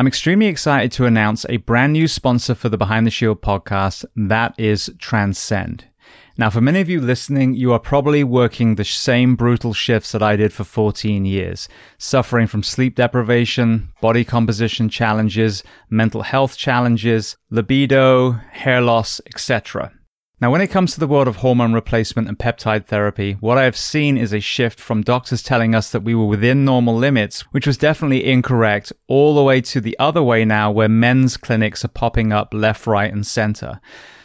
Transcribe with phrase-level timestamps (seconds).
[0.00, 4.06] I'm extremely excited to announce a brand new sponsor for the Behind the Shield podcast.
[4.16, 5.84] That is Transcend.
[6.38, 10.22] Now, for many of you listening, you are probably working the same brutal shifts that
[10.22, 11.68] I did for 14 years,
[11.98, 19.92] suffering from sleep deprivation, body composition challenges, mental health challenges, libido, hair loss, etc.
[20.40, 23.64] Now, when it comes to the world of hormone replacement and peptide therapy, what I
[23.64, 27.42] have seen is a shift from doctors telling us that we were within normal limits,
[27.52, 31.84] which was definitely incorrect, all the way to the other way now where men's clinics
[31.84, 33.82] are popping up left, right, and center.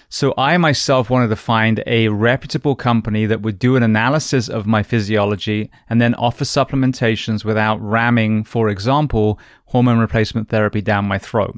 [0.08, 4.66] So I myself wanted to find a reputable company that would do an analysis of
[4.66, 11.18] my physiology and then offer supplementations without ramming, for example, hormone replacement therapy down my
[11.18, 11.58] throat.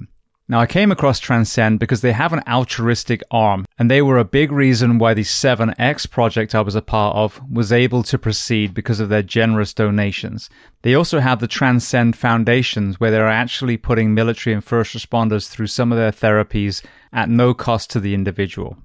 [0.49, 4.23] Now, I came across Transcend because they have an altruistic arm, and they were a
[4.23, 8.73] big reason why the 7X project I was a part of was able to proceed
[8.73, 10.49] because of their generous donations.
[10.83, 15.67] They also have the Transcend Foundations, where they're actually putting military and first responders through
[15.67, 18.77] some of their therapies at no cost to the individual.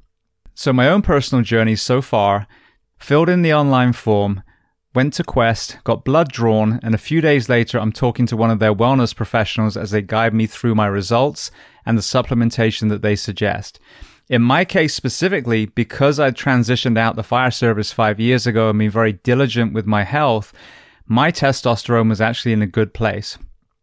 [0.55, 2.48] So, my own personal journey so far
[2.98, 4.42] filled in the online form
[4.95, 8.51] went to Quest, got blood drawn, and a few days later, I'm talking to one
[8.51, 11.51] of their wellness professionals as they guide me through my results
[11.87, 13.81] and the supplementation that they suggest.
[14.29, 18.79] In my case specifically, because I transitioned out the fire service five years ago and
[18.79, 20.53] been very diligent with my health,
[21.06, 23.39] my testosterone was actually in a good place.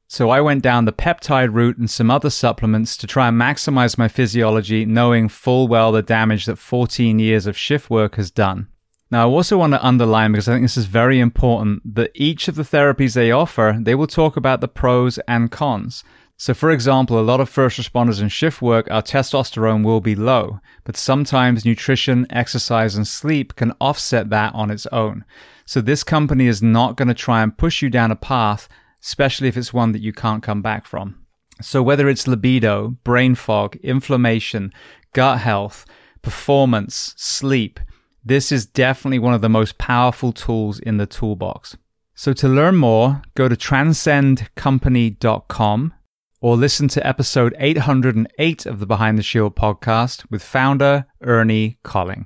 [0.08, 3.98] So I went down the peptide route and some other supplements to try and maximize
[3.98, 8.70] my physiology, knowing full well the damage that 14 years of shift work has done.
[9.12, 12.48] Now, I also want to underline because I think this is very important that each
[12.48, 16.04] of the therapies they offer, they will talk about the pros and cons.
[16.38, 20.16] So, for example, a lot of first responders in shift work, our testosterone will be
[20.16, 25.26] low, but sometimes nutrition, exercise, and sleep can offset that on its own.
[25.66, 28.70] So, this company is not going to try and push you down a path,
[29.04, 31.26] especially if it's one that you can't come back from.
[31.62, 34.72] So, whether it's libido, brain fog, inflammation,
[35.14, 35.86] gut health,
[36.22, 37.82] performance, sleep,
[38.23, 41.77] this is definitely one of the most powerful tools in the toolbox.
[42.16, 45.94] So to learn more, go to transcendcompany.com
[46.42, 52.26] or listen to episode 808 of the Behind the Shield podcast with founder Ernie Colling.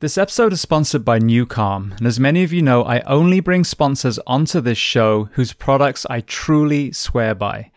[0.00, 3.64] This episode is sponsored by Nucalm, and as many of you know, I only bring
[3.64, 7.70] sponsors onto this show whose products I truly swear by.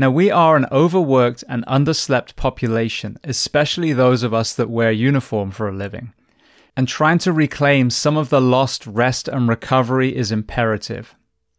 [0.00, 5.50] Now, we are an overworked and underslept population, especially those of us that wear uniform
[5.50, 6.12] for a living.
[6.76, 11.16] And trying to reclaim some of the lost rest and recovery is imperative.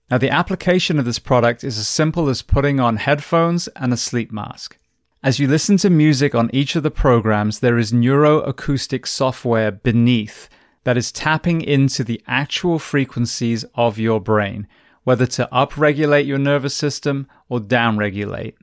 [0.10, 3.98] Now, the application of this product is as simple as putting on headphones and a
[3.98, 4.78] sleep mask.
[5.22, 10.48] As you listen to music on each of the programs, there is neuroacoustic software beneath
[10.86, 14.66] that is tapping into the actual frequencies of your brain,
[15.04, 18.54] whether to upregulate your nervous system or downregulate.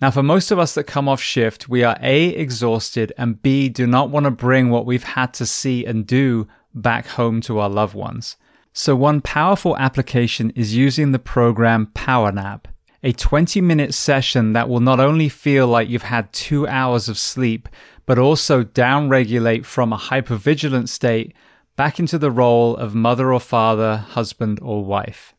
[0.00, 3.68] Now, for most of us that come off shift, we are A, exhausted, and B,
[3.68, 7.58] do not want to bring what we've had to see and do back home to
[7.58, 8.36] our loved ones.
[8.72, 12.64] So, one powerful application is using the program PowerNap,
[13.04, 17.16] a 20 minute session that will not only feel like you've had two hours of
[17.16, 17.68] sleep,
[18.04, 21.34] but also downregulate from a hypervigilant state
[21.76, 25.33] back into the role of mother or father, husband or wife.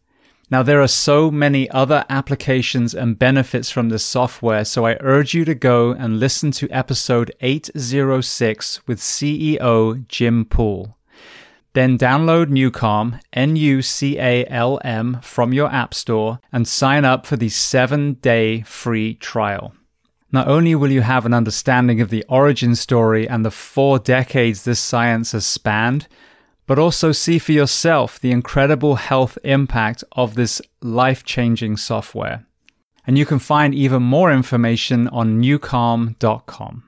[0.52, 5.34] Now, there are so many other applications and benefits from this software, so I urge
[5.34, 10.96] you to go and listen to episode 806 with CEO Jim Poole.
[11.74, 17.04] Then download Nucalm, N U C A L M, from your App Store and sign
[17.04, 19.74] up for the seven day free trial.
[20.32, 24.64] Not only will you have an understanding of the origin story and the four decades
[24.64, 26.08] this science has spanned,
[26.68, 32.46] but also see for yourself the incredible health impact of this life changing software.
[33.06, 36.84] And you can find even more information on nucalm.com.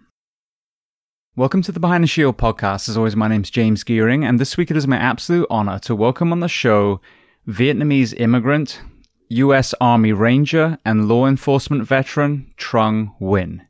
[1.35, 2.89] Welcome to the Behind the Shield podcast.
[2.89, 5.77] As always, my name is James Geering, and this week it is my absolute honor
[5.79, 6.99] to welcome on the show
[7.47, 8.81] Vietnamese immigrant,
[9.29, 9.75] U.S.
[9.79, 13.61] Army Ranger, and law enforcement veteran Trung Nguyen.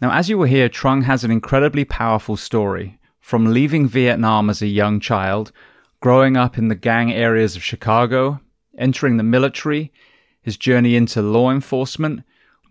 [0.00, 2.97] Now, as you will hear, Trung has an incredibly powerful story
[3.28, 5.52] from leaving Vietnam as a young child,
[6.00, 8.40] growing up in the gang areas of Chicago,
[8.78, 9.92] entering the military,
[10.40, 12.22] his journey into law enforcement,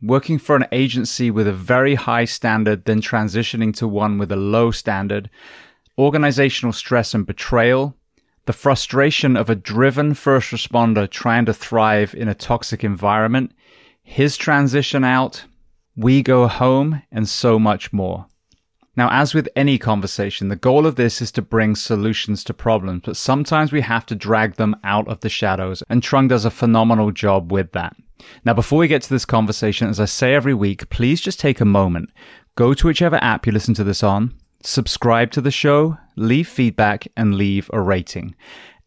[0.01, 4.35] working for an agency with a very high standard, then transitioning to one with a
[4.35, 5.29] low standard,
[5.95, 7.95] organizational stress and betrayal,
[8.47, 13.51] the frustration of a driven first responder trying to thrive in a toxic environment,
[14.01, 15.45] his transition out,
[15.95, 18.25] we go home, and so much more.
[18.97, 23.03] Now, as with any conversation, the goal of this is to bring solutions to problems,
[23.05, 26.51] but sometimes we have to drag them out of the shadows, and Trung does a
[26.51, 27.95] phenomenal job with that.
[28.43, 31.61] Now, before we get to this conversation, as I say every week, please just take
[31.61, 32.09] a moment,
[32.55, 34.33] go to whichever app you listen to this on,
[34.63, 38.33] subscribe to the show, leave feedback, and leave a rating.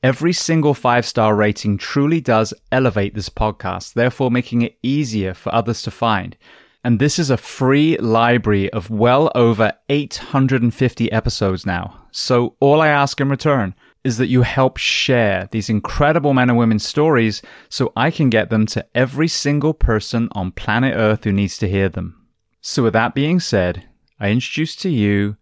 [0.03, 5.55] Every single five star rating truly does elevate this podcast, therefore making it easier for
[5.55, 6.37] others to find.
[6.82, 12.06] And this is a free library of well over 850 episodes now.
[12.11, 16.59] So all I ask in return is that you help share these incredible men and
[16.59, 21.32] women's stories so I can get them to every single person on planet Earth who
[21.32, 22.27] needs to hear them.
[22.62, 23.87] So with that being said,
[24.19, 25.37] I introduce to you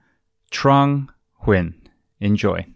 [0.50, 1.08] Trung
[1.44, 1.74] Nguyen.
[2.20, 2.66] Enjoy.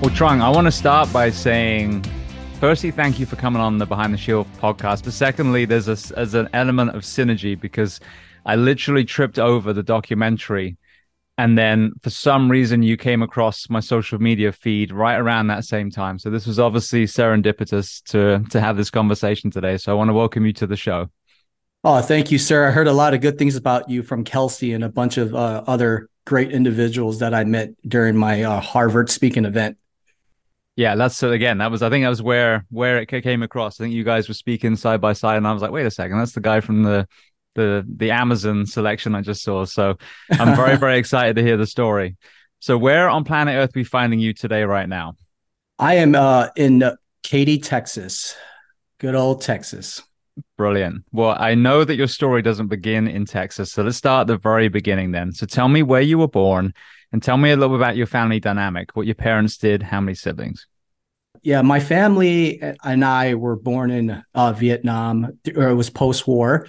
[0.00, 2.04] Well, Trung, I want to start by saying,
[2.60, 5.02] firstly, thank you for coming on the Behind the Shield podcast.
[5.02, 7.98] But secondly, there's a, as an element of synergy because
[8.46, 10.76] I literally tripped over the documentary.
[11.36, 15.64] And then for some reason, you came across my social media feed right around that
[15.64, 16.20] same time.
[16.20, 19.78] So this was obviously serendipitous to, to have this conversation today.
[19.78, 21.10] So I want to welcome you to the show.
[21.82, 22.68] Oh, thank you, sir.
[22.68, 25.34] I heard a lot of good things about you from Kelsey and a bunch of
[25.34, 29.76] uh, other great individuals that I met during my uh, Harvard speaking event.
[30.78, 33.80] Yeah, that's so again, that was I think that was where where it came across.
[33.80, 35.90] I think you guys were speaking side by side, and I was like, wait a
[35.90, 37.08] second, that's the guy from the
[37.56, 39.64] the the Amazon selection I just saw.
[39.64, 39.96] So
[40.30, 42.16] I'm very very excited to hear the story.
[42.60, 45.14] So where on planet Earth are we finding you today, right now?
[45.80, 46.84] I am uh, in
[47.24, 48.36] Katy, Texas.
[49.00, 50.00] Good old Texas.
[50.56, 51.02] Brilliant.
[51.10, 54.38] Well, I know that your story doesn't begin in Texas, so let's start at the
[54.38, 55.32] very beginning then.
[55.32, 56.72] So tell me where you were born
[57.12, 60.14] and tell me a little about your family dynamic, what your parents did, how many
[60.14, 60.66] siblings.
[61.42, 66.66] Yeah, my family and I were born in uh, Vietnam, or it was post-war.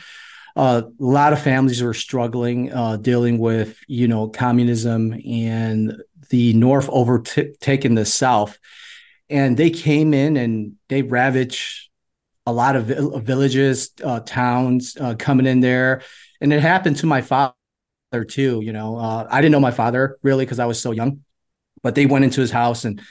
[0.55, 6.53] Uh, a lot of families were struggling, uh, dealing with you know communism and the
[6.53, 8.57] North overtaking the South,
[9.29, 11.89] and they came in and they ravaged
[12.45, 16.01] a lot of villages, uh, towns, uh, coming in there,
[16.41, 17.53] and it happened to my father
[18.11, 18.61] too.
[18.63, 21.23] You know, uh, I didn't know my father really because I was so young,
[21.83, 23.01] but they went into his house and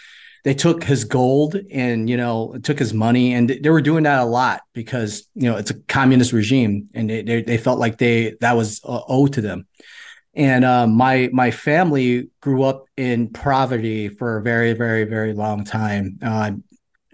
[0.45, 4.21] they took his gold and you know took his money and they were doing that
[4.21, 7.99] a lot because you know it's a communist regime and they they, they felt like
[7.99, 9.67] they that was uh, owed to them
[10.35, 15.65] and uh, my my family grew up in poverty for a very very very long
[15.65, 16.51] time uh,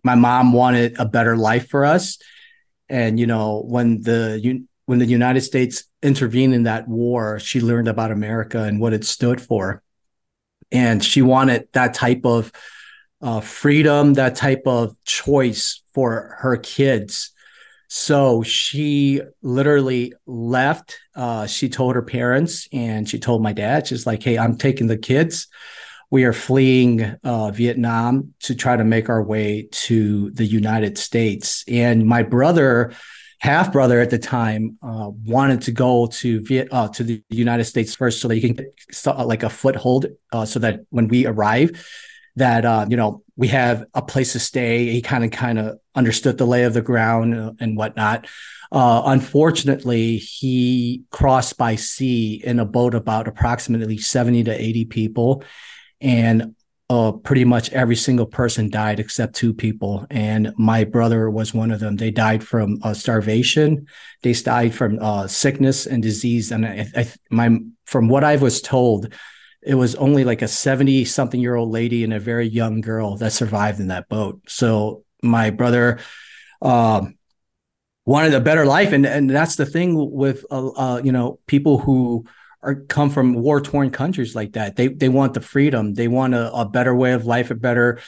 [0.02, 2.18] my mom wanted a better life for us
[2.88, 7.88] and you know when the when the united states intervened in that war she learned
[7.88, 9.82] about america and what it stood for
[10.70, 12.52] and she wanted that type of
[13.22, 17.32] uh, freedom, that type of choice for her kids.
[17.88, 20.98] So she literally left.
[21.14, 24.88] Uh, she told her parents and she told my dad, she's like, hey, I'm taking
[24.88, 25.46] the kids.
[26.10, 31.64] We are fleeing uh, Vietnam to try to make our way to the United States.
[31.66, 32.92] And my brother,
[33.44, 37.64] half brother at the time, uh, wanted to go to Viet uh, to the United
[37.64, 41.26] States first, so that he can get like a foothold, uh, so that when we
[41.26, 41.70] arrive,
[42.36, 44.90] that uh, you know we have a place to stay.
[44.90, 48.26] He kind of kind of understood the lay of the ground and whatnot.
[48.72, 55.44] Uh, unfortunately, he crossed by sea in a boat about approximately seventy to eighty people,
[56.00, 56.56] and
[56.90, 61.70] uh, pretty much every single person died except two people, and my brother was one
[61.70, 61.96] of them.
[61.96, 63.86] They died from uh, starvation.
[64.22, 68.60] They died from uh, sickness and disease, and I, I, my from what I was
[68.60, 69.12] told,
[69.62, 73.16] it was only like a 70 something year old lady and a very young girl
[73.16, 74.42] that survived in that boat.
[74.46, 75.98] So my brother
[76.60, 77.16] um,
[78.04, 78.92] wanted a better life.
[78.92, 82.26] And, and that's the thing with, uh, uh, you know, people who
[82.64, 84.76] are come from war torn countries like that.
[84.76, 85.94] They, they want the freedom.
[85.94, 88.00] They want a, a better way of life, a better,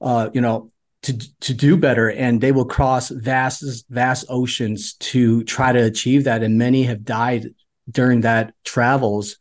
[0.00, 0.70] uh, you know,
[1.02, 2.10] to, to do better.
[2.10, 6.42] And they will cross vast, vast oceans to try to achieve that.
[6.42, 7.48] And many have died
[7.90, 9.36] during that travels.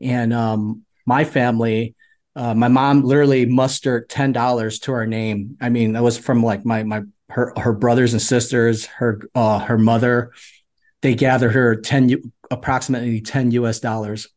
[0.00, 1.94] And um, my family,
[2.34, 5.56] uh, my mom literally mustered ten dollars to our name.
[5.60, 9.58] I mean, that was from like my my her her brothers and sisters, her uh,
[9.60, 10.32] her mother.
[11.00, 13.80] They gathered her ten approximately ten U.S.
[13.80, 14.28] dollars,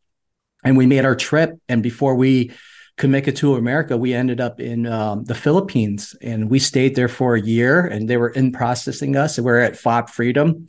[0.64, 1.58] and we made our trip.
[1.68, 2.52] And before we
[2.96, 6.94] could make it to America, we ended up in um, the Philippines, and we stayed
[6.94, 7.86] there for a year.
[7.86, 9.38] And they were in processing us.
[9.38, 10.66] And we are at FOB Freedom.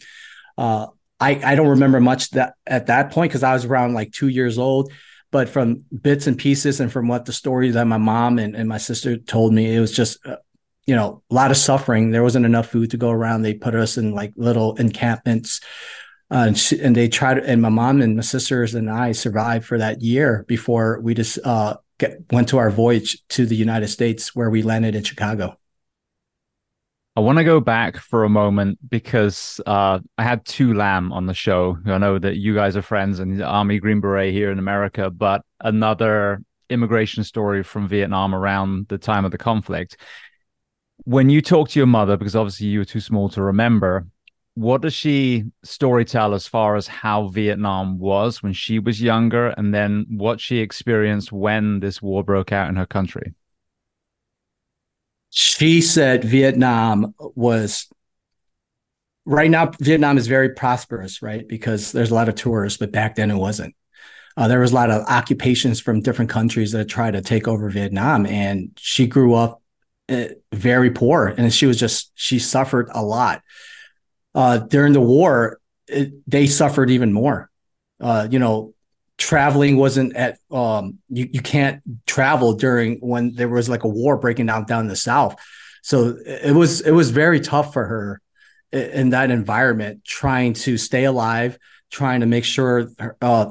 [0.57, 0.87] Uh,
[1.19, 4.27] I I don't remember much that at that point because I was around like two
[4.27, 4.91] years old
[5.31, 8.67] but from bits and pieces and from what the story that my mom and, and
[8.67, 10.35] my sister told me, it was just, uh,
[10.85, 12.11] you know, a lot of suffering.
[12.11, 13.41] There wasn't enough food to go around.
[13.41, 15.61] They put us in like little encampments.
[16.31, 19.65] Uh, and, she, and, they tried, and my mom and my sisters and I survived
[19.65, 23.89] for that year before we just uh, get, went to our voyage to the United
[23.89, 25.57] States, where we landed in Chicago.
[27.17, 31.25] I want to go back for a moment because uh, I had Tu Lam on
[31.25, 31.77] the show.
[31.85, 35.41] I know that you guys are friends and Army Green Beret here in America, but
[35.59, 39.97] another immigration story from Vietnam around the time of the conflict.
[41.03, 44.07] When you talk to your mother, because obviously you were too small to remember,
[44.61, 49.49] what does she story tell as far as how Vietnam was when she was younger
[49.49, 53.33] and then what she experienced when this war broke out in her country?
[55.31, 57.87] she said Vietnam was
[59.25, 61.47] right now Vietnam is very prosperous, right?
[61.47, 63.73] Because there's a lot of tourists, but back then it wasn't.
[64.37, 67.69] Uh, there was a lot of occupations from different countries that tried to take over
[67.69, 69.61] Vietnam, and she grew up
[70.09, 73.41] uh, very poor, and she was just she suffered a lot.
[74.33, 77.49] Uh, during the war, it, they suffered even more.
[77.99, 78.73] Uh, you know,
[79.21, 84.17] traveling wasn't at um you, you can't travel during when there was like a war
[84.17, 85.35] breaking out down in the south
[85.83, 88.21] so it was it was very tough for her
[88.71, 91.59] in that environment trying to stay alive
[91.91, 92.89] trying to make sure
[93.21, 93.45] uh,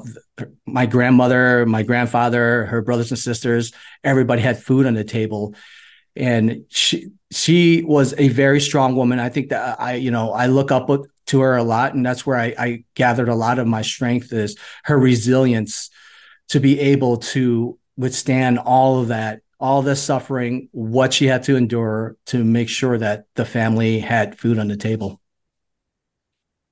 [0.65, 3.71] my grandmother my grandfather her brothers and sisters
[4.03, 5.55] everybody had food on the table
[6.15, 10.47] and she she was a very strong woman i think that i you know i
[10.47, 10.89] look up
[11.25, 14.33] to her a lot and that's where I, I gathered a lot of my strength
[14.33, 15.89] is her resilience
[16.49, 21.55] to be able to withstand all of that all this suffering what she had to
[21.55, 25.21] endure to make sure that the family had food on the table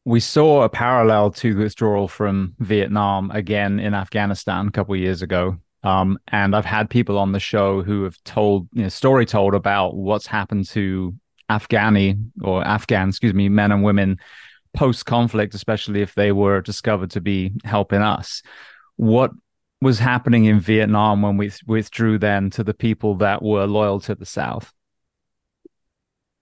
[0.06, 5.22] we saw a parallel to withdrawal from Vietnam again in Afghanistan a couple of years
[5.22, 5.58] ago.
[5.84, 9.56] Um, and I've had people on the show who have told, you know, story told
[9.56, 11.16] about what's happened to
[11.50, 14.20] Afghani or Afghan, excuse me, men and women
[14.74, 18.44] post conflict, especially if they were discovered to be helping us.
[18.98, 19.32] What
[19.82, 24.16] was happening in Vietnam when we withdrew then to the people that were loyal to
[24.16, 24.72] the South?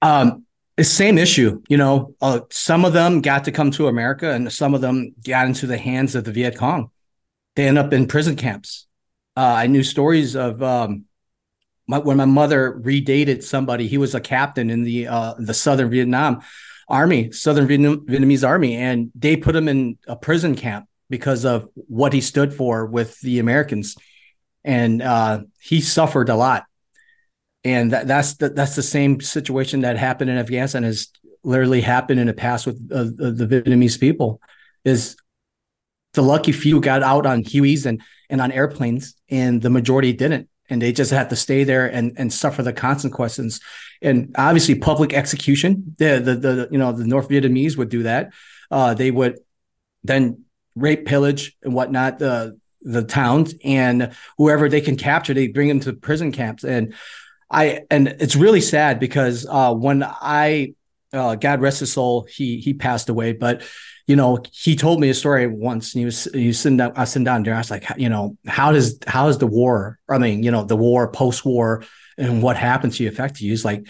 [0.02, 0.46] Um,
[0.82, 1.62] same issue.
[1.70, 5.14] You know, uh, some of them got to come to America, and some of them
[5.26, 6.90] got into the hands of the Viet Cong.
[7.56, 8.87] They end up in prison camps.
[9.38, 11.06] Uh, I knew stories of um,
[11.88, 13.88] my, when my mother redated somebody.
[13.88, 16.42] He was a captain in the uh, the Southern Vietnam
[16.90, 22.14] army, Southern Vietnamese army, and they put him in a prison camp because of what
[22.14, 23.96] he stood for with the Americans,
[24.64, 26.66] and uh, he suffered a lot.
[27.64, 31.10] And that, that's the, that's the same situation that happened in Afghanistan has
[31.44, 34.42] literally happened in the past with uh, the Vietnamese people.
[34.84, 35.16] Is
[36.18, 40.50] the lucky few got out on Hueys and and on airplanes, and the majority didn't
[40.70, 43.62] and they just had to stay there and and suffer the consequences.
[44.02, 45.96] And obviously, public execution.
[45.98, 48.34] The the, the you know the North Vietnamese would do that.
[48.70, 49.40] Uh, they would
[50.04, 50.44] then
[50.76, 55.80] rape, pillage, and whatnot the the towns and whoever they can capture, they bring them
[55.82, 56.64] to prison camps.
[56.64, 56.94] And
[57.50, 60.74] I and it's really sad because uh, when I
[61.14, 63.64] uh, God rest his soul, he he passed away, but
[64.08, 66.94] you know, he told me a story once and he was, he was sitting down,
[66.96, 67.54] I was sitting down there.
[67.54, 70.00] I was like, you know, how does, how is the war?
[70.10, 71.84] I mean, you know, the war, post war
[72.18, 73.52] and what happened to you affect you?
[73.52, 73.86] He's like,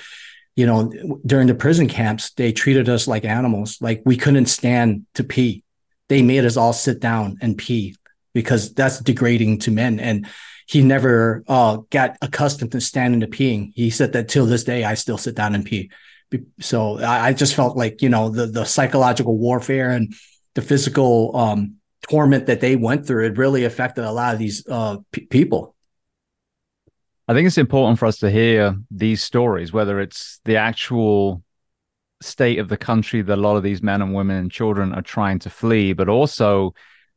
[0.55, 0.91] you know,
[1.23, 3.77] during the prison camps, they treated us like animals.
[3.79, 5.63] Like we couldn't stand to pee.
[6.09, 7.95] They made us all sit down and pee
[8.33, 9.99] because that's degrading to men.
[9.99, 10.27] And
[10.65, 13.71] he never uh, got accustomed to standing to peeing.
[13.75, 15.91] He said that till this day, I still sit down and pee
[16.59, 20.13] so I, just felt like you know the the psychological warfare and
[20.55, 21.75] the physical um,
[22.09, 25.75] torment that they went through it really affected a lot of these uh, p- people.
[27.27, 31.43] I think it's important for us to hear these stories, whether it's the actual
[32.21, 35.01] state of the country that a lot of these men and women and children are
[35.01, 36.73] trying to flee, but also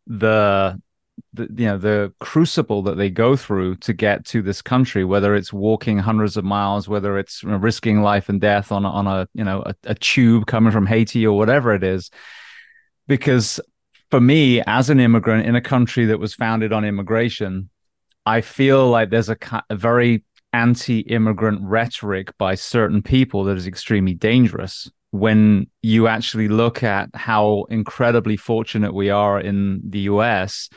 [0.07, 0.81] the
[1.33, 5.35] the you know the crucible that they go through to get to this country whether
[5.35, 9.45] it's walking hundreds of miles whether it's risking life and death on on a you
[9.45, 12.11] know a, a tube coming from Haiti or whatever it is.
[13.07, 13.61] Because
[14.11, 17.71] for me as an immigrant in a country that was founded on immigration
[18.27, 19.37] i feel like there's a,
[19.71, 26.83] a very anti-immigrant rhetoric by certain people that is extremely dangerous when you actually look
[26.83, 30.69] at how incredibly fortunate we are in the US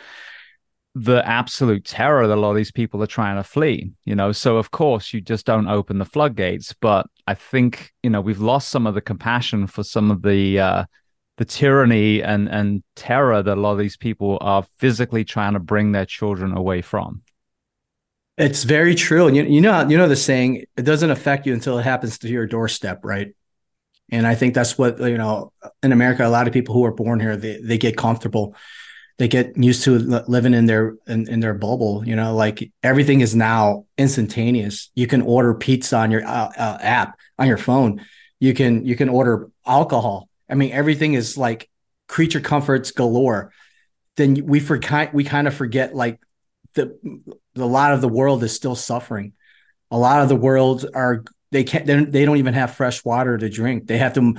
[0.95, 4.31] the absolute terror that a lot of these people are trying to flee you know
[4.31, 8.41] so of course you just don't open the floodgates but i think you know we've
[8.41, 10.85] lost some of the compassion for some of the uh
[11.38, 15.59] the tyranny and and terror that a lot of these people are physically trying to
[15.59, 17.23] bring their children away from
[18.38, 19.27] It's very true.
[19.27, 22.17] And you, you know, you know the saying, it doesn't affect you until it happens
[22.19, 23.35] to your doorstep, right?
[24.09, 26.91] And I think that's what, you know, in America, a lot of people who are
[26.93, 28.55] born here, they, they get comfortable.
[29.17, 33.22] They get used to living in their in, in their bubble, you know, like everything
[33.22, 34.89] is now instantaneous.
[34.96, 38.03] You can order pizza on your uh, uh, app on your phone.
[38.39, 40.29] You can you can order alcohol.
[40.50, 41.70] I mean, everything is like
[42.08, 43.51] creature comforts galore.
[44.17, 46.20] Then we forget we kind of forget like
[46.74, 46.98] the
[47.55, 49.34] a lot of the world is still suffering.
[49.91, 53.50] A lot of the world are they can't they don't even have fresh water to
[53.50, 53.88] drink.
[53.88, 54.36] They have to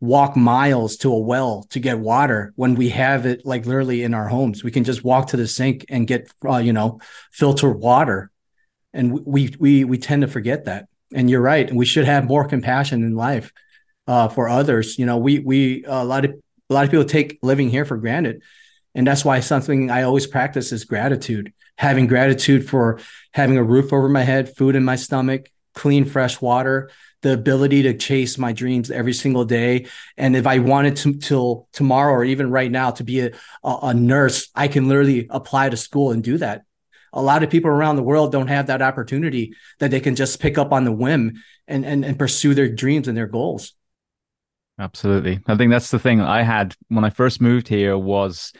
[0.00, 4.14] walk miles to a well to get water when we have it like literally in
[4.14, 4.62] our homes.
[4.62, 7.00] We can just walk to the sink and get uh, you know
[7.32, 8.30] filtered water,
[8.92, 10.88] and we we we tend to forget that.
[11.14, 11.72] And you're right.
[11.72, 13.52] We should have more compassion in life
[14.06, 14.98] uh, for others.
[14.98, 16.32] You know, we we a lot of
[16.68, 18.42] a lot of people take living here for granted,
[18.94, 22.98] and that's why something I always practice is gratitude having gratitude for
[23.32, 26.90] having a roof over my head, food in my stomach, clean, fresh water,
[27.26, 29.86] the ability to chase my dreams every single day.
[30.16, 33.32] And if I wanted to till tomorrow or even right now to be a,
[33.64, 36.62] a nurse, I can literally apply to school and do that.
[37.12, 40.38] A lot of people around the world don't have that opportunity that they can just
[40.38, 43.72] pick up on the whim and, and, and pursue their dreams and their goals.
[44.78, 45.40] Absolutely.
[45.48, 48.52] I think that's the thing I had when I first moved here was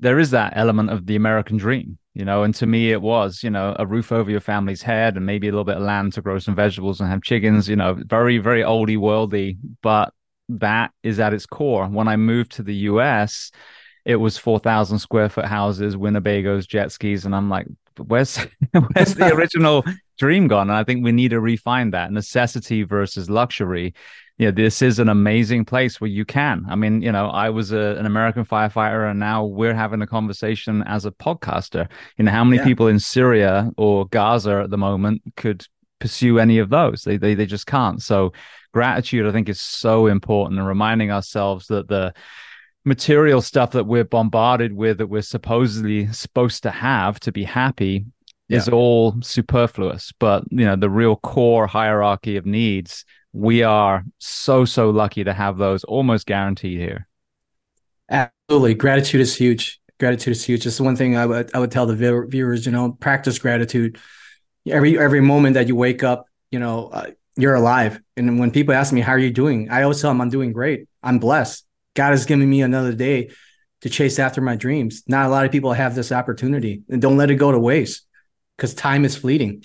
[0.00, 3.42] there is that element of the American dream you know and to me it was
[3.42, 6.12] you know a roof over your family's head and maybe a little bit of land
[6.12, 9.56] to grow some vegetables and have chickens you know very very oldie worldy.
[9.82, 10.12] But
[10.48, 11.86] that is at its core.
[11.86, 13.50] When i moved to the us
[14.04, 17.66] it was 4000 square foot houses winnebagos jet skis and i'm like
[17.98, 18.36] where's
[18.94, 19.84] where's the original
[20.18, 20.70] dream gone?
[20.70, 22.12] And i think we need to refine that.
[22.12, 23.94] Necessity versus luxury
[24.46, 26.64] know, this is an amazing place where you can.
[26.68, 30.06] I mean, you know, I was a, an American firefighter, and now we're having a
[30.06, 31.88] conversation as a podcaster.
[32.16, 32.64] You know, how many yeah.
[32.64, 35.66] people in Syria or Gaza at the moment could
[36.00, 37.02] pursue any of those?
[37.02, 38.02] They, they they just can't.
[38.02, 38.32] So,
[38.72, 42.14] gratitude, I think, is so important, and reminding ourselves that the
[42.84, 48.06] material stuff that we're bombarded with, that we're supposedly supposed to have to be happy,
[48.48, 48.58] yeah.
[48.58, 50.12] is all superfluous.
[50.18, 55.32] But you know, the real core hierarchy of needs we are so so lucky to
[55.32, 57.08] have those almost guaranteed here.
[58.10, 58.74] Absolutely.
[58.74, 59.80] Gratitude is huge.
[59.98, 60.62] Gratitude is huge.
[60.62, 63.98] Just one thing i would i would tell the viewers you know practice gratitude.
[64.68, 68.00] Every every moment that you wake up you know uh, you're alive.
[68.16, 69.70] And when people ask me how are you doing?
[69.70, 70.88] I always tell them i'm doing great.
[71.02, 71.64] I'm blessed.
[71.94, 73.30] God has given me another day
[73.80, 75.02] to chase after my dreams.
[75.06, 76.82] Not a lot of people have this opportunity.
[76.88, 78.06] And don't let it go to waste
[78.56, 79.64] because time is fleeting.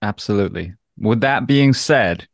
[0.00, 0.74] Absolutely.
[0.96, 2.28] With that being said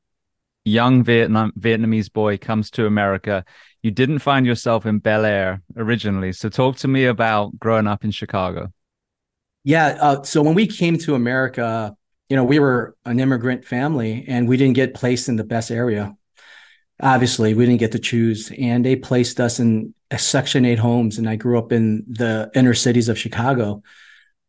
[0.67, 3.45] young Vietnam Vietnamese boy comes to America.
[3.83, 8.05] You didn't find yourself in Bel Air originally, so talk to me about growing up
[8.05, 8.73] in Chicago.
[9.65, 11.97] Yeah, uh, so when we came to America,
[12.29, 15.71] you know, we were an immigrant family, and we didn't get placed in the best
[15.71, 16.17] area.
[17.01, 21.19] Obviously, we didn't get to choose, and they placed us in Section Eight homes.
[21.19, 23.83] And I grew up in the inner cities of Chicago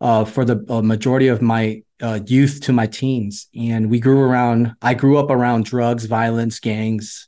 [0.01, 3.47] uh, for the uh, majority of my uh, youth to my teens.
[3.55, 7.27] And we grew around, I grew up around drugs, violence, gangs.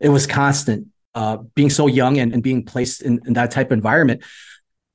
[0.00, 0.88] It was constant.
[1.14, 4.22] Uh, being so young and, and being placed in, in, that type of environment,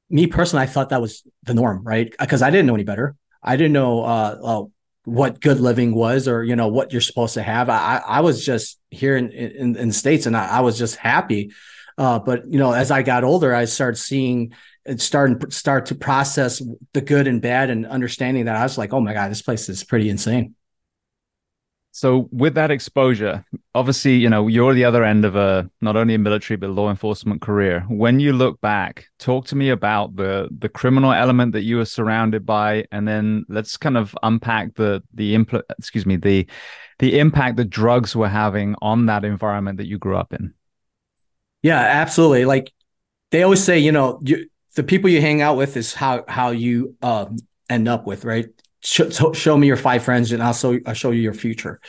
[0.07, 2.13] me personally, I thought that was the norm, right?
[2.19, 3.15] Because I didn't know any better.
[3.41, 4.63] I didn't know uh, uh,
[5.05, 7.69] what good living was or, you know, what you're supposed to have.
[7.69, 10.95] I, I was just here in, in, in the States and I, I was just
[10.95, 11.53] happy.
[11.97, 14.53] Uh, but, you know, as I got older, I started seeing
[14.85, 16.61] and start and start to process
[16.93, 19.69] the good and bad and understanding that I was like, oh my God, this place
[19.69, 20.55] is pretty insane.
[21.93, 26.13] So with that exposure, obviously, you know, you're the other end of a not only
[26.15, 27.81] a military but law enforcement career.
[27.89, 31.85] When you look back, talk to me about the the criminal element that you were
[31.85, 36.47] surrounded by, and then let's kind of unpack the the impl- excuse me the
[36.99, 40.53] the impact that drugs were having on that environment that you grew up in.
[41.61, 42.45] Yeah, absolutely.
[42.45, 42.71] Like
[43.31, 46.51] they always say, you know, you, the people you hang out with is how how
[46.51, 47.37] you um,
[47.69, 48.47] end up with, right?
[48.83, 51.79] Show, show me your five friends, and I'll show I'll show you your future.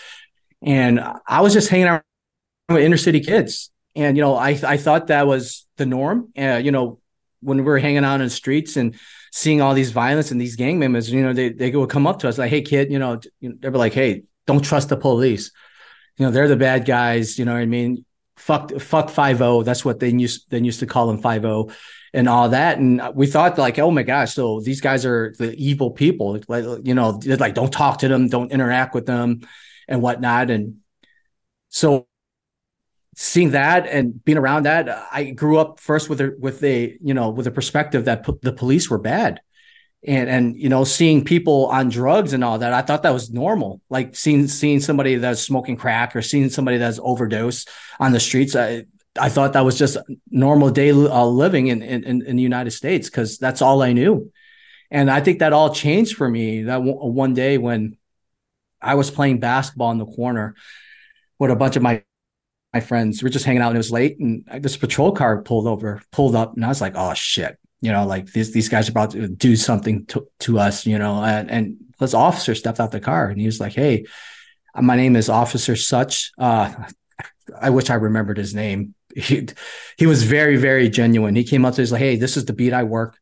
[0.60, 2.02] And I was just hanging out
[2.68, 6.32] with inner city kids, and you know, I I thought that was the norm.
[6.36, 7.00] Uh, you know,
[7.40, 8.96] when we were hanging out in the streets and
[9.32, 12.18] seeing all these violence and these gang members, you know, they they would come up
[12.20, 15.50] to us like, "Hey, kid," you know, they'd be like, "Hey, don't trust the police."
[16.18, 17.38] You know, they're the bad guys.
[17.38, 18.04] You know what I mean?
[18.36, 19.58] Fuck, fuck five zero.
[19.58, 19.62] Oh.
[19.62, 21.68] That's what they used they used to call them five zero.
[22.14, 22.76] And all that.
[22.76, 26.38] And we thought like, oh my gosh, so these guys are the evil people.
[26.46, 29.48] Like, you know, like don't talk to them, don't interact with them,
[29.88, 30.50] and whatnot.
[30.50, 30.76] And
[31.70, 32.06] so
[33.14, 37.14] seeing that and being around that, I grew up first with a with a you
[37.14, 39.40] know with a perspective that the police were bad.
[40.06, 43.30] and and you know seeing people on drugs and all that i thought that was
[43.30, 47.70] normal like seeing seeing somebody that's smoking crack or seeing somebody that's overdosed
[48.00, 48.84] on the streets i
[49.18, 49.96] i thought that was just
[50.30, 54.30] normal day uh, living in, in in the united states because that's all i knew
[54.90, 57.96] and i think that all changed for me that w- one day when
[58.80, 60.54] i was playing basketball in the corner
[61.38, 62.02] with a bunch of my
[62.72, 65.42] my friends we are just hanging out and it was late and this patrol car
[65.42, 68.68] pulled over pulled up and i was like oh shit you know, like these these
[68.68, 72.54] guys are about to do something to, to us, you know, and, and this officer
[72.54, 74.06] stepped out the car and he was like, Hey,
[74.80, 76.30] my name is Officer Such.
[76.38, 76.72] Uh,
[77.60, 78.94] I wish I remembered his name.
[79.16, 79.48] He,
[79.98, 81.34] he was very, very genuine.
[81.34, 83.18] He came up to us like, Hey, this is the beat I work.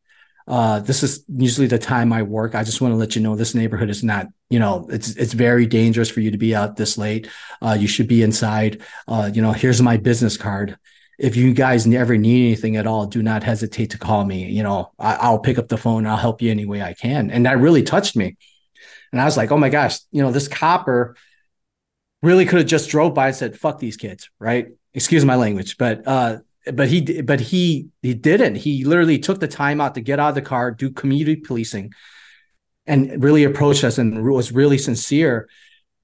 [0.46, 2.54] Uh, this is usually the time I work.
[2.54, 5.32] I just want to let you know this neighborhood is not, you know, it's it's
[5.32, 7.28] very dangerous for you to be out this late.
[7.62, 8.82] Uh, you should be inside.
[9.06, 10.76] Uh, you know, here's my business card
[11.20, 14.46] if you guys ever need anything at all, do not hesitate to call me.
[14.46, 16.06] You know, I, will pick up the phone.
[16.06, 17.30] I'll help you any way I can.
[17.30, 18.38] And that really touched me.
[19.12, 21.16] And I was like, oh my gosh, you know, this copper
[22.22, 24.68] really could have just drove by and said, fuck these kids, right?
[24.94, 26.38] Excuse my language, but uh,
[26.72, 28.56] but he but he he didn't.
[28.56, 31.92] He literally took the time out to get out of the car, do community policing,
[32.86, 35.48] and really approached us and was really sincere.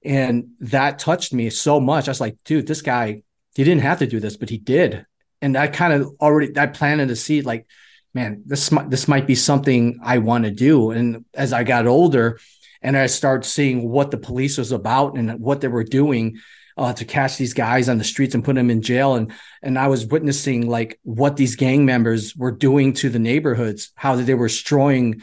[0.05, 2.07] And that touched me so much.
[2.07, 3.23] I was like, dude, this guy
[3.55, 5.05] he didn't have to do this, but he did.
[5.41, 7.65] And I kind of already I planted a seed like,
[8.13, 10.91] man, this this might be something I want to do.
[10.91, 12.39] And as I got older,
[12.81, 16.37] and I started seeing what the police was about and what they were doing
[16.77, 19.79] uh, to catch these guys on the streets and put them in jail, and and
[19.79, 24.35] I was witnessing like what these gang members were doing to the neighborhoods, how they
[24.35, 25.21] were destroying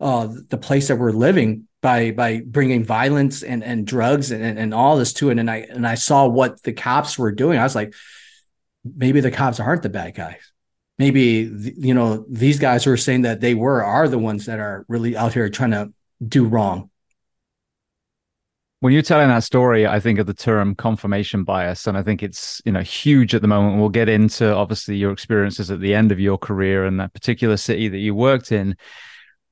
[0.00, 4.72] uh, the place that we're living by by bringing violence and and drugs and, and
[4.72, 5.38] all this to it.
[5.38, 7.58] And i and i saw what the cops were doing.
[7.58, 7.94] I was like
[8.84, 10.40] maybe the cops aren't the bad guys.
[10.98, 14.60] Maybe you know these guys who are saying that they were are the ones that
[14.60, 15.92] are really out here trying to
[16.26, 16.90] do wrong
[18.84, 22.22] when you're telling that story i think of the term confirmation bias and i think
[22.22, 25.94] it's you know huge at the moment we'll get into obviously your experiences at the
[25.94, 28.76] end of your career in that particular city that you worked in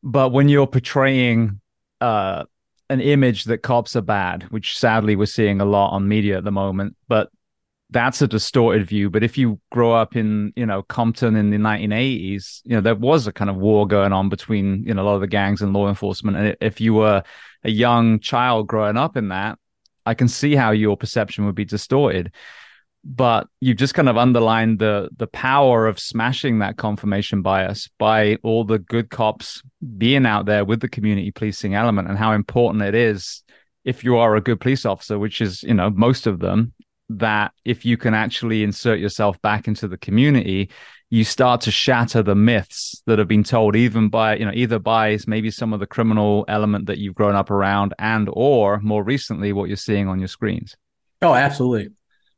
[0.03, 1.61] but when you're portraying
[2.03, 2.45] uh,
[2.91, 6.45] an image that cops are bad, which sadly we're seeing a lot on media at
[6.45, 6.95] the moment.
[7.09, 7.31] But
[7.89, 9.09] that's a distorted view.
[9.09, 12.95] But if you grow up in, you know, Compton in the 1980s, you know, there
[12.95, 15.63] was a kind of war going on between, you know, a lot of the gangs
[15.63, 16.37] and law enforcement.
[16.37, 17.23] And if you were
[17.65, 19.59] a young child growing up in that,
[20.05, 22.33] I can see how your perception would be distorted.
[23.05, 28.37] But you've just kind of underlined the the power of smashing that confirmation bias by
[28.45, 29.61] all the good cops
[29.99, 33.43] being out there with the community policing element and how important it is
[33.85, 36.73] if you are a good police officer which is you know most of them
[37.09, 40.71] that if you can actually insert yourself back into the community
[41.13, 44.79] you start to shatter the myths that have been told even by you know either
[44.79, 49.05] by maybe some of the criminal element that you've grown up around and or more
[49.05, 50.77] recently what you're seeing on your screens
[51.21, 51.91] oh absolutely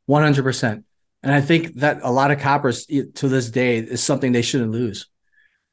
[0.08, 0.84] 100%.
[1.22, 4.42] And I think that a lot of coppers eh, to this day is something they
[4.42, 5.06] shouldn't lose.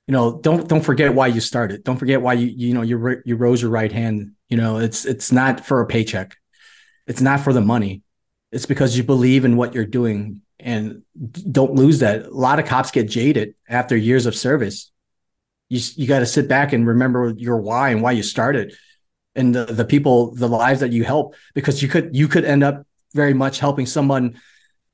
[0.08, 1.84] You know, don't don't forget why you started.
[1.84, 4.32] Don't forget why you you know you you rose your right hand.
[4.50, 6.36] You know, it's it's not for a paycheck.
[7.08, 8.02] It's not for the money.
[8.52, 11.04] It's because you believe in what you're doing and
[11.52, 12.26] don't lose that.
[12.26, 14.92] A lot of cops get jaded after years of service.
[15.70, 18.76] You you got to sit back and remember your why and why you started
[19.36, 22.64] and the, the people the lives that you help because you could you could end
[22.64, 24.40] up very much helping someone,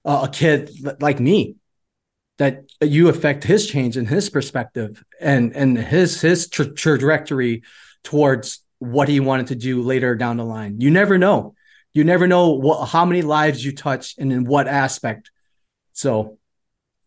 [0.06, 1.56] uh, a kid like me,
[2.38, 7.64] that you affect his change and his perspective and and his his tra- trajectory
[8.04, 10.80] towards what he wanted to do later down the line.
[10.80, 11.56] You never know.
[11.94, 15.32] You never know what, how many lives you touch and in what aspect.
[15.98, 16.38] So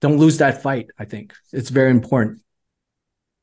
[0.01, 0.89] don't lose that fight.
[0.99, 2.41] I think it's very important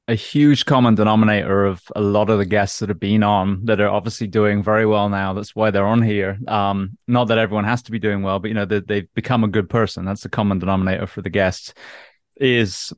[0.08, 3.82] a huge common denominator of a lot of the guests that have been on that
[3.82, 5.34] are obviously doing very well now.
[5.34, 6.40] That's why they're on here.
[6.48, 9.44] Um, not that everyone has to be doing well, but you know they, they've become
[9.44, 10.06] a good person.
[10.06, 11.74] That's the common denominator for the guests.
[12.38, 12.94] Is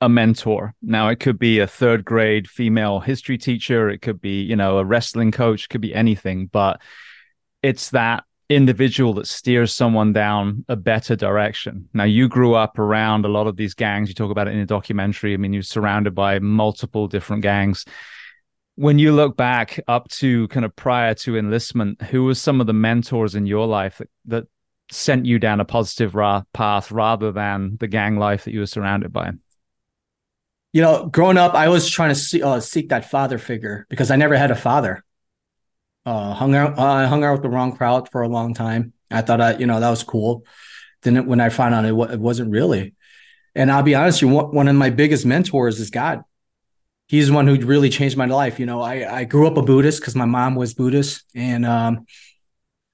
[0.00, 0.74] a mentor.
[0.82, 3.88] Now it could be a third grade female history teacher.
[3.88, 5.68] It could be you know a wrestling coach.
[5.68, 6.80] Could be anything, but
[7.62, 11.88] it's that individual that steers someone down a better direction.
[11.92, 14.08] Now, you grew up around a lot of these gangs.
[14.08, 15.34] You talk about it in a documentary.
[15.34, 17.84] I mean, you're surrounded by multiple different gangs.
[18.76, 22.66] When you look back up to kind of prior to enlistment, who were some of
[22.66, 24.44] the mentors in your life that, that
[24.90, 28.66] sent you down a positive ra- path rather than the gang life that you were
[28.66, 29.32] surrounded by?
[30.72, 34.10] You know, growing up, I was trying to see, uh, seek that father figure because
[34.10, 35.04] I never had a father
[36.08, 38.94] uh, hung out, uh, I hung out with the wrong crowd for a long time.
[39.10, 40.44] I thought I, you know, that was cool.
[41.02, 42.94] Then when I found out it, it wasn't really.
[43.54, 46.22] And I'll be honest, you one of my biggest mentors is God.
[47.08, 48.58] he's the one who really changed my life.
[48.58, 51.24] You know, I, I grew up a Buddhist because my mom was Buddhist.
[51.34, 52.06] And um,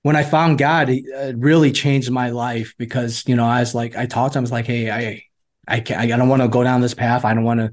[0.02, 1.04] when I found God, it,
[1.36, 4.46] really changed my life because, you know, I was like, I talked to him, I
[4.46, 5.22] was like, hey, I,
[5.68, 7.24] I can't, I don't want to go down this path.
[7.24, 7.70] I don't want to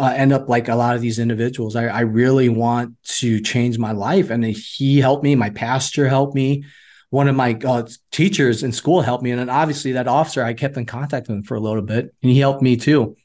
[0.00, 1.76] uh, end up like a lot of these individuals.
[1.76, 4.30] I, I really want to change my life.
[4.30, 5.34] And he helped me.
[5.34, 6.64] My pastor helped me.
[7.10, 9.30] One of my uh, teachers in school helped me.
[9.30, 12.14] And then obviously that officer, I kept in contact with him for a little bit
[12.22, 13.16] and he helped me too.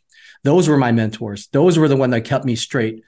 [0.43, 1.47] Those were my mentors.
[1.47, 3.03] Those were the one that kept me straight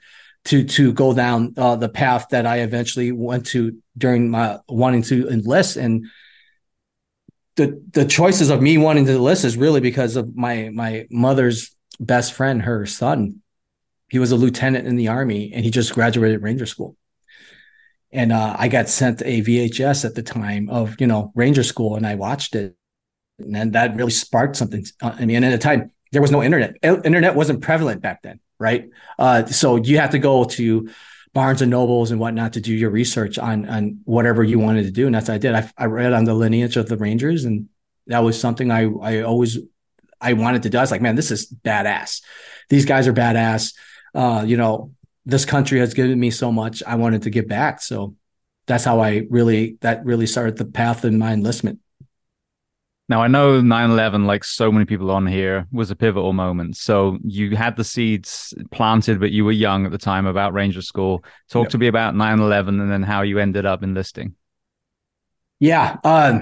[0.46, 5.02] to to go down uh, the path that I eventually went to during my wanting
[5.02, 5.76] to enlist.
[5.76, 6.06] And
[7.56, 11.76] the the choices of me wanting to enlist is really because of my my mother's
[12.00, 13.42] best friend, her son.
[14.08, 16.96] He was a lieutenant in the army, and he just graduated Ranger School.
[18.10, 21.96] And uh, I got sent a VHS at the time of you know Ranger School,
[21.96, 22.74] and I watched it,
[23.38, 24.84] and that really sparked something.
[25.02, 26.76] Uh, I mean, at the time there was no internet.
[26.82, 28.88] Internet wasn't prevalent back then, right?
[29.18, 30.88] Uh, so you have to go to
[31.34, 34.90] Barnes and Nobles and whatnot to do your research on on whatever you wanted to
[34.90, 35.54] do, and that's what I did.
[35.54, 37.68] I, I read on the lineage of the Rangers, and
[38.06, 39.58] that was something I I always
[40.20, 40.78] I wanted to do.
[40.78, 42.22] I was like, man, this is badass.
[42.70, 43.74] These guys are badass.
[44.14, 44.92] Uh, you know,
[45.26, 46.82] this country has given me so much.
[46.86, 47.82] I wanted to give back.
[47.82, 48.14] So
[48.66, 51.80] that's how I really that really started the path in my enlistment.
[53.10, 56.76] Now, I know 9 11, like so many people on here, was a pivotal moment.
[56.76, 60.82] So you had the seeds planted, but you were young at the time about Ranger
[60.82, 61.24] School.
[61.48, 61.70] Talk yep.
[61.70, 64.34] to me about 9 11 and then how you ended up enlisting.
[65.58, 65.96] Yeah.
[66.04, 66.40] Uh,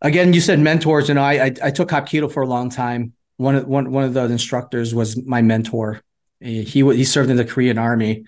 [0.00, 1.08] again, you said mentors.
[1.08, 3.12] You know, I, I, I took Hapkido for a long time.
[3.36, 6.02] One of, one, one of the instructors was my mentor.
[6.40, 8.24] He, he served in the Korean Army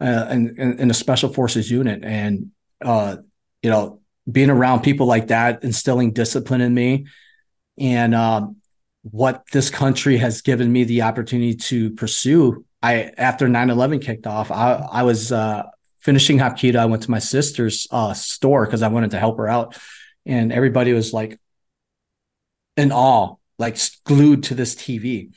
[0.00, 2.04] uh, in, in, in a special forces unit.
[2.04, 2.50] And,
[2.80, 3.16] uh,
[3.62, 4.00] you know,
[4.30, 7.06] being around people like that, instilling discipline in me,
[7.78, 8.56] and um,
[9.02, 12.64] what this country has given me the opportunity to pursue.
[12.82, 15.64] I after 9-11 kicked off, I, I was uh,
[16.00, 16.76] finishing Hapkido.
[16.76, 19.76] I went to my sister's uh, store because I wanted to help her out,
[20.26, 21.38] and everybody was like
[22.76, 25.30] in awe, like glued to this TV.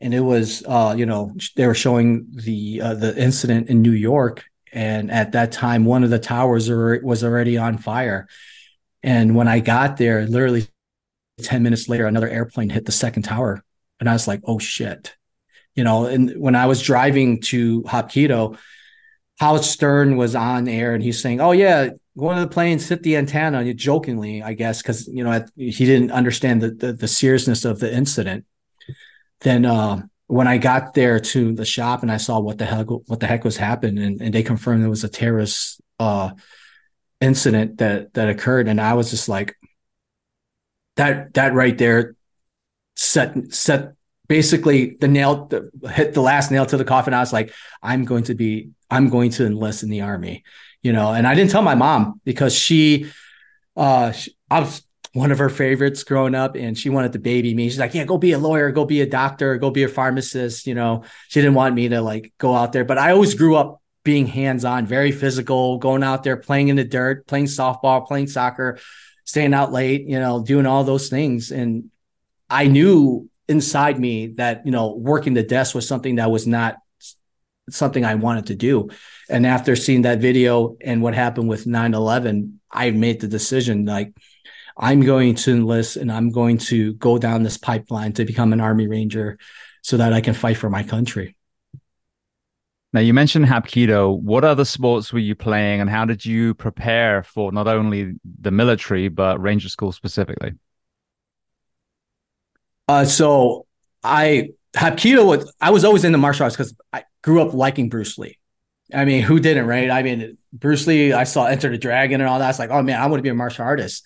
[0.00, 3.92] And it was, uh, you know, they were showing the uh, the incident in New
[3.92, 8.28] York, and at that time one of the towers was already on fire.
[9.02, 10.66] And when i got there literally
[11.42, 13.62] 10 minutes later another airplane hit the second tower.
[14.00, 15.14] And i was like oh shit.
[15.74, 18.58] You know and when i was driving to hapkido
[19.38, 23.04] howard stern was on air and he's saying oh yeah one of the planes hit
[23.04, 27.64] the antenna jokingly i guess because you know he didn't understand the, the, the seriousness
[27.64, 28.44] of the incident
[29.40, 32.88] then uh, when I got there to the shop and I saw what the heck
[32.90, 36.30] what the heck was happening, and, and they confirmed it was a terrorist uh,
[37.20, 39.56] incident that that occurred, and I was just like,
[40.96, 42.16] that that right there
[42.96, 43.94] set set
[44.26, 47.14] basically the nail the, hit the last nail to the coffin.
[47.14, 50.44] I was like, I'm going to be I'm going to enlist in the army,
[50.82, 53.10] you know, and I didn't tell my mom because she
[53.76, 54.12] uh
[54.50, 57.68] I was one of her favorites growing up and she wanted to baby me.
[57.68, 60.66] She's like, yeah, go be a lawyer, go be a doctor, go be a pharmacist.
[60.66, 63.56] You know, she didn't want me to like go out there, but I always grew
[63.56, 68.06] up being hands on, very physical, going out there, playing in the dirt, playing softball,
[68.06, 68.78] playing soccer,
[69.24, 71.50] staying out late, you know, doing all those things.
[71.50, 71.90] And
[72.48, 76.76] I knew inside me that, you know, working the desk was something that was not
[77.70, 78.88] something I wanted to do.
[79.28, 83.84] And after seeing that video and what happened with 9 11, I made the decision
[83.84, 84.14] like,
[84.78, 88.60] I'm going to enlist and I'm going to go down this pipeline to become an
[88.60, 89.38] Army Ranger
[89.82, 91.36] so that I can fight for my country.
[92.92, 94.18] Now, you mentioned Hapkido.
[94.18, 98.50] What other sports were you playing and how did you prepare for not only the
[98.50, 100.52] military, but Ranger School specifically?
[102.86, 103.66] Uh, so
[104.02, 108.16] I, Hapkido was, I was always into martial arts because I grew up liking Bruce
[108.16, 108.38] Lee.
[108.94, 109.90] I mean, who didn't, right?
[109.90, 112.48] I mean, Bruce Lee, I saw Enter the Dragon and all that.
[112.48, 114.02] It's like, oh man, I want to be a martial artist.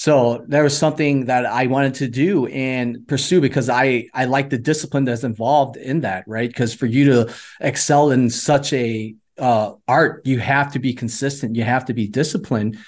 [0.00, 4.48] So there was something that I wanted to do and pursue because I I like
[4.48, 6.48] the discipline that's involved in that, right?
[6.48, 11.54] Because for you to excel in such a uh, art, you have to be consistent,
[11.54, 12.78] you have to be disciplined,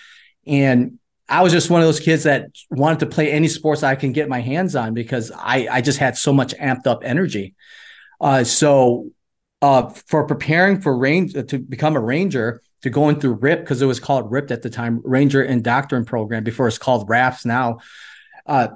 [0.47, 0.99] and
[1.29, 4.13] I was just one of those kids that wanted to play any sports I can
[4.13, 7.55] get my hands on because I I just had so much amped up energy.
[8.23, 9.11] Uh, so
[9.61, 13.87] uh, for preparing for range to become a ranger, to going through RIP because it
[13.87, 17.79] was called RIP at the time, Ranger Indoctrination Program before it's called RASP now.
[18.47, 18.69] Uh,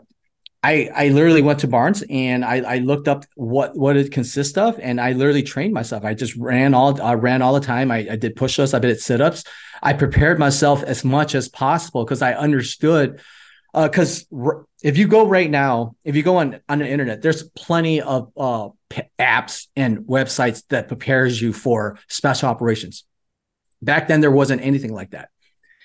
[0.63, 4.59] I I literally went to Barnes and I, I looked up what what it consists
[4.59, 6.05] of and I literally trained myself.
[6.05, 7.91] I just ran all I ran all the time.
[7.91, 8.75] I, I did push ups.
[8.75, 9.45] I did sit ups.
[9.83, 13.21] I prepared myself as much as possible because I understood
[13.75, 17.23] because uh, r- if you go right now, if you go on on the internet,
[17.23, 23.05] there's plenty of uh, p- apps and websites that prepares you for special operations.
[23.83, 25.29] Back then, there wasn't anything like that,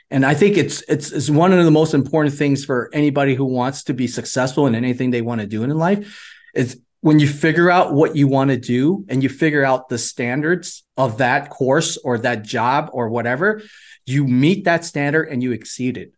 [0.09, 3.45] and I think it's it's it's one of the most important things for anybody who
[3.45, 6.39] wants to be successful in anything they want to do in life.
[6.53, 9.97] Is when you figure out what you want to do and you figure out the
[9.97, 13.61] standards of that course or that job or whatever,
[14.05, 16.13] you meet that standard and you exceed it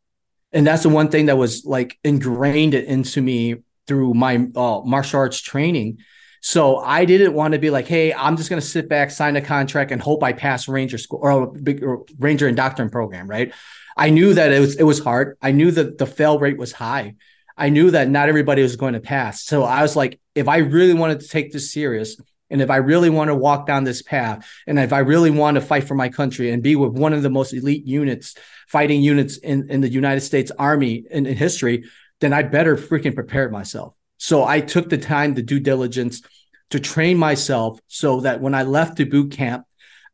[0.54, 3.56] and that's the one thing that was like ingrained into me
[3.88, 5.98] through my uh, martial arts training
[6.46, 9.36] so i didn't want to be like hey i'm just going to sit back sign
[9.36, 11.52] a contract and hope i pass ranger school or,
[11.82, 13.54] or ranger indoctrination program right?
[13.96, 15.38] I knew that it was it was hard.
[15.42, 17.16] I knew that the fail rate was high.
[17.56, 19.44] I knew that not everybody was going to pass.
[19.44, 22.18] So i was like if i really wanted to take this serious
[22.50, 25.56] and if I really want to walk down this path, and if I really want
[25.56, 28.36] to fight for my country and be with one of the most elite units,
[28.68, 31.86] fighting units in, in the United States Army in, in history,
[32.20, 33.96] then I better freaking prepare myself.
[34.24, 36.22] So I took the time, the due diligence
[36.70, 39.66] to train myself so that when I left the boot camp,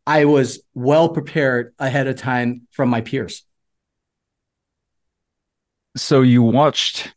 [0.08, 3.46] I was well prepared ahead of time from my peers.
[5.96, 7.14] So you watched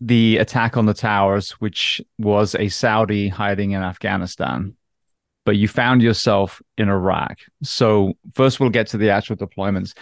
[0.00, 4.76] the attack on the towers, which was a Saudi hiding in Afghanistan,
[5.44, 7.38] but you found yourself in Iraq.
[7.64, 9.96] So first, we'll get to the actual deployments.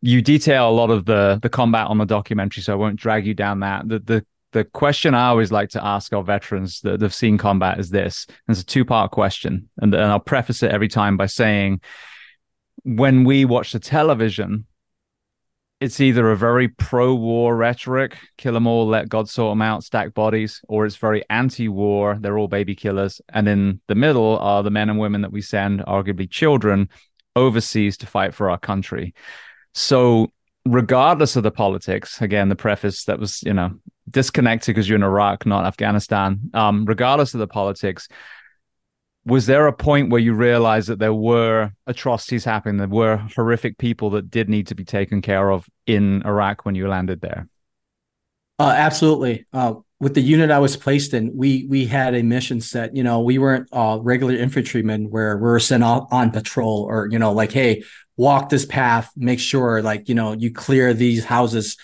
[0.00, 3.26] You detail a lot of the the combat on the documentary, so I won't drag
[3.26, 3.86] you down that.
[3.86, 7.80] The the the question I always like to ask our veterans that have seen combat
[7.80, 8.26] is this.
[8.28, 11.80] And it's a two part question, and, and I'll preface it every time by saying,
[12.84, 14.66] when we watch the television,
[15.80, 20.14] it's either a very pro-war rhetoric, kill them all, let God sort them out, stack
[20.14, 23.20] bodies, or it's very anti-war, they're all baby killers.
[23.28, 26.88] And in the middle are the men and women that we send, arguably children,
[27.34, 29.14] overseas to fight for our country.
[29.74, 30.28] So
[30.64, 33.72] regardless of the politics, again, the preface that was, you know,
[34.10, 36.50] disconnected because you're in Iraq, not Afghanistan.
[36.54, 38.08] Um, regardless of the politics,
[39.24, 43.78] was there a point where you realized that there were atrocities happening there were horrific
[43.78, 47.48] people that did need to be taken care of in iraq when you landed there?
[48.58, 49.46] Uh, absolutely.
[49.52, 52.94] Uh, with the unit i was placed in we we had a mission set.
[52.96, 57.08] You know we weren't uh, regular infantrymen where we are sent out on patrol or
[57.08, 57.84] you know like hey
[58.16, 59.10] walk this path.
[59.16, 61.76] Make sure like you know you clear these houses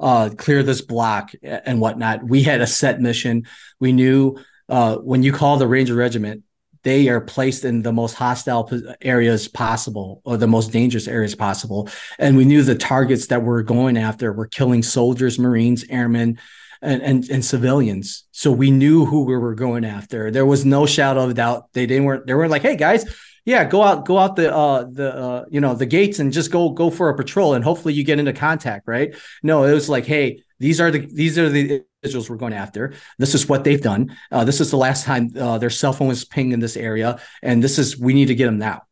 [0.00, 3.46] uh, clear this block and whatnot we had a set mission
[3.80, 4.36] we knew
[4.68, 6.42] uh, when you call the ranger regiment
[6.86, 11.88] they are placed in the most hostile areas possible or the most dangerous areas possible.
[12.16, 16.38] And we knew the targets that we're going after were killing soldiers, Marines, airmen,
[16.80, 18.28] and, and, and civilians.
[18.30, 20.30] So we knew who we were going after.
[20.30, 21.72] There was no shadow of doubt.
[21.72, 23.04] They didn't weren't they weren't like, hey guys,
[23.46, 26.50] yeah, go out, go out the uh the uh you know the gates and just
[26.50, 29.14] go go for a patrol and hopefully you get into contact, right?
[29.42, 32.94] No, it was like, hey, these are the these are the individuals we're going after.
[33.18, 34.16] This is what they've done.
[34.32, 37.20] Uh, this is the last time uh, their cell phone was pinged in this area,
[37.40, 38.82] and this is we need to get them now.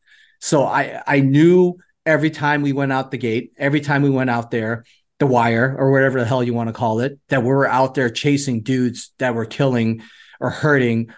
[0.40, 4.30] So I I knew every time we went out the gate, every time we went
[4.30, 4.84] out there,
[5.18, 7.94] the wire or whatever the hell you want to call it, that we were out
[7.94, 10.02] there chasing dudes that were killing
[10.38, 11.10] or hurting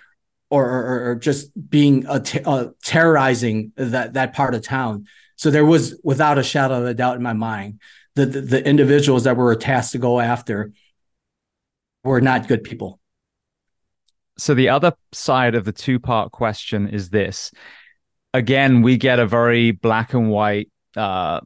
[0.50, 5.06] or, or, or just being t- uh, terrorizing that that part of town.
[5.36, 7.80] So there was, without a shadow of a doubt in my mind,
[8.14, 10.72] the, the, the individuals that were tasked to go after
[12.04, 13.00] were not good people.
[14.38, 17.52] So the other side of the two part question is this.
[18.32, 21.40] Again, we get a very black and white uh,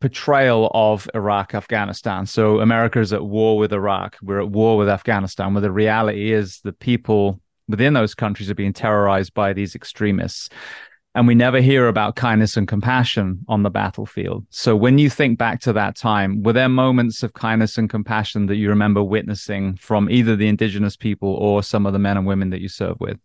[0.00, 2.26] portrayal of Iraq, Afghanistan.
[2.26, 4.16] So America is at war with Iraq.
[4.22, 8.54] We're at war with Afghanistan, where the reality is the people within those countries are
[8.54, 10.48] being terrorized by these extremists
[11.14, 14.46] and we never hear about kindness and compassion on the battlefield.
[14.50, 18.46] So when you think back to that time, were there moments of kindness and compassion
[18.46, 22.26] that you remember witnessing from either the indigenous people or some of the men and
[22.26, 23.18] women that you serve with?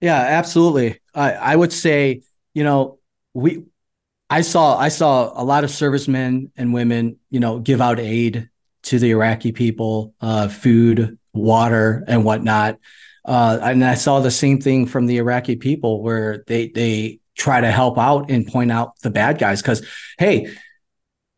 [0.00, 1.00] Yeah, absolutely.
[1.14, 2.98] I, I would say, you know,
[3.32, 3.62] we
[4.28, 8.50] I saw I saw a lot of servicemen and women, you know, give out aid
[8.84, 12.78] to the Iraqi people, uh, food, water, and whatnot.
[13.24, 17.60] Uh, and I saw the same thing from the Iraqi people where they they try
[17.60, 19.86] to help out and point out the bad guys because
[20.18, 20.48] hey,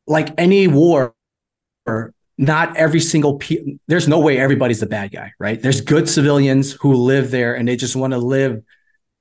[0.06, 1.14] like any war,
[2.38, 5.60] not every single pe- there's no way everybody's the bad guy, right?
[5.60, 8.62] There's good civilians who live there and they just want to live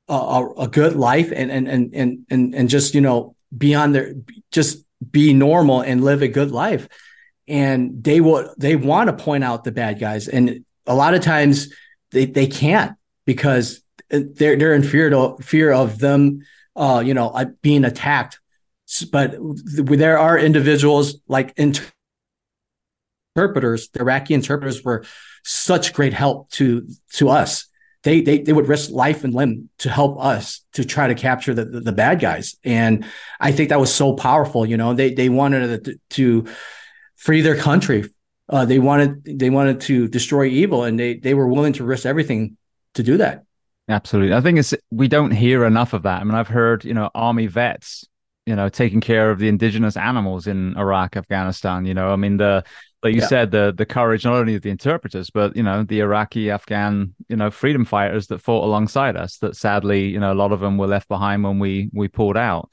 [0.07, 3.91] a, a, good life and and and and and and just you know be on
[3.91, 4.13] their
[4.51, 6.87] just be normal and live a good life
[7.47, 11.21] and they will they want to point out the bad guys and a lot of
[11.21, 11.73] times
[12.11, 16.41] they they can't because they're they're in fear to fear of them,
[16.75, 18.39] uh, you know, uh, being attacked.
[19.11, 21.73] But there are individuals like in
[23.35, 25.03] interpreters, the Iraqi interpreters were
[25.43, 27.67] such great help to to us.
[28.03, 31.55] They, they they would risk life and limb to help us to try to capture
[31.55, 33.03] the, the, the bad guys, and
[33.39, 34.63] I think that was so powerful.
[34.63, 36.45] You know, they they wanted to, to
[37.25, 38.09] free their country.
[38.47, 42.05] Uh, they wanted they wanted to destroy evil, and they they were willing to risk
[42.05, 42.57] everything
[42.93, 43.43] to do that.
[43.89, 46.21] Absolutely, I think it's we don't hear enough of that.
[46.21, 48.07] I mean, I've heard you know army vets
[48.45, 51.85] you know taking care of the indigenous animals in Iraq, Afghanistan.
[51.85, 52.63] You know, I mean the
[53.01, 53.27] like you yeah.
[53.27, 57.15] said, the the courage not only of the interpreters, but you know the Iraqi Afghan
[57.27, 59.37] you know freedom fighters that fought alongside us.
[59.39, 62.37] That sadly, you know, a lot of them were left behind when we we pulled
[62.37, 62.69] out.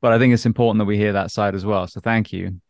[0.00, 1.86] But I think it's important that we hear that side as well.
[1.86, 2.60] So thank you.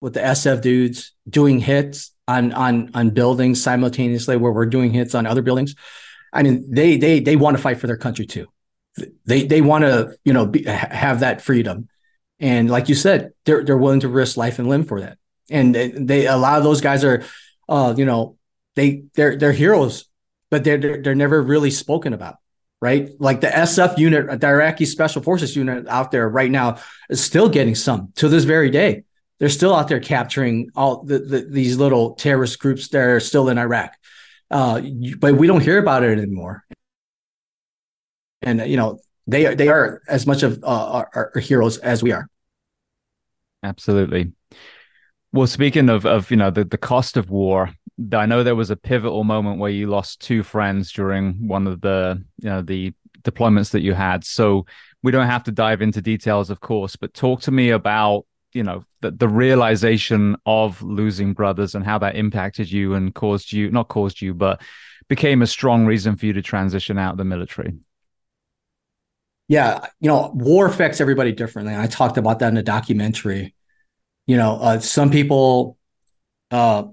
[0.00, 5.14] With the SF dudes doing hits on on on buildings simultaneously, where we're doing hits
[5.14, 5.74] on other buildings.
[6.32, 8.46] I mean, they they they want to fight for their country too.
[9.26, 11.88] They they want to you know be, have that freedom,
[12.38, 15.18] and like you said, they're they're willing to risk life and limb for that
[15.50, 17.24] and they, a lot of those guys are,
[17.68, 18.36] uh, you know,
[18.76, 20.04] they they're they're heroes,
[20.50, 22.36] but they're, they're they're never really spoken about,
[22.80, 23.10] right?
[23.18, 26.78] Like the SF unit, the Iraqi Special Forces unit out there right now
[27.10, 29.04] is still getting some to this very day.
[29.38, 33.48] They're still out there capturing all the, the these little terrorist groups that are still
[33.48, 33.92] in Iraq,
[34.50, 34.80] uh,
[35.18, 36.64] but we don't hear about it anymore.
[38.42, 42.12] And you know, they they are as much of uh, our, our heroes as we
[42.12, 42.28] are.
[43.62, 44.32] Absolutely.
[45.32, 47.70] Well, speaking of of you know the the cost of war,
[48.12, 51.80] I know there was a pivotal moment where you lost two friends during one of
[51.80, 54.24] the you know the deployments that you had.
[54.24, 54.66] So
[55.02, 58.62] we don't have to dive into details, of course, but talk to me about you
[58.62, 63.70] know the, the realization of losing brothers and how that impacted you and caused you
[63.70, 64.60] not caused you, but
[65.08, 67.74] became a strong reason for you to transition out of the military.
[69.48, 71.74] Yeah, you know, war affects everybody differently.
[71.74, 73.54] I talked about that in a documentary
[74.28, 75.78] you know, uh, some people,
[76.50, 76.84] uh,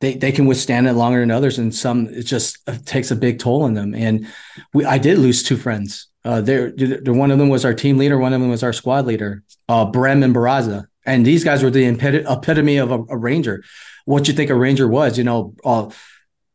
[0.00, 3.16] they they can withstand it longer than others, and some it just uh, takes a
[3.16, 3.94] big toll on them.
[3.94, 4.28] And
[4.74, 6.07] we, I did lose two friends.
[6.24, 6.72] Uh, there,
[7.06, 9.84] one of them was our team leader, one of them was our squad leader, uh,
[9.84, 13.62] Brehm and Barraza, and these guys were the epitome of a, a ranger.
[14.04, 15.90] What you think a ranger was, you know, uh,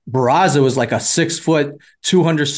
[0.10, 2.50] Barraza was like a six foot, two hundred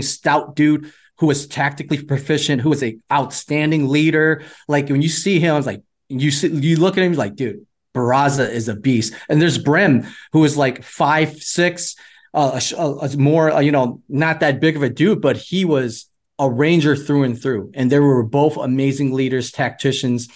[0.00, 4.42] stout dude who was tactically proficient, who was a outstanding leader.
[4.68, 7.36] Like when you see him, I was like, you see, you look at him like,
[7.36, 9.14] dude, Barraza is a beast.
[9.28, 11.94] And there's Brehm, who is like five six,
[12.32, 15.64] uh, a, a more uh, you know not that big of a dude, but he
[15.64, 16.06] was
[16.38, 17.70] a ranger through and through.
[17.74, 20.28] And they were both amazing leaders, tacticians,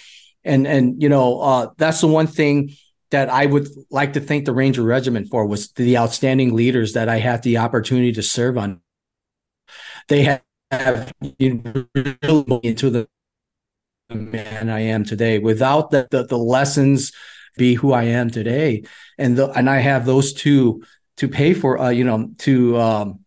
[0.44, 2.74] and and you know uh, that's the one thing
[3.10, 7.08] that I would like to thank the Ranger Regiment for was the outstanding leaders that
[7.08, 8.80] I had the opportunity to serve on.
[10.08, 11.62] They have, have you
[12.22, 13.08] know, into the
[14.10, 15.38] man I am today.
[15.38, 17.12] Without the, the, the lessons,
[17.56, 18.82] be who I am today,
[19.16, 20.82] and the, and I have those two
[21.16, 21.78] to pay for.
[21.78, 23.20] Uh, you know, to um,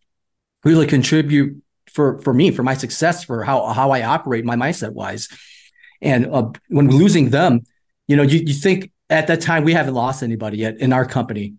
[0.64, 1.62] really contribute
[1.92, 5.28] for for me for my success for how how I operate my mindset wise.
[6.00, 7.62] And uh, when losing them,
[8.06, 11.04] you know, you, you think at that time we haven't lost anybody yet in our
[11.04, 11.54] company,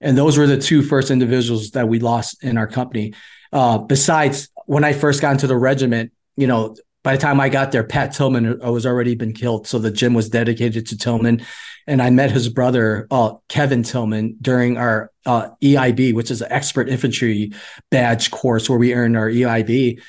[0.00, 3.14] and those were the two first individuals that we lost in our company.
[3.52, 7.48] Uh, besides, when I first got into the regiment, you know, by the time I
[7.48, 9.66] got there, Pat Tillman was already been killed.
[9.66, 11.44] So the gym was dedicated to Tillman.
[11.86, 16.52] And I met his brother, uh, Kevin Tillman, during our uh, EIB, which is an
[16.52, 17.52] expert infantry
[17.90, 20.00] badge course where we earned our EIB.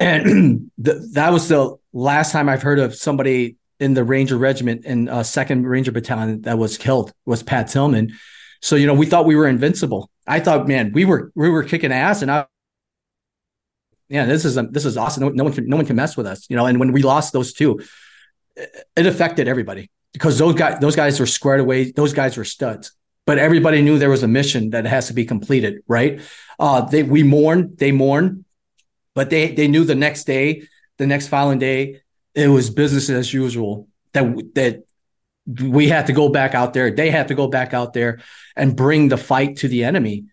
[0.00, 4.84] And th- that was the last time I've heard of somebody in the Ranger Regiment
[4.84, 8.12] in uh, Second Ranger Battalion that was killed was Pat Tillman.
[8.60, 10.10] So you know, we thought we were invincible.
[10.26, 12.46] I thought, man, we were we were kicking ass, and I
[14.14, 15.24] yeah, this is this is awesome.
[15.24, 16.66] No, no, one can no one can mess with us, you know.
[16.66, 17.80] And when we lost those two,
[18.56, 21.90] it affected everybody because those guys those guys were squared away.
[21.90, 22.92] Those guys were studs,
[23.26, 25.82] but everybody knew there was a mission that has to be completed.
[25.88, 26.20] Right?
[26.60, 28.44] Uh, they we mourn, they mourn,
[29.16, 30.62] but they they knew the next day,
[30.96, 32.00] the next following day,
[32.36, 33.88] it was business as usual.
[34.12, 34.84] That that
[35.60, 36.92] we had to go back out there.
[36.92, 38.20] They had to go back out there
[38.54, 40.26] and bring the fight to the enemy,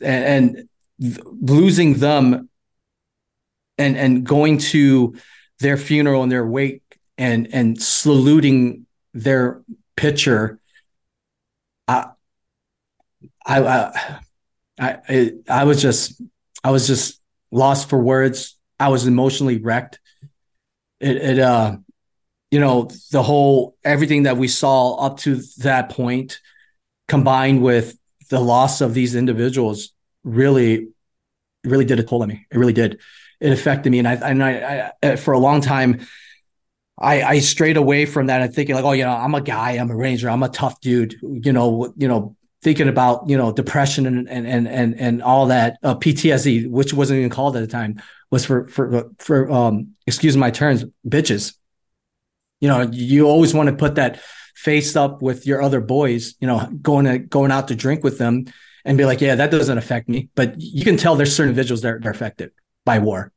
[0.00, 0.68] and, and
[1.00, 2.48] losing them
[3.78, 5.14] and and going to
[5.60, 6.82] their funeral and their wake
[7.18, 9.62] and and saluting their
[9.96, 10.58] picture
[11.86, 12.10] I,
[13.46, 13.60] I
[14.78, 16.20] I I I was just
[16.62, 17.20] I was just
[17.50, 18.56] lost for words.
[18.80, 20.00] I was emotionally wrecked.
[21.00, 21.76] It, it uh
[22.50, 26.40] you know the whole everything that we saw up to that point
[27.08, 27.98] combined with
[28.30, 29.90] the loss of these individuals
[30.22, 30.88] really
[31.64, 32.46] really did a toll on me.
[32.50, 33.00] It really did
[33.44, 33.98] it affected me.
[33.98, 36.06] And I, and I, I, for a long time,
[36.98, 39.72] I, I strayed away from that and thinking like, oh, you know, I'm a guy,
[39.72, 43.52] I'm a ranger, I'm a tough dude, you know, you know, thinking about you know
[43.52, 47.60] depression and and and and, and all that uh, PTSD, which wasn't even called at
[47.60, 51.54] the time, was for for for um excuse my terms, bitches.
[52.60, 54.20] You know, you always want to put that
[54.54, 56.34] face up with your other boys.
[56.40, 58.46] You know, going to going out to drink with them
[58.84, 60.30] and be like, yeah, that doesn't affect me.
[60.34, 62.52] But you can tell there's certain individuals that are, affected
[62.86, 63.32] by war.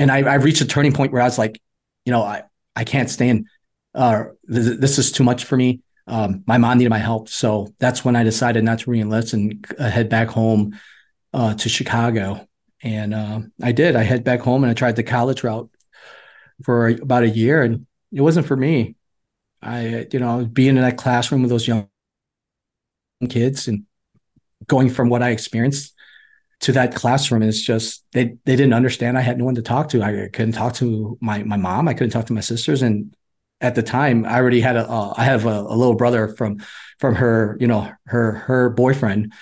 [0.00, 1.60] And I, I reached a turning point where I was like,
[2.04, 2.42] you know, I
[2.74, 3.46] I can't stand.
[3.94, 5.80] Uh, this, is too much for me
[6.10, 7.28] um, my mom needed my help.
[7.28, 10.78] So that's when I decided not to reenlist and uh, head back home
[11.32, 12.48] uh, to Chicago.
[12.82, 13.94] And uh, I did.
[13.94, 15.70] I head back home and I tried the college route
[16.64, 18.96] for about a year, and it wasn't for me.
[19.62, 21.88] I, you know, being in that classroom with those young
[23.28, 23.84] kids and
[24.66, 25.94] going from what I experienced
[26.60, 29.16] to that classroom is just they they didn't understand.
[29.16, 30.02] I had no one to talk to.
[30.02, 31.88] I couldn't talk to my my mom.
[31.88, 33.14] I couldn't talk to my sisters, and
[33.60, 36.58] at the time I already had a uh, I have a, a, little brother from
[36.98, 39.32] from her you know her her boyfriend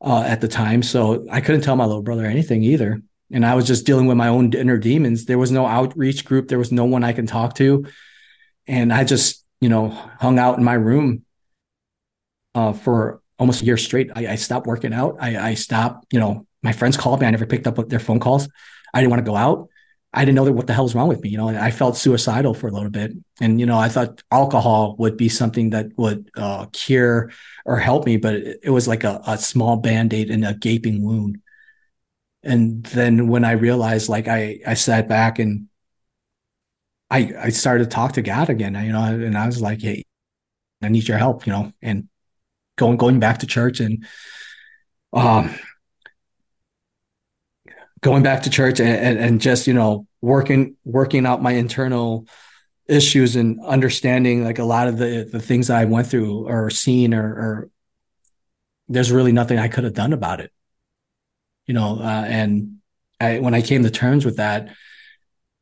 [0.00, 0.82] uh, at the time.
[0.82, 3.02] So I couldn't tell my little brother anything either.
[3.30, 5.24] And I was just dealing with my own inner demons.
[5.24, 6.48] There was no outreach group.
[6.48, 7.86] There was no one I can talk to.
[8.66, 11.24] And I just you know hung out in my room
[12.54, 14.10] uh, for almost a year straight.
[14.16, 15.16] I, I stopped working out.
[15.20, 18.20] I, I stopped you know my friends called me I never picked up their phone
[18.20, 18.48] calls
[18.94, 19.68] I didn't want to go out
[20.14, 21.30] I didn't know that what the hell was wrong with me.
[21.30, 24.94] You know, I felt suicidal for a little bit, and you know, I thought alcohol
[24.98, 27.30] would be something that would uh, cure
[27.64, 30.52] or help me, but it, it was like a, a small band aid and a
[30.52, 31.38] gaping wound.
[32.42, 35.68] And then when I realized, like, I I sat back and
[37.10, 38.74] I I started to talk to God again.
[38.74, 40.04] You know, and I was like, hey,
[40.82, 41.46] I need your help.
[41.46, 42.08] You know, and
[42.76, 44.06] going going back to church and
[45.12, 45.54] um
[48.02, 52.26] going back to church and, and, and just you know working working out my internal
[52.86, 57.14] issues and understanding like a lot of the the things I went through or seen
[57.14, 57.70] or, or
[58.88, 60.52] there's really nothing I could have done about it,
[61.66, 61.98] you know.
[61.98, 62.78] Uh, and
[63.20, 64.68] I, when I came to terms with that,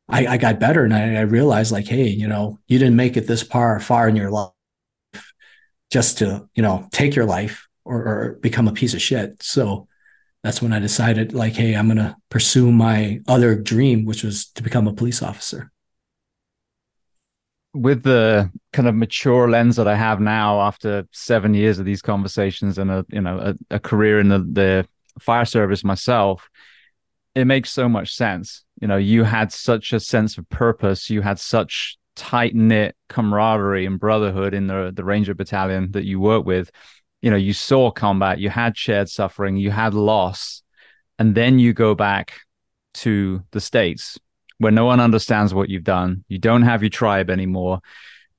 [0.08, 3.16] I, I got better and I, I, realized like, hey, you know, you didn't make
[3.16, 4.50] it this far far in your life
[5.90, 9.42] just to you know take your life or, or become a piece of shit.
[9.42, 9.86] So
[10.42, 14.46] that's when I decided, like, hey, I'm going to pursue my other dream, which was
[14.52, 15.70] to become a police officer.
[17.74, 22.02] With the kind of mature lens that I have now, after seven years of these
[22.02, 24.88] conversations and a you know a, a career in the, the
[25.20, 26.48] fire service myself,
[27.34, 28.64] it makes so much sense.
[28.80, 31.10] You know, you had such a sense of purpose.
[31.10, 36.18] You had such tight knit camaraderie and brotherhood in the the Ranger Battalion that you
[36.18, 36.70] work with
[37.22, 40.62] you know you saw combat you had shared suffering you had loss
[41.18, 42.40] and then you go back
[42.94, 44.18] to the states
[44.60, 46.22] where no one understands what you've done.
[46.28, 47.80] You don't have your tribe anymore.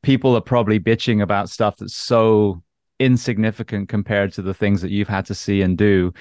[0.04, 2.62] People are probably bitching about stuff that's so
[3.00, 6.14] insignificant compared to the things that you've had to see and do.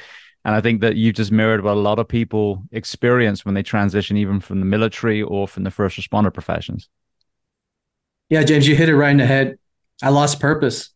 [0.42, 3.62] And i think that you've just mirrored what a lot of people experience when they
[3.62, 6.88] transition even from the military or from the first responder professions.
[8.30, 9.58] Yeah james you hit it right in the head.
[10.02, 10.90] I lost purpose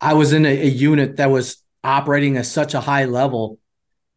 [0.00, 3.58] I was in a, a unit that was operating at such a high level.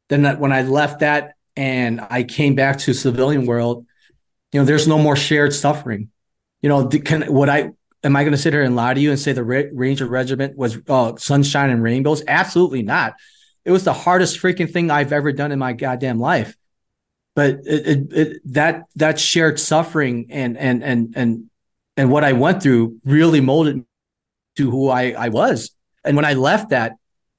[0.09, 3.85] Then that when I left that and I came back to civilian world,
[4.51, 6.09] you know, there's no more shared suffering.
[6.61, 7.71] You know, can what I
[8.03, 10.57] am I going to sit here and lie to you and say the Ranger Regiment
[10.57, 12.23] was uh, sunshine and rainbows?
[12.27, 13.13] Absolutely not.
[13.63, 16.55] It was the hardest freaking thing I've ever done in my goddamn life.
[17.35, 21.49] But it, it, it, that that shared suffering and and and and
[21.95, 23.85] and what I went through really molded
[24.61, 25.71] to who I, I was.
[26.03, 26.93] And when I left that,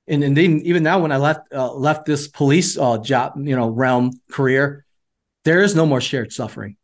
[0.07, 3.57] and, and then even now when I left uh, left this police uh, job, you
[3.57, 4.85] know, realm career,
[5.45, 6.77] there is no more shared suffering.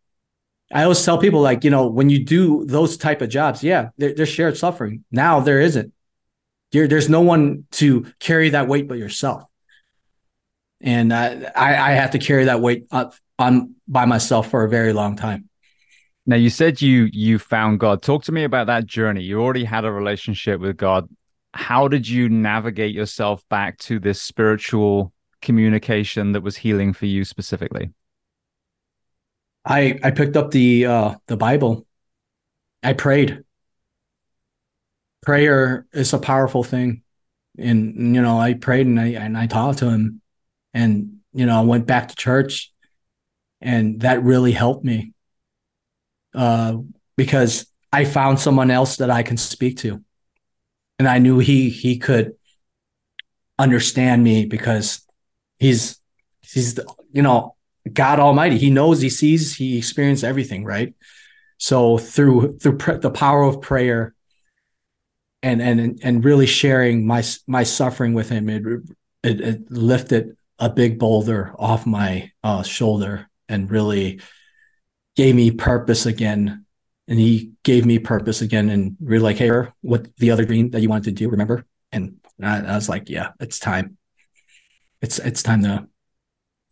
[0.72, 3.91] I always tell people like, you know, when you do those type of jobs, yeah,
[3.97, 5.05] there, there's shared suffering.
[5.11, 5.93] Now there isn't.
[6.72, 9.45] There, there's no one to carry that weight but yourself.
[10.80, 14.68] And uh, I, I have to carry that weight up on by myself for a
[14.68, 15.47] very long time.
[16.29, 18.03] Now you said you you found God.
[18.03, 19.22] Talk to me about that journey.
[19.22, 21.09] You already had a relationship with God.
[21.55, 27.24] How did you navigate yourself back to this spiritual communication that was healing for you
[27.24, 27.95] specifically?
[29.64, 31.87] I I picked up the uh the Bible.
[32.83, 33.43] I prayed.
[35.22, 37.05] Prayer is a powerful thing.
[37.57, 40.20] And you know, I prayed and I and I talked to him
[40.74, 42.70] and you know, I went back to church
[43.62, 45.14] and that really helped me
[46.39, 46.78] uh,
[47.16, 50.03] because I found someone else that I can speak to,
[50.99, 52.34] and I knew he he could
[53.59, 55.05] understand me because
[55.59, 56.01] he's
[56.41, 57.57] he's the, you know
[57.93, 58.57] God Almighty.
[58.57, 60.95] He knows, he sees, he experienced everything, right?
[61.59, 64.14] So through through pr- the power of prayer
[65.43, 68.62] and and and really sharing my my suffering with him, it
[69.24, 74.20] it, it lifted a big boulder off my uh, shoulder and really
[75.19, 76.64] gave me purpose again.
[77.09, 79.51] And he gave me purpose again, and really like, hey,
[79.81, 81.31] what the other dream that you wanted to do?
[81.31, 81.64] Remember?
[81.91, 83.97] And I, I was like, yeah, it's time.
[85.01, 85.89] It's it's time to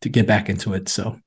[0.02, 0.88] to get back into it.
[0.88, 1.18] So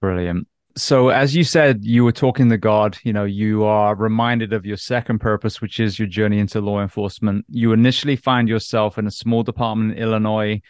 [0.00, 0.46] brilliant
[0.76, 4.66] so as you said you were talking to god you know you are reminded of
[4.66, 9.06] your second purpose which is your journey into law enforcement you initially find yourself in
[9.06, 10.60] a small department in illinois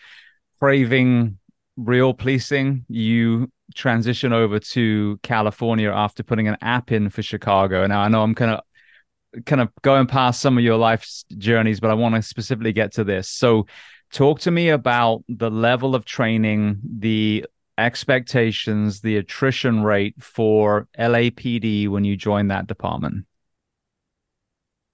[0.59, 1.39] craving
[1.77, 8.01] real policing you transition over to california after putting an app in for chicago now
[8.01, 11.91] i know i'm kind of kind of going past some of your life's journeys but
[11.91, 13.67] i want to specifically get to this so
[14.13, 17.45] talk to me about the level of training the
[17.79, 23.27] expectations, the attrition rate for LAPD when you joined that department?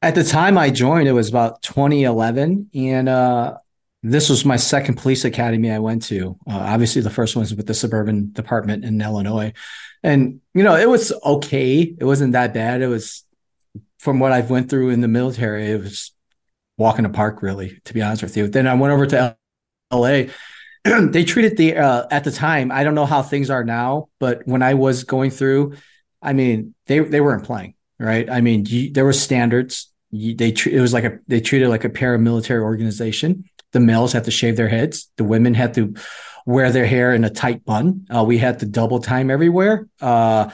[0.01, 2.71] At the time I joined, it was about 2011.
[2.75, 3.59] And uh,
[4.03, 6.37] this was my second police academy I went to.
[6.47, 9.53] Uh, obviously, the first one was with the suburban department in Illinois.
[10.03, 11.81] And, you know, it was okay.
[11.81, 12.81] It wasn't that bad.
[12.81, 13.25] It was,
[13.99, 16.13] from what I've went through in the military, it was
[16.77, 18.47] walk in the park, really, to be honest with you.
[18.47, 19.37] Then I went over to
[19.93, 20.27] LA
[20.85, 22.71] they treated the uh, at the time.
[22.71, 25.75] I don't know how things are now, but when I was going through,
[26.23, 28.29] I mean, they they weren't playing right.
[28.31, 29.91] I mean, you, there were standards.
[30.11, 33.45] You, they it was like a they treated like a paramilitary organization.
[33.73, 35.11] The males had to shave their heads.
[35.17, 35.95] The women had to
[36.47, 38.07] wear their hair in a tight bun.
[38.15, 39.87] Uh, we had to double time everywhere.
[40.01, 40.51] Uh,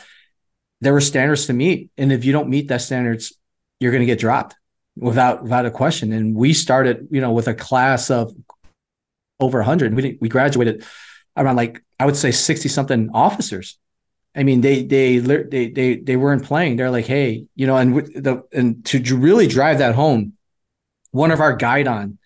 [0.80, 3.32] there were standards to meet, and if you don't meet that standards,
[3.80, 4.56] you're going to get dropped
[4.96, 6.12] without without a question.
[6.12, 8.34] And we started, you know, with a class of
[9.40, 9.94] over 100.
[9.94, 10.84] We we graduated
[11.36, 13.78] around like I would say 60 something officers.
[14.34, 16.76] I mean, they they they they they weren't playing.
[16.76, 20.32] They're like, hey, you know, and the and to really drive that home,
[21.12, 22.18] one of our guidon,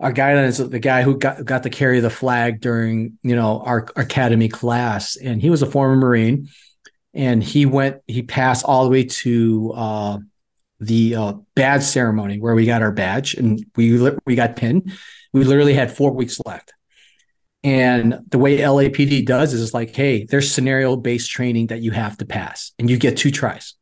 [0.00, 3.62] our guidon is the guy who got got to carry the flag during you know
[3.64, 6.48] our academy class, and he was a former Marine,
[7.14, 10.18] and he went he passed all the way to uh,
[10.80, 14.90] the uh, badge ceremony where we got our badge and we we got pinned
[15.32, 16.72] we literally had four weeks left.
[17.62, 21.90] And the way LAPD does is it's like, hey, there's scenario based training that you
[21.90, 23.74] have to pass, and you get two tries.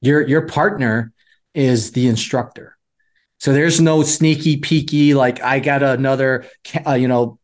[0.00, 1.12] Your your partner
[1.54, 2.76] is the instructor,
[3.40, 6.46] so there's no sneaky peeky like I got another
[6.86, 7.38] uh, you know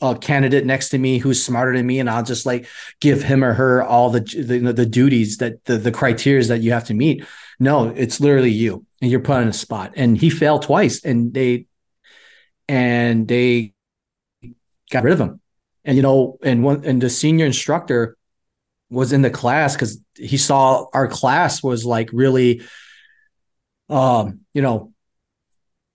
[0.00, 2.66] a candidate next to me who's smarter than me, and I'll just like
[3.00, 6.72] give him or her all the the, the duties that the the criteria that you
[6.72, 7.24] have to meet.
[7.60, 9.92] No, it's literally you, and you're put on a spot.
[9.94, 11.66] And he failed twice, and they
[12.68, 13.74] and they
[14.90, 15.40] got rid of him.
[15.84, 18.16] And you know, and one and the senior instructor
[18.90, 22.62] was in the class because he saw our class was like really
[23.88, 24.91] um, you know,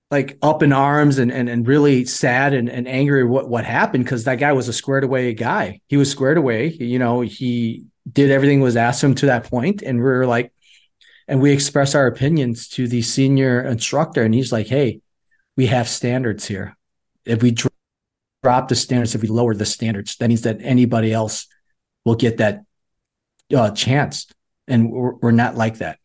[0.10, 4.06] like up in arms and and, and really sad and, and angry what what happened
[4.06, 5.82] because that guy was a squared away guy.
[5.88, 6.68] He was squared away.
[6.68, 10.54] You know, he did everything was asked him to that point, and we are like,
[11.28, 15.02] and we expressed our opinions to the senior instructor, and he's like, "Hey,
[15.58, 16.78] we have standards here.
[17.26, 17.52] If we
[18.44, 21.48] drop the standards, if we lower the standards, that means that anybody else
[22.06, 22.64] will get that
[23.54, 24.28] uh, chance.
[24.68, 26.00] And we're, we're not like that.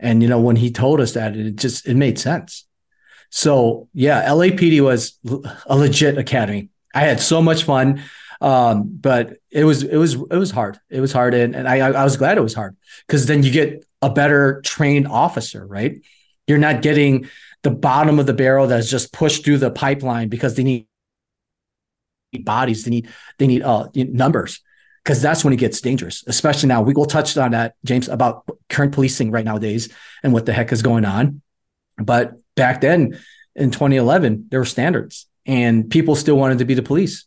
[0.00, 2.66] And you know, when he told us that, it just it made sense.
[3.36, 5.18] So yeah, LAPD was
[5.66, 6.68] a legit academy.
[6.94, 8.00] I had so much fun,
[8.40, 10.78] um, but it was it was it was hard.
[10.88, 12.76] It was hard, and, and I I was glad it was hard
[13.08, 16.00] because then you get a better trained officer, right?
[16.46, 17.28] You're not getting
[17.64, 20.86] the bottom of the barrel that's just pushed through the pipeline because they need
[22.44, 23.08] bodies, they need
[23.40, 24.60] they need uh numbers
[25.02, 26.22] because that's when it gets dangerous.
[26.28, 29.88] Especially now, we will touch on that, James, about current policing right nowadays
[30.22, 31.42] and what the heck is going on.
[31.98, 33.18] But back then
[33.54, 37.26] in 2011, there were standards, and people still wanted to be the police.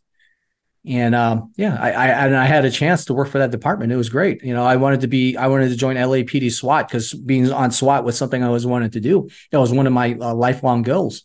[0.86, 3.91] And um, yeah, I, I and I had a chance to work for that department.
[3.91, 4.41] It was great.
[4.41, 7.71] You know, I wanted to be, I wanted to join LAPD SWAT because being on
[7.71, 9.30] SWAT was something I always wanted to do.
[9.51, 11.23] That was one of my uh, lifelong goals.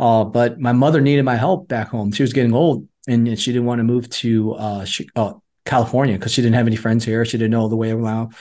[0.00, 2.12] Uh, but my mother needed my help back home.
[2.12, 5.34] She was getting old, and she didn't want to move to uh, she, uh
[5.64, 7.24] California because she didn't have any friends here.
[7.24, 8.34] She didn't know the way around.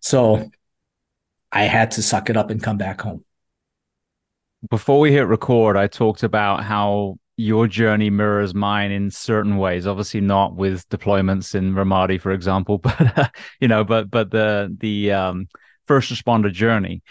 [0.00, 0.50] So
[1.50, 3.24] I had to suck it up and come back home.
[4.70, 9.86] Before we hit record, I talked about how your journey mirrors mine in certain ways
[9.86, 14.74] obviously not with deployments in ramadi for example but uh, you know but but the
[14.80, 15.48] the um,
[15.86, 17.02] first responder journey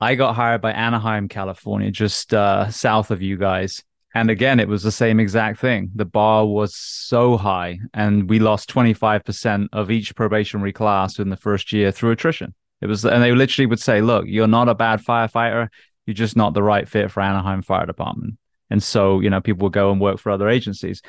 [0.00, 3.82] i got hired by anaheim california just uh, south of you guys
[4.16, 5.90] And again, it was the same exact thing.
[5.96, 11.36] The bar was so high, and we lost 25% of each probationary class in the
[11.36, 12.54] first year through attrition.
[12.80, 15.68] It was, and they literally would say, Look, you're not a bad firefighter.
[16.06, 18.38] You're just not the right fit for Anaheim Fire Department.
[18.70, 21.02] And so, you know, people would go and work for other agencies.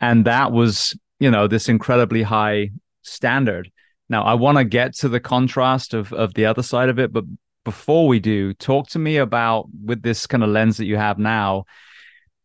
[0.00, 2.70] And that was, you know, this incredibly high
[3.02, 3.70] standard.
[4.08, 7.12] Now, I want to get to the contrast of, of the other side of it.
[7.12, 7.24] But
[7.64, 11.18] before we do, talk to me about, with this kind of lens that you have
[11.18, 11.64] now,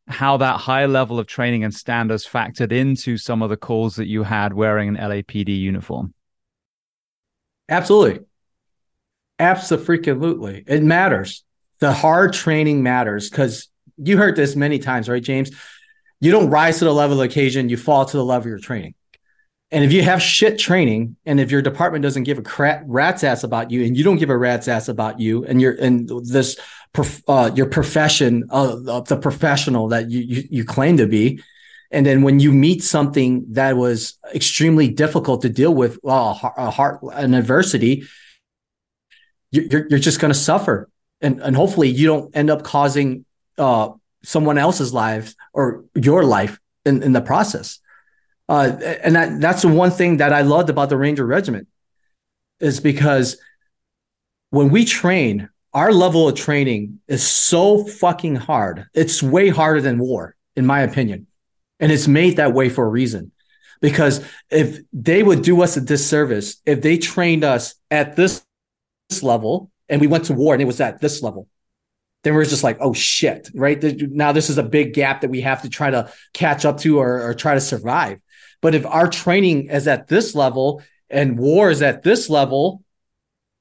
[0.07, 4.07] how that high level of training and standards factored into some of the calls that
[4.07, 6.13] you had wearing an LAPD uniform.
[7.69, 8.25] Absolutely.
[9.39, 10.63] Absolutely.
[10.67, 11.43] It matters.
[11.83, 13.67] The hard training matters because
[13.97, 15.51] you heard this many times, right, James?
[16.21, 18.57] You don't rise to the level of occasion, you fall to the level of your
[18.57, 18.93] training.
[19.69, 23.25] And if you have shit training, and if your department doesn't give a crap, rat's
[23.25, 26.09] ass about you, and you don't give a rat's ass about you, and you're and
[26.23, 26.57] this
[27.27, 31.43] uh, your profession of, of, the professional that you, you you claim to be,
[31.91, 36.71] and then when you meet something that was extremely difficult to deal with, well, a
[36.71, 38.05] heart an adversity,
[39.51, 40.89] you're you're just going to suffer,
[41.23, 43.25] and and hopefully you don't end up causing
[43.57, 43.89] uh,
[44.23, 47.79] someone else's life or your life in in the process.
[48.49, 51.67] Uh, and that, that's the one thing that I loved about the Ranger Regiment
[52.59, 53.37] is because
[54.49, 58.85] when we train, our level of training is so fucking hard.
[58.93, 61.27] It's way harder than war, in my opinion.
[61.79, 63.31] And it's made that way for a reason.
[63.81, 68.45] Because if they would do us a disservice, if they trained us at this
[69.21, 71.47] level and we went to war and it was at this level,
[72.23, 73.79] then we're just like, oh shit, right?
[74.01, 76.97] Now this is a big gap that we have to try to catch up to
[76.97, 78.19] or, or try to survive.
[78.59, 80.81] But if our training is at this level
[81.11, 82.83] and war is at this level,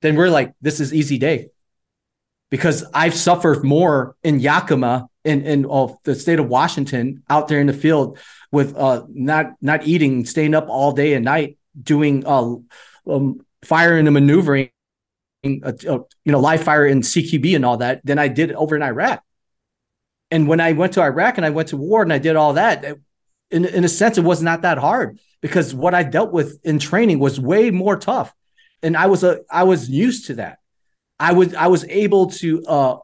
[0.01, 1.51] then we're like, this is easy day.
[2.51, 7.61] Because I've suffered more in Yakima in, in oh, the state of Washington out there
[7.61, 8.19] in the field
[8.51, 12.55] with uh, not not eating, staying up all day and night, doing uh,
[13.07, 14.71] um, firing and maneuvering,
[15.45, 18.77] uh, uh you know, live fire and CQB and all that than I did over
[18.77, 19.23] in Iraq.
[20.31, 22.55] And when I went to Iraq and I went to war and I did all
[22.55, 22.85] that,
[23.51, 26.79] in, in a sense, it was not that hard because what I dealt with in
[26.79, 28.33] training was way more tough.
[28.83, 30.59] And I was a I was used to that.
[31.21, 32.97] I was I was able to uh,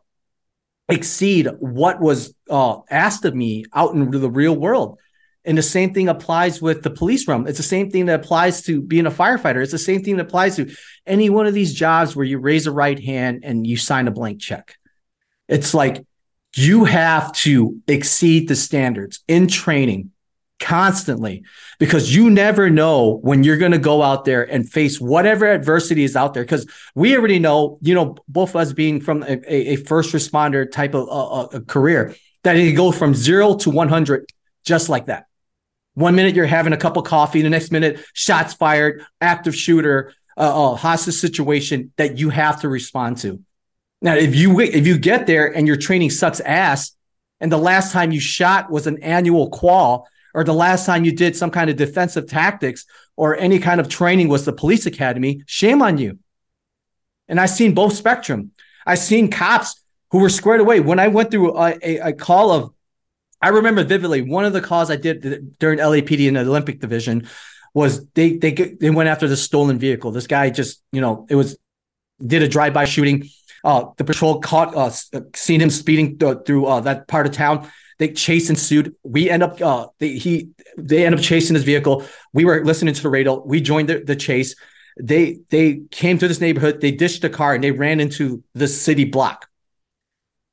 [0.89, 4.99] exceed what was uh, asked of me out in the real world.
[5.45, 7.47] And the same thing applies with the police realm.
[7.47, 9.63] It's the same thing that applies to being a firefighter.
[9.63, 10.71] It's the same thing that applies to
[11.07, 14.11] any one of these jobs where you raise a right hand and you sign a
[14.11, 14.77] blank check.
[15.49, 16.05] It's like
[16.55, 20.11] you have to exceed the standards in training
[20.59, 21.45] constantly
[21.79, 26.03] because you never know when you're going to go out there and face whatever adversity
[26.03, 29.41] is out there because we already know you know both of us being from a,
[29.47, 34.27] a first responder type of uh, a career that it go from zero to 100
[34.65, 35.28] just like that
[35.99, 40.13] one minute you're having a cup of coffee the next minute shots fired active shooter
[40.37, 43.43] uh, uh, hostage situation that you have to respond to
[44.01, 46.97] now if you if you get there and your training sucks ass
[47.41, 51.13] and the last time you shot was an annual qual or the last time you
[51.13, 52.87] did some kind of defensive tactics
[53.17, 56.19] or any kind of training was the police academy, shame on you.
[57.27, 58.53] And I've seen both spectrum.
[58.87, 60.81] I've seen cops who were squared away.
[60.81, 62.73] When I went through a, a, a call of,
[63.41, 67.29] I remember vividly one of the calls I did during LAPD in the Olympic division
[67.75, 70.11] was they they they went after the stolen vehicle.
[70.11, 71.57] This guy just you know it was
[72.25, 73.29] did a drive by shooting.
[73.65, 74.91] Uh, the patrol caught uh,
[75.35, 77.71] seen him speeding th- through uh, that part of town.
[77.99, 78.95] They chase ensued.
[79.03, 82.05] We end up uh, they, he they end up chasing his vehicle.
[82.33, 83.41] We were listening to the radio.
[83.45, 84.55] We joined the, the chase.
[85.01, 86.81] They they came to this neighborhood.
[86.81, 89.48] They ditched the car and they ran into the city block.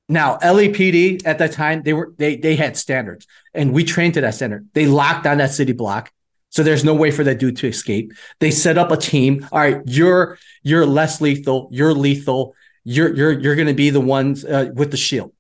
[0.08, 4.22] Now LAPD at that time they were they they had standards and we trained to
[4.22, 4.68] that standard.
[4.74, 6.12] They locked down that city block.
[6.50, 8.14] So there's no way for that dude to escape.
[8.40, 9.46] They set up a team.
[9.52, 11.68] All right, you're you're less lethal.
[11.72, 12.56] You're lethal.
[12.84, 15.34] You're you're you're going to be the ones uh, with the shield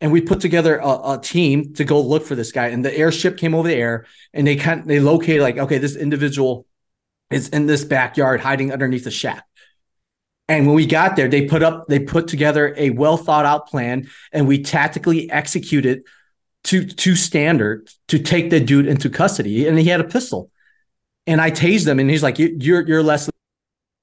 [0.00, 2.68] and we put together a, a, team to go look for this guy.
[2.68, 5.96] And the airship came over the air, and they kind they located like, okay, this
[5.96, 6.66] individual
[7.30, 9.45] is in this backyard hiding underneath a shack.
[10.48, 13.68] And when we got there, they put up they put together a well thought out
[13.68, 16.04] plan, and we tactically executed
[16.64, 19.66] to to standard to take the dude into custody.
[19.66, 20.50] And he had a pistol,
[21.26, 23.28] and I tased him, and he's like, "You're you're less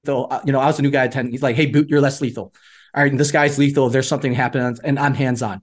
[0.05, 1.31] lethal." Uh, you know, I was a new guy attending.
[1.31, 2.53] He's like, "Hey, boot, you're less lethal."
[2.95, 3.89] All right, this guy's lethal.
[3.89, 5.61] There's something happening, and I'm hands on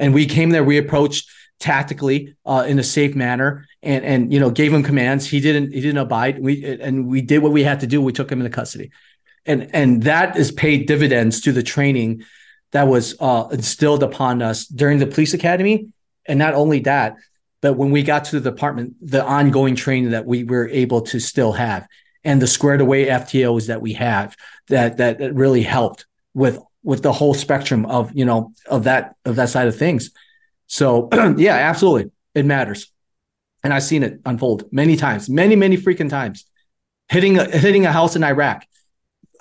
[0.00, 4.40] and we came there, we approached tactically uh, in a safe manner and and you
[4.40, 7.62] know gave him commands he didn't he didn't abide we and we did what we
[7.62, 8.90] had to do we took him into custody
[9.46, 12.22] and and that is paid dividends to the training
[12.72, 15.92] that was uh, instilled upon us during the police academy
[16.26, 17.16] And not only that,
[17.60, 21.18] but when we got to the department, the ongoing training that we were able to
[21.20, 21.86] still have
[22.24, 24.36] and the squared away FTOs that we have
[24.68, 29.36] that that really helped with with the whole spectrum of you know of that of
[29.36, 30.10] that side of things.
[30.66, 32.90] So yeah, absolutely, it matters,
[33.64, 36.44] and I've seen it unfold many times, many many freaking times.
[37.08, 38.64] Hitting a, hitting a house in Iraq,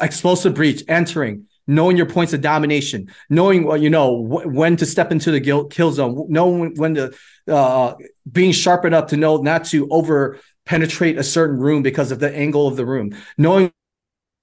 [0.01, 4.85] explosive breach, entering, knowing your points of domination, knowing what you know wh- when to
[4.85, 7.13] step into the kill zone, knowing when to
[7.47, 7.93] uh,
[8.31, 12.35] being sharp enough to know not to over penetrate a certain room because of the
[12.35, 13.71] angle of the room, knowing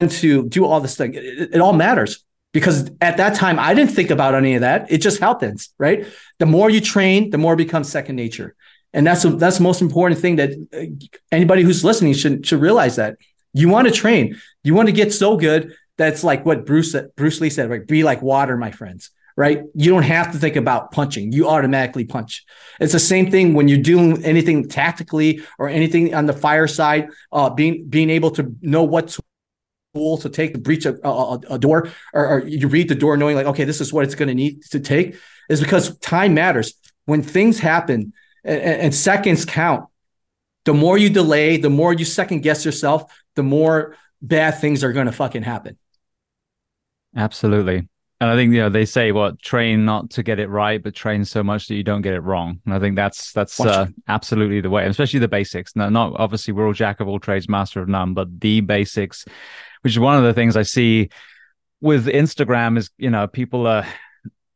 [0.01, 1.15] to do all this thing.
[1.15, 4.91] It, it all matters because at that time I didn't think about any of that.
[4.91, 6.07] It just happens, right?
[6.39, 8.55] The more you train, the more it becomes second nature.
[8.93, 12.97] And that's that's the most important thing that uh, anybody who's listening should should realize
[12.97, 13.17] that
[13.57, 17.41] you want to train, you want to get so good that's like what Bruce Bruce
[17.41, 17.87] Lee said, right?
[17.87, 19.11] Be like water, my friends.
[19.39, 19.65] Right?
[19.75, 21.31] You don't have to think about punching.
[21.31, 22.47] You automatically punch.
[22.81, 27.09] It's the same thing when you're doing anything tactically or anything on the fire side.
[27.31, 29.15] Uh, being being able to know what
[29.95, 33.19] tool to take to breach a, a, a door, or, or, you read the door
[33.19, 35.17] knowing like, okay, this is what it's going to need to take,
[35.51, 36.73] is because time matters.
[37.05, 39.85] When things happen and, and seconds count,
[40.65, 44.93] the more you delay, the more you second guess yourself, the more bad things are
[44.93, 45.79] going to fucking happen.
[47.15, 47.89] Absolutely.
[48.19, 50.95] And I think you know they say what train not to get it right, but
[50.95, 52.61] train so much that you don't get it wrong.
[52.65, 55.77] And I think that's that's uh, absolutely the way, and especially the basics.
[55.77, 59.27] Now, not obviously we're all jack of all trades, master of none, but the basics,
[59.83, 61.11] which is one of the things I see
[61.83, 63.87] with Instagram is you know people are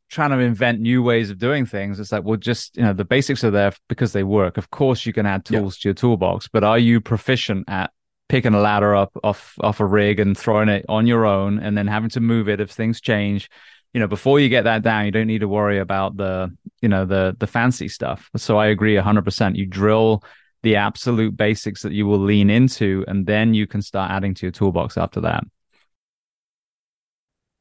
[0.09, 2.01] trying to invent new ways of doing things.
[2.01, 4.57] It's like well, just you know the basics are there because they work.
[4.57, 7.91] Of course, you can add tools to your toolbox, but are you proficient at
[8.31, 11.77] picking a ladder up off off a rig and throwing it on your own and
[11.77, 13.51] then having to move it if things change.
[13.93, 16.89] You know before you get that down you don't need to worry about the you
[16.89, 18.31] know the the fancy stuff.
[18.37, 20.23] So i agree 100% you drill
[20.63, 24.47] the absolute basics that you will lean into and then you can start adding to
[24.47, 25.43] your toolbox after that.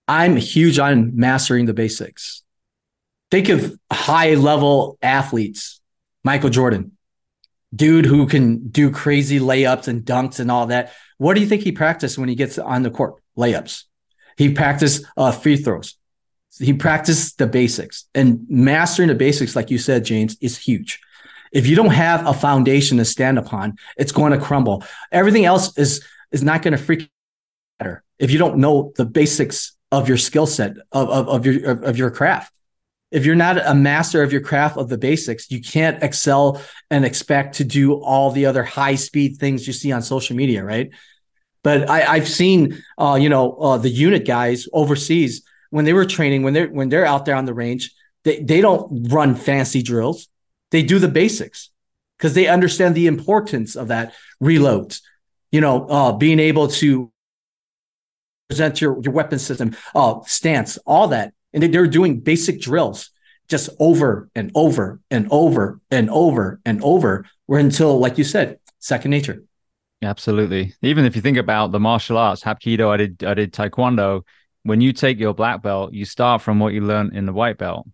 [0.08, 2.44] I'm huge on mastering the basics.
[3.32, 5.82] Think of high level athletes.
[6.24, 6.92] Michael jordan
[7.76, 10.94] dude who can do crazy layups and dunks and all that.
[11.18, 13.16] What do you think he practiced when he gets on the court?
[13.38, 13.84] Layups.
[14.38, 15.96] He practiced uh, free throws.
[16.58, 21.00] He practiced the basics and mastering the basics, like you said, James, is huge.
[21.52, 24.84] If you don't have a foundation to stand upon, it's going to crumble.
[25.12, 27.10] Everything else is is not going to freak
[27.80, 31.72] matter if you don't know the basics of your skill set of, of, of your
[31.72, 32.54] of, of your craft
[33.12, 37.06] if you're not a master of your craft of the basics, you can't excel and
[37.06, 40.92] expect to do all the other high speed things you see on social media, right?
[41.64, 46.06] But I, have seen, uh, you know, uh, the unit guys overseas when they were
[46.06, 47.92] training, when they're when they're out there on the range,
[48.24, 50.30] they they don't run fancy drills.
[50.72, 51.70] They do the basics
[52.18, 55.02] because they understand the importance of that reloads.
[55.52, 57.12] You know, uh, being able to
[58.48, 63.12] present your your weapon system, uh, stance, all that and they're doing basic drills
[63.50, 68.60] just over and over and over and over and over where until like you said
[68.80, 69.44] second nature.
[70.02, 70.74] Absolutely.
[70.82, 74.22] Even if you think about the martial arts hapkido i did i did taekwondo.
[74.64, 77.58] When you take your black belt you start from what you learned in the white
[77.58, 77.88] belt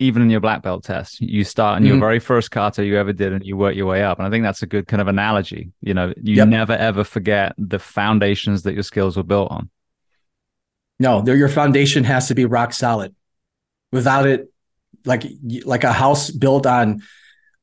[0.00, 1.20] even in your black belt test.
[1.20, 1.94] You start in mm-hmm.
[1.94, 4.18] your very first kata you ever did and you work your way up.
[4.18, 5.70] And i think that's a good kind of analogy.
[5.80, 6.48] You know you yep.
[6.48, 9.70] never ever forget the foundations that your skills were built on
[10.98, 13.14] no, your foundation has to be rock solid.
[13.92, 14.52] Without it,
[15.04, 15.24] like
[15.64, 17.02] like a house built on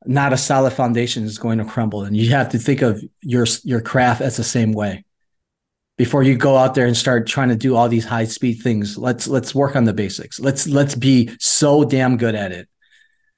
[0.04, 2.04] not a solid foundation is going to crumble.
[2.04, 5.04] And you have to think of your your craft as the same way.
[5.98, 8.98] Before you go out there and start trying to do all these high speed things,
[8.98, 10.40] let's let's work on the basics.
[10.40, 12.68] Let's let's be so damn good at it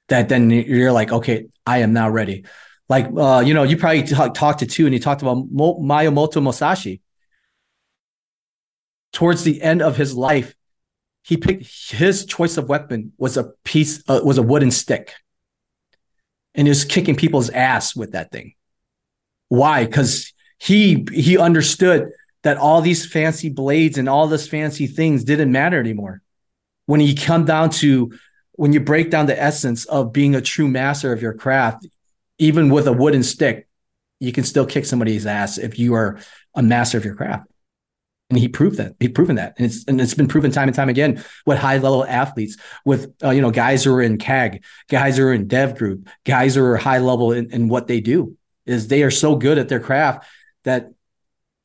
[0.09, 2.45] that then you're like, okay, I am now ready.
[2.87, 5.79] Like uh, you know, you probably t- talked to two, and you talked about Mo-
[5.79, 7.01] Miyamoto Musashi
[9.11, 10.55] towards the end of his life,
[11.23, 15.13] he picked his choice of weapon was a piece uh, was a wooden stick,
[16.55, 18.53] and he was kicking people's ass with that thing.
[19.49, 19.85] Why?
[19.85, 22.11] Because he he understood
[22.43, 26.21] that all these fancy blades and all this fancy things didn't matter anymore.
[26.85, 28.11] When you come down to
[28.53, 31.87] when you break down the essence of being a true master of your craft,
[32.39, 33.67] even with a wooden stick,
[34.19, 36.19] you can still kick somebody's ass if you are
[36.55, 37.45] a master of your craft
[38.29, 39.55] and he proved that he proven that.
[39.57, 43.13] And it's and it's been proven time and time again with high level athletes with
[43.23, 46.55] uh, you know guys who are in CAG guys who are in dev group guys
[46.55, 49.67] who are high level in, in what they do is they are so good at
[49.67, 50.27] their craft
[50.63, 50.91] that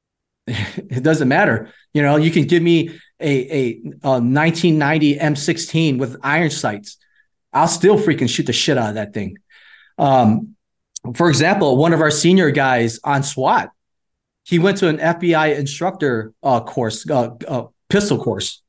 [0.46, 1.70] it doesn't matter.
[1.92, 6.96] You know you can give me a, a, a 1990 M16 with iron sights.
[7.52, 9.38] I'll still freaking shoot the shit out of that thing.
[9.96, 10.56] Um,
[11.14, 13.70] for example, one of our senior guys on SWAT,
[14.44, 18.62] he went to an FBI instructor uh, course, uh, uh, pistol course,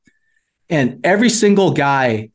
[0.68, 2.30] and every single guy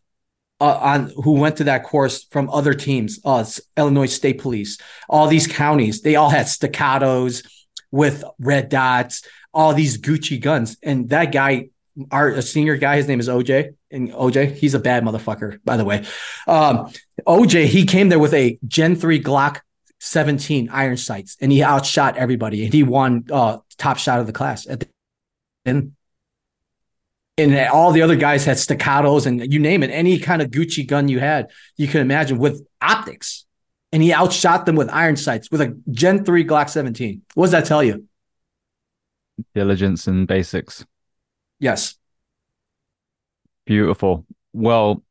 [0.61, 3.43] uh, on who went to that course from other teams, uh,
[3.75, 4.77] Illinois State Police,
[5.09, 7.43] all these counties, they all had staccatos
[7.89, 9.23] with red dots,
[9.53, 11.69] all these Gucci guns, and that guy,
[12.11, 15.83] our senior guy, his name is OJ, and OJ, he's a bad motherfucker, by the
[15.83, 16.05] way.
[16.47, 16.91] Um,
[17.27, 19.61] OJ, he came there with a Gen three Glock
[20.01, 24.33] 17 iron sights, and he outshot everybody, and he won uh, top shot of the
[24.33, 24.87] class at the
[25.65, 25.93] end
[27.37, 30.85] and all the other guys had staccatos and you name it, any kind of Gucci
[30.85, 33.45] gun you had, you can imagine with optics.
[33.93, 37.23] And he outshot them with iron sights with a Gen 3 Glock 17.
[37.33, 38.07] What does that tell you?
[39.53, 40.85] Diligence and basics.
[41.59, 41.95] Yes.
[43.65, 44.25] Beautiful.
[44.53, 45.03] Well,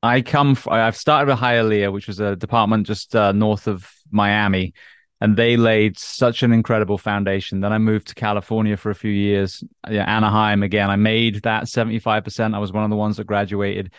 [0.00, 4.74] I come, I've started with Hialeah, which was a department just uh, north of Miami
[5.20, 7.60] and they laid such an incredible foundation.
[7.60, 10.90] Then I moved to California for a few years, yeah, Anaheim again.
[10.90, 12.54] I made that 75%.
[12.54, 13.92] I was one of the ones that graduated.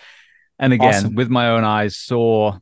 [0.57, 1.15] And again, awesome.
[1.15, 2.57] with my own eyes, saw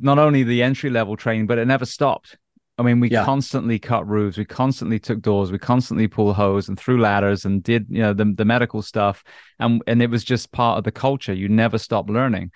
[0.00, 2.36] not only the entry level training, but it never stopped.
[2.76, 3.24] I mean, we yeah.
[3.24, 7.62] constantly cut roofs, we constantly took doors, we constantly pulled hose and threw ladders and
[7.62, 9.22] did, you know, the, the medical stuff.
[9.60, 11.32] And and it was just part of the culture.
[11.32, 12.50] You never stop learning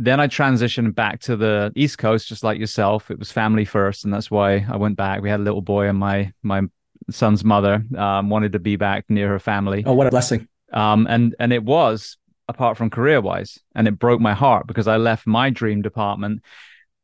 [0.00, 3.10] then I transitioned back to the East Coast, just like yourself.
[3.10, 5.20] It was family first, and that's why I went back.
[5.20, 6.62] We had a little boy, and my my
[7.10, 9.84] son's mother um, wanted to be back near her family.
[9.84, 10.48] Oh, what a blessing!
[10.72, 12.16] Um, and and it was
[12.48, 16.42] apart from career wise, and it broke my heart because I left my dream department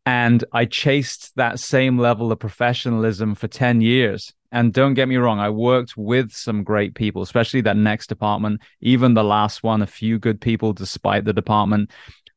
[0.07, 4.33] and I chased that same level of professionalism for ten years.
[4.53, 8.63] And don't get me wrong, I worked with some great people, especially that next department,
[8.81, 11.91] even the last one, a few good people despite the department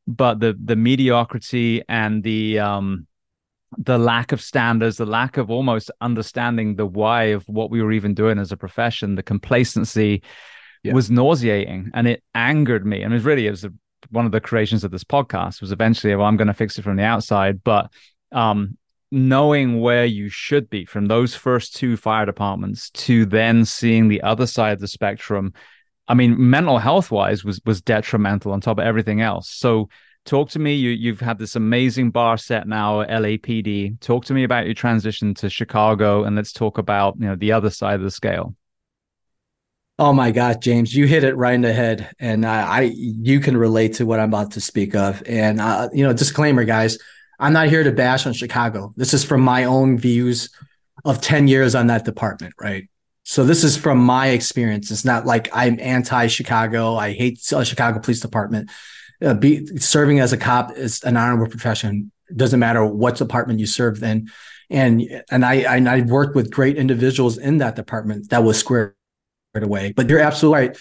[0.09, 3.05] but the the mediocrity and the um
[3.77, 7.91] the lack of standards, the lack of almost understanding the why of what we were
[7.91, 10.23] even doing as a profession, the complacency
[10.83, 10.93] yeah.
[10.93, 13.03] was nauseating and it angered me.
[13.03, 13.73] And it was really, it was a,
[14.09, 16.81] one of the creations of this podcast was eventually, well, I'm going to fix it
[16.81, 17.63] from the outside.
[17.63, 17.91] But
[18.31, 18.75] um,
[19.11, 24.23] knowing where you should be from those first two fire departments to then seeing the
[24.23, 25.53] other side of the spectrum
[26.09, 29.49] I mean, mental health wise was was detrimental on top of everything else.
[29.49, 29.89] So
[30.25, 30.73] talk to me.
[30.73, 33.99] You you've had this amazing bar set now LAPD.
[34.01, 37.51] Talk to me about your transition to Chicago, and let's talk about you know the
[37.51, 38.55] other side of the scale.
[39.99, 43.39] Oh my God, James, you hit it right in the head, and I, I you
[43.39, 45.21] can relate to what I'm about to speak of.
[45.27, 46.97] And uh, you know, disclaimer, guys,
[47.37, 48.93] I'm not here to bash on Chicago.
[48.97, 50.49] This is from my own views
[51.05, 52.89] of 10 years on that department, right?
[53.29, 54.89] So this is from my experience.
[54.89, 56.95] It's not like I'm anti-Chicago.
[56.95, 58.71] I hate Chicago Police Department.
[59.23, 62.11] Uh, be, serving as a cop is an honorable profession.
[62.35, 64.31] Doesn't matter what department you serve in.
[64.71, 68.95] And and I and I worked with great individuals in that department that was squared
[69.53, 69.93] away.
[69.95, 70.77] But you're absolutely right.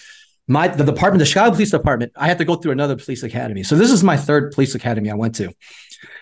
[0.47, 3.61] My the department, the Chicago Police Department, I had to go through another police academy.
[3.61, 5.53] So this is my third police academy I went to.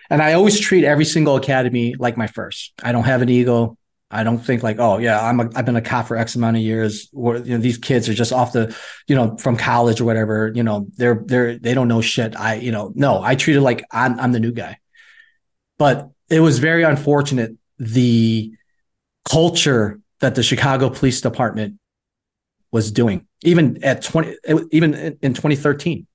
[0.09, 2.73] And I always treat every single academy like my first.
[2.83, 3.76] I don't have an ego.
[4.09, 6.55] I don't think like, oh yeah, I'm a, I've been a cop for X amount
[6.55, 7.09] of years.
[7.13, 8.75] Or you know, these kids are just off the,
[9.07, 10.51] you know, from college or whatever.
[10.55, 12.39] You know, they're they're they don't know shit.
[12.39, 14.77] I you know, no, I treat it like I'm I'm the new guy.
[15.77, 18.53] But it was very unfortunate the
[19.29, 21.77] culture that the Chicago Police Department
[22.71, 24.37] was doing, even at twenty,
[24.71, 26.07] even in 2013,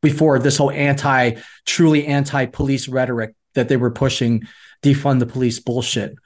[0.00, 1.34] before this whole anti,
[1.66, 4.44] truly anti-police rhetoric that they were pushing,
[4.82, 6.16] defund the police bullshit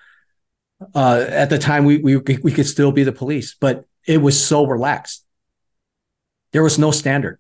[0.95, 4.43] uh, at the time, we, we we could still be the police, but it was
[4.43, 5.24] so relaxed.
[6.53, 7.39] There was no standard.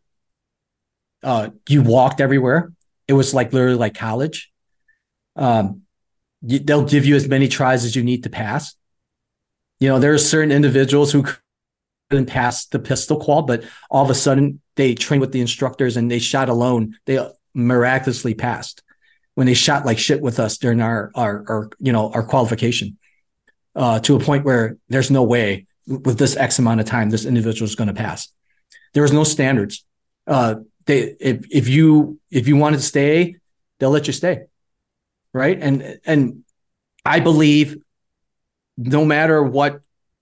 [1.22, 2.72] Uh, you walked everywhere.
[3.06, 4.50] It was like literally like college.
[5.36, 5.82] Um,
[6.42, 8.74] you, they'll give you as many tries as you need to pass.
[9.80, 11.24] You know, there are certain individuals who
[12.10, 15.96] couldn't pass the pistol qual, but all of a sudden they trained with the instructors
[15.96, 16.96] and they shot alone.
[17.06, 17.18] They
[17.54, 18.82] miraculously passed
[19.34, 22.98] when they shot like shit with us during our our, our you know our qualification
[23.74, 27.24] uh, to a point where there's no way with this X amount of time this
[27.24, 28.28] individual is going to pass.
[28.94, 29.84] There was no standards.
[30.26, 30.56] Uh,
[30.86, 33.36] they if if you if you wanted to stay,
[33.78, 34.42] they'll let you stay,
[35.32, 35.58] right?
[35.60, 36.44] And and
[37.04, 37.78] I believe
[38.76, 39.80] no matter what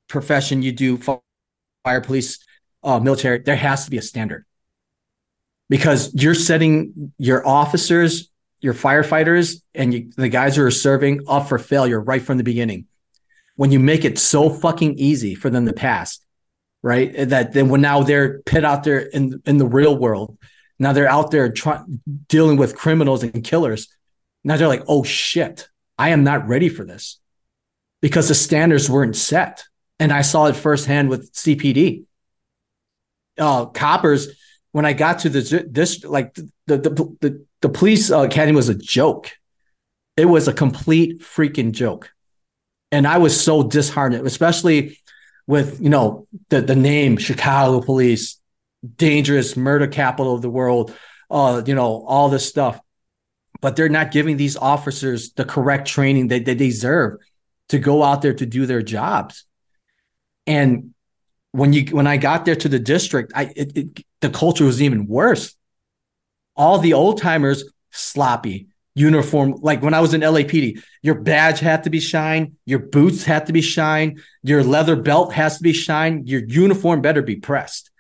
[0.08, 2.38] profession you do, fire, police,
[2.82, 4.44] uh, military, there has to be a standard
[5.68, 8.28] because you're setting your officers,
[8.60, 12.44] your firefighters, and you, the guys who are serving up for failure right from the
[12.44, 12.86] beginning
[13.60, 16.18] when you make it so fucking easy for them to pass,
[16.82, 17.28] right?
[17.28, 20.38] That then when now they're pit out there in in the real world,
[20.78, 23.94] Now they're out there trying dealing with criminals and killers.
[24.44, 27.20] Now they're like, oh shit, I am not ready for this
[28.00, 29.64] because the standards weren't set.
[29.98, 32.04] And I saw it firsthand with CPD.
[33.36, 34.28] Uh, coppers,
[34.72, 36.78] when I got to the this like the the
[37.20, 39.32] the, the police uh, academy was a joke.
[40.16, 42.10] It was a complete freaking joke,
[42.92, 44.98] and I was so disheartened, especially
[45.46, 48.40] with you know the the name Chicago Police,
[48.96, 50.94] dangerous murder capital of the world,
[51.30, 52.80] uh, you know all this stuff,
[53.60, 57.18] but they're not giving these officers the correct training that they deserve
[57.68, 59.44] to go out there to do their jobs.
[60.46, 60.94] And
[61.52, 64.82] when you when I got there to the district, I it, it, the culture was
[64.82, 65.54] even worse.
[66.56, 69.56] All the old timers sloppy uniform.
[69.60, 73.46] Like when I was in LAPD, your badge had to be shine, your boots had
[73.46, 77.90] to be shine, your leather belt has to be shine, your uniform better be pressed.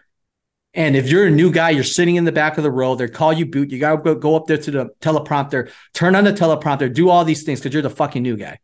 [0.72, 3.08] And if you're a new guy, you're sitting in the back of the row, they
[3.08, 6.32] call you boot, you gotta go, go up there to the teleprompter, turn on the
[6.32, 8.58] teleprompter, do all these things because you're the fucking new guy.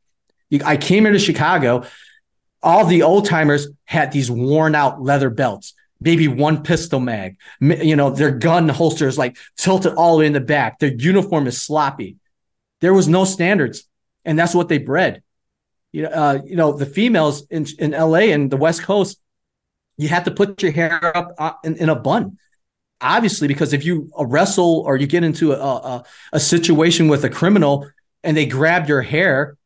[0.64, 1.85] I came here to Chicago.
[2.62, 5.74] All the old timers had these worn out leather belts,
[6.07, 7.36] maybe one pistol mag.
[7.61, 10.78] You know, their gun holsters like tilted all the way in the back.
[10.78, 12.16] Their uniform is sloppy.
[12.80, 13.84] There was no standards,
[14.24, 15.22] and that's what they bred.
[15.90, 19.20] You know, uh, you know the females in in LA and the West Coast,
[19.96, 22.38] you have to put your hair up uh, in, in a bun
[23.02, 27.28] obviously because if you wrestle or you get into a, a, a, situation with a
[27.28, 27.86] criminal
[28.24, 29.59] and they grab your hair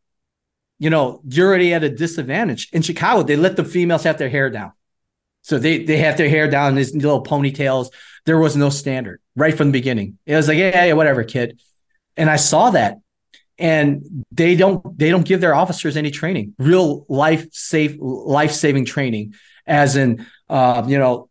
[0.80, 2.70] you know, you're already at a disadvantage.
[2.72, 4.72] In Chicago, they let the females have their hair down.
[5.43, 7.88] So they they have their hair down, these little ponytails.
[8.26, 10.18] There was no standard right from the beginning.
[10.26, 11.61] It was like, yeah, yeah, whatever, kid.
[12.16, 12.99] And I saw that.
[13.59, 18.86] And they don't they don't give their officers any training, real life safe life saving
[18.86, 19.34] training,
[19.66, 21.28] as in uh, you know,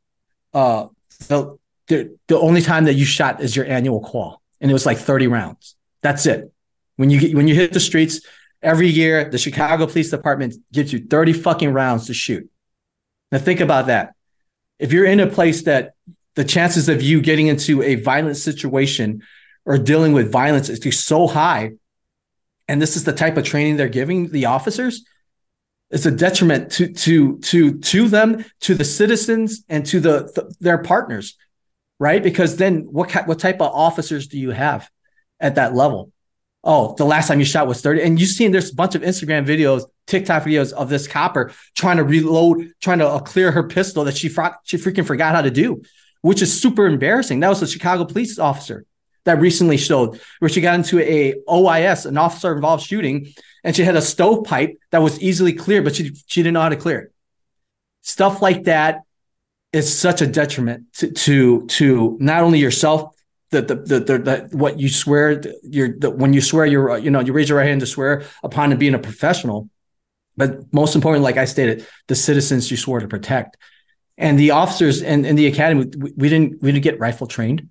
[0.53, 0.87] uh
[1.27, 1.57] the,
[1.87, 4.41] the the only time that you shot is your annual qual.
[4.61, 5.75] And it was like 30 rounds.
[6.01, 6.51] That's it.
[6.97, 8.21] When you get when you hit the streets,
[8.61, 12.49] Every year, the Chicago Police Department gives you 30 fucking rounds to shoot.
[13.31, 14.13] Now, think about that.
[14.79, 15.93] If you're in a place that
[16.35, 19.21] the chances of you getting into a violent situation
[19.65, 21.71] or dealing with violence is so high,
[22.67, 25.03] and this is the type of training they're giving the officers,
[25.91, 30.55] it's a detriment to to to to them, to the citizens, and to the, the
[30.59, 31.35] their partners,
[31.99, 32.21] right?
[32.21, 34.87] Because then what what type of officers do you have
[35.39, 36.11] at that level?
[36.63, 38.01] oh, the last time you shot was 30.
[38.03, 41.97] And you've seen there's a bunch of Instagram videos, TikTok videos of this copper trying
[41.97, 45.41] to reload, trying to uh, clear her pistol that she, fr- she freaking forgot how
[45.41, 45.81] to do,
[46.21, 47.39] which is super embarrassing.
[47.39, 48.85] That was a Chicago police officer
[49.25, 53.33] that recently showed where she got into a OIS, an officer involved shooting,
[53.63, 56.69] and she had a stovepipe that was easily cleared, but she, she didn't know how
[56.69, 57.13] to clear it.
[58.01, 59.01] Stuff like that
[59.71, 63.15] is such a detriment to, to, to not only yourself,
[63.51, 67.09] the the the, the, the what you swear you're the, when you swear you're you
[67.09, 69.69] know you raise your right hand to swear upon being a professional
[70.39, 73.57] but most important like i stated the citizens you swore to protect
[74.17, 77.69] and the officers in, in the academy we, we didn't we didn't get rifle trained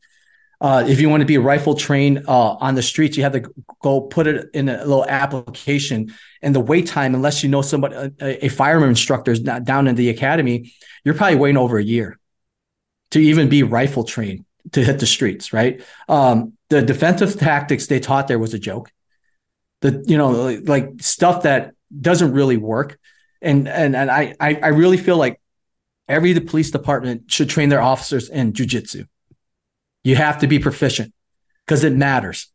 [0.61, 3.49] uh, if you want to be rifle trained uh, on the streets, you have to
[3.81, 6.13] go put it in a little application.
[6.43, 9.87] And the wait time, unless you know somebody, a, a firearm instructor is not down
[9.87, 10.73] in the academy,
[11.05, 12.19] you're probably waiting over a year
[13.13, 15.83] to even be rifle trained to hit the streets, right?
[16.09, 18.91] Um, the defensive tactics they taught there was a joke.
[19.81, 22.99] The you know like, like stuff that doesn't really work,
[23.41, 25.41] and and and I I really feel like
[26.09, 29.07] every police department should train their officers in jujitsu.
[30.05, 31.13] You have to be proficient
[31.67, 32.49] because it matters.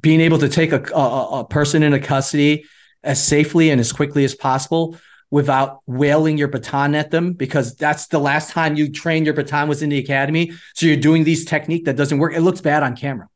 [0.00, 2.64] Being able to take a, a, a person into custody
[3.02, 4.96] as safely and as quickly as possible
[5.30, 9.68] without wailing your baton at them because that's the last time you trained your baton
[9.68, 10.52] was in the academy.
[10.74, 12.34] So you're doing these technique that doesn't work.
[12.34, 13.28] It looks bad on camera.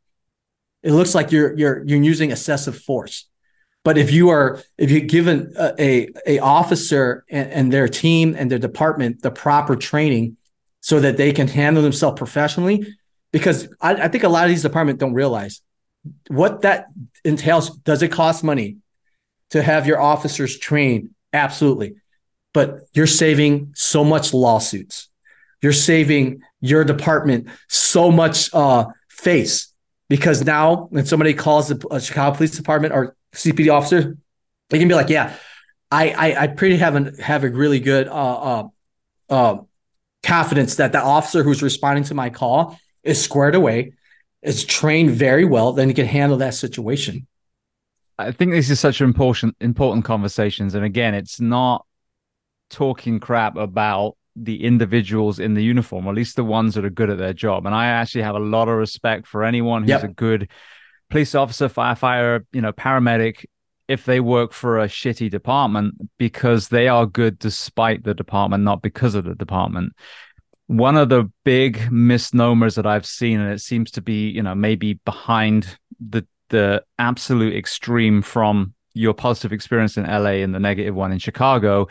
[0.82, 3.28] It looks like you're you're you're using excessive force.
[3.82, 8.34] But if you are if you given a a, a officer and, and their team
[8.38, 10.36] and their department the proper training
[10.80, 12.86] so that they can handle themselves professionally,
[13.32, 15.62] because I, I think a lot of these departments don't realize
[16.28, 16.86] what that
[17.24, 17.76] entails.
[17.78, 18.78] Does it cost money
[19.50, 21.96] to have your officers trained Absolutely.
[22.52, 25.08] But you're saving so much lawsuits.
[25.62, 29.72] You're saving your department so much uh, face
[30.08, 34.16] because now when somebody calls the uh, Chicago Police Department or CPD officer,
[34.70, 35.34] they can be like, "Yeah,
[35.90, 38.68] I I, I pretty haven't have a really good uh, uh,
[39.28, 39.56] uh,
[40.22, 43.94] confidence that the officer who's responding to my call is squared away,
[44.42, 47.26] is trained very well, then he can handle that situation."
[48.18, 51.86] I think this is such an important important conversations, and again, it's not
[52.70, 56.90] talking crap about the individuals in the uniform, or at least the ones that are
[56.90, 57.66] good at their job.
[57.66, 60.04] And I actually have a lot of respect for anyone who's yep.
[60.04, 60.48] a good
[61.10, 63.44] police officer, firefighter, you know, paramedic,
[63.88, 68.82] if they work for a shitty department because they are good despite the department, not
[68.82, 69.92] because of the department.
[70.68, 74.54] One of the big misnomers that I've seen, and it seems to be, you know,
[74.54, 80.94] maybe behind the the absolute extreme from your positive experience in LA and the negative
[80.94, 81.88] one in Chicago,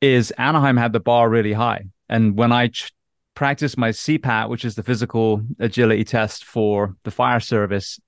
[0.00, 1.84] is Anaheim had the bar really high.
[2.08, 2.92] And when I ch-
[3.34, 8.00] practiced my CPAT, which is the physical agility test for the fire service,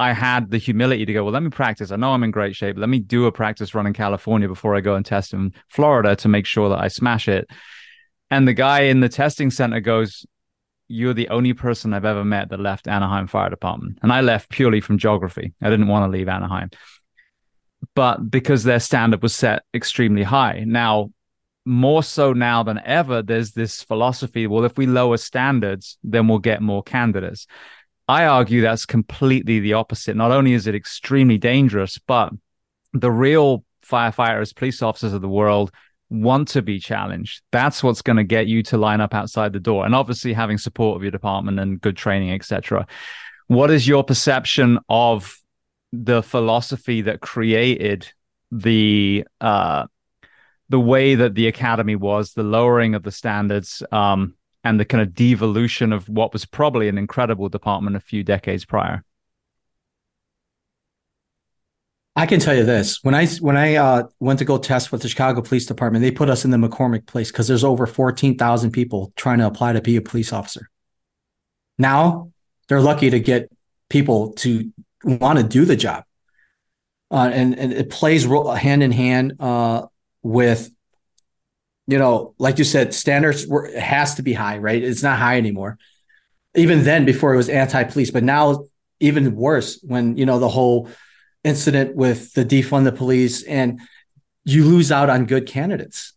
[0.00, 1.90] I had the humility to go, well, let me practice.
[1.92, 2.78] I know I'm in great shape.
[2.78, 6.16] Let me do a practice run in California before I go and test in Florida
[6.16, 7.46] to make sure that I smash it.
[8.30, 10.24] And the guy in the testing center goes,
[10.88, 13.98] You're the only person I've ever met that left Anaheim Fire Department.
[14.02, 15.52] And I left purely from geography.
[15.60, 16.70] I didn't want to leave Anaheim.
[17.94, 20.64] But because their standard was set extremely high.
[20.66, 21.10] Now,
[21.66, 26.38] more so now than ever, there's this philosophy well, if we lower standards, then we'll
[26.38, 27.46] get more candidates.
[28.10, 30.16] I argue that's completely the opposite.
[30.16, 32.32] Not only is it extremely dangerous, but
[32.92, 35.70] the real firefighters, police officers of the world
[36.08, 37.40] want to be challenged.
[37.52, 39.86] That's what's going to get you to line up outside the door.
[39.86, 42.84] And obviously having support of your department and good training, etc.
[43.46, 45.36] What is your perception of
[45.92, 48.08] the philosophy that created
[48.50, 49.86] the uh,
[50.68, 54.34] the way that the academy was, the lowering of the standards, um,
[54.64, 58.64] and the kind of devolution of what was probably an incredible department a few decades
[58.64, 59.04] prior?
[62.16, 65.02] I can tell you this: when I when I uh, went to go test with
[65.02, 68.36] the Chicago Police Department, they put us in the McCormick place because there's over fourteen
[68.36, 70.68] thousand people trying to apply to be a police officer.
[71.78, 72.32] Now
[72.68, 73.50] they're lucky to get
[73.88, 74.72] people to
[75.04, 76.04] want to do the job,
[77.10, 79.86] uh, and and it plays hand in hand uh,
[80.22, 80.70] with
[81.90, 84.82] you know, like you said, standards were has to be high, right?
[84.82, 85.78] It's not high anymore.
[86.54, 88.64] Even then, before it was anti-police, but now
[89.00, 90.88] even worse when you know the whole
[91.42, 93.80] incident with the defund the police, and
[94.44, 96.12] you lose out on good candidates,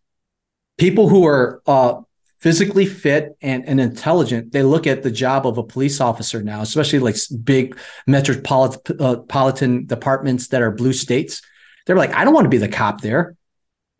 [0.77, 2.01] people who are uh,
[2.39, 4.51] physically fit and, and intelligent.
[4.51, 9.15] They look at the job of a police officer now, especially like big metropolitan uh,
[9.85, 11.41] departments that are blue states.
[11.85, 13.35] They're like, I don't want to be the cop there.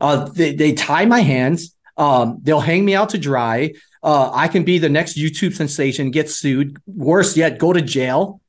[0.04, 1.74] Uh, they, they tie my hands.
[1.96, 3.72] Um, they'll hang me out to dry.
[4.02, 6.76] Uh, I can be the next YouTube sensation, get sued.
[6.86, 8.42] Worse yet, go to jail.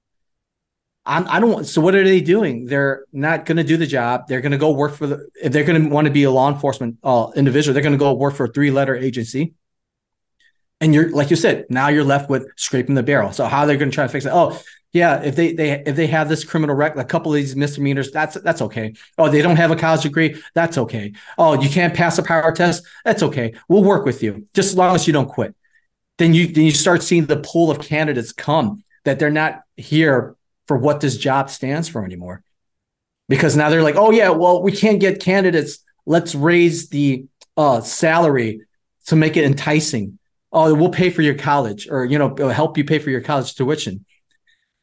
[1.06, 2.66] I'm, I do not So what are they doing?
[2.66, 4.28] They're not going to do the job.
[4.28, 5.30] They're going to go work for the.
[5.42, 8.00] If they're going to want to be a law enforcement uh, individual, they're going to
[8.00, 9.54] go work for a three letter agency.
[10.86, 13.32] And you're like you said, now you're left with scraping the barrel.
[13.32, 14.32] So how they're going to try to fix it?
[14.32, 14.62] Oh,
[14.94, 18.12] yeah, if they they if they have this criminal record, a couple of these misdemeanors,
[18.12, 18.94] that's that's okay.
[19.18, 21.14] Oh, they don't have a college degree, that's okay.
[21.40, 23.56] Oh, you can't pass a power test, that's okay.
[23.68, 25.56] We'll work with you just as long as you don't quit.
[26.20, 30.36] Then you then you start seeing the pool of candidates come that they're not here
[30.68, 32.44] for what this job stands for anymore.
[33.28, 35.80] Because now they're like, oh yeah, well we can't get candidates.
[36.06, 37.26] Let's raise the
[37.58, 38.62] uh, salary
[39.08, 40.20] to make it enticing.
[40.56, 43.54] Oh, we'll pay for your college, or you know, help you pay for your college
[43.54, 44.06] tuition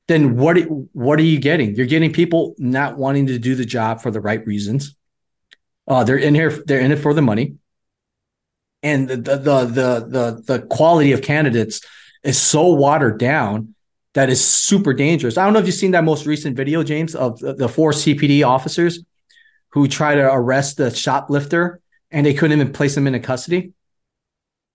[0.08, 0.58] then what
[0.92, 1.74] what are you getting?
[1.74, 4.94] You're getting people not wanting to do the job for the right reasons.
[5.86, 6.50] Uh, they're in here.
[6.50, 7.56] They're in it for the money,
[8.82, 11.80] and the the the the the quality of candidates
[12.22, 13.74] is so watered down
[14.14, 15.38] that is super dangerous.
[15.38, 17.92] I don't know if you've seen that most recent video, James, of the, the four
[17.92, 19.02] CPD officers
[19.70, 21.80] who try to arrest the shoplifter
[22.10, 23.72] and they couldn't even place him into custody.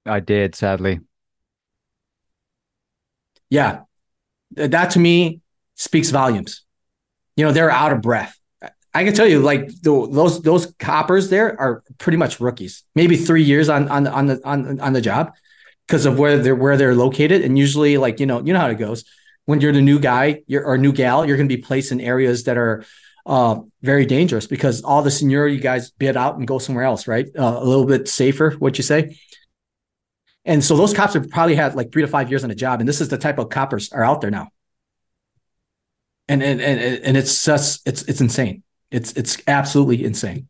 [0.08, 1.00] I did, sadly.
[3.50, 3.82] Yeah,
[4.52, 5.42] that to me
[5.76, 6.64] speaks volumes.
[7.36, 8.38] You know, they're out of breath.
[8.94, 12.84] I can tell you, like the, those those coppers there are pretty much rookies.
[12.96, 15.34] Maybe three years on on on the on on the job
[15.88, 17.44] because of where they're where they're located.
[17.44, 19.06] And usually, like you know, you know how it goes.
[19.46, 22.02] When you're the new guy, you're or new gal, you're going to be placed in
[22.02, 22.84] areas that are
[23.28, 27.28] uh, very dangerous because all the seniority guys bid out and go somewhere else, right?
[27.38, 29.20] Uh, a little bit safer, what you say.
[30.48, 32.80] And so those cops have probably had like three to five years on a job,
[32.80, 34.48] and this is the type of coppers are out there now.
[36.30, 38.64] And and and, and it's just it's it's insane.
[38.90, 40.48] It's it's absolutely insane.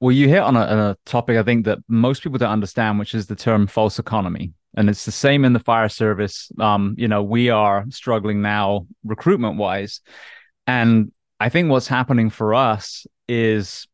[0.00, 2.98] Well, you hit on a, on a topic I think that most people don't understand,
[2.98, 4.52] which is the term false economy.
[4.76, 6.50] And it's the same in the fire service.
[6.58, 10.00] Um, you know, we are struggling now recruitment wise.
[10.66, 13.86] And I think what's happening for us is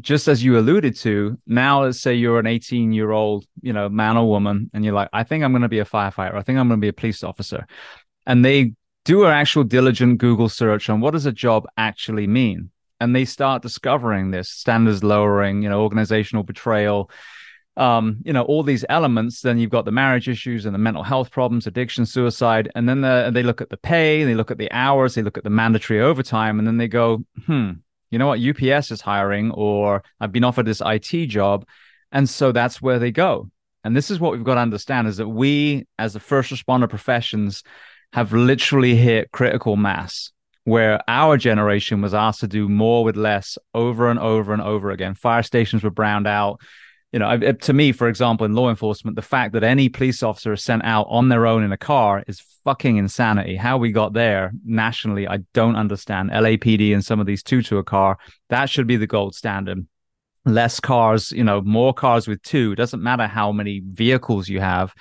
[0.00, 3.88] just as you alluded to, now let's say you're an 18 year old, you know,
[3.88, 6.34] man or woman, and you're like, I think I'm going to be a firefighter.
[6.34, 7.66] I think I'm going to be a police officer.
[8.26, 8.72] And they
[9.04, 12.70] do an actual diligent Google search on what does a job actually mean.
[13.00, 17.10] and they start discovering this standards lowering, you know, organizational betrayal,
[17.76, 21.02] um, you know, all these elements, then you've got the marriage issues and the mental
[21.02, 24.58] health problems, addiction, suicide, and then the, they look at the pay, they look at
[24.58, 27.70] the hours, they look at the mandatory overtime, and then they go, hmm,
[28.10, 31.66] you know what, UPS is hiring, or I've been offered this IT job,
[32.12, 33.50] and so that's where they go.
[33.84, 36.88] And this is what we've got to understand: is that we, as the first responder
[36.88, 37.62] professions,
[38.12, 40.32] have literally hit critical mass
[40.64, 44.90] where our generation was asked to do more with less over and over and over
[44.90, 45.14] again.
[45.14, 46.60] Fire stations were browned out.
[47.12, 50.52] You know, to me, for example, in law enforcement, the fact that any police officer
[50.52, 53.56] is sent out on their own in a car is fucking insanity.
[53.56, 56.30] How we got there nationally, I don't understand.
[56.30, 58.18] LAPD and some of these two to a car,
[58.48, 59.86] that should be the gold standard.
[60.44, 62.76] Less cars, you know, more cars with two.
[62.76, 64.94] Doesn't matter how many vehicles you have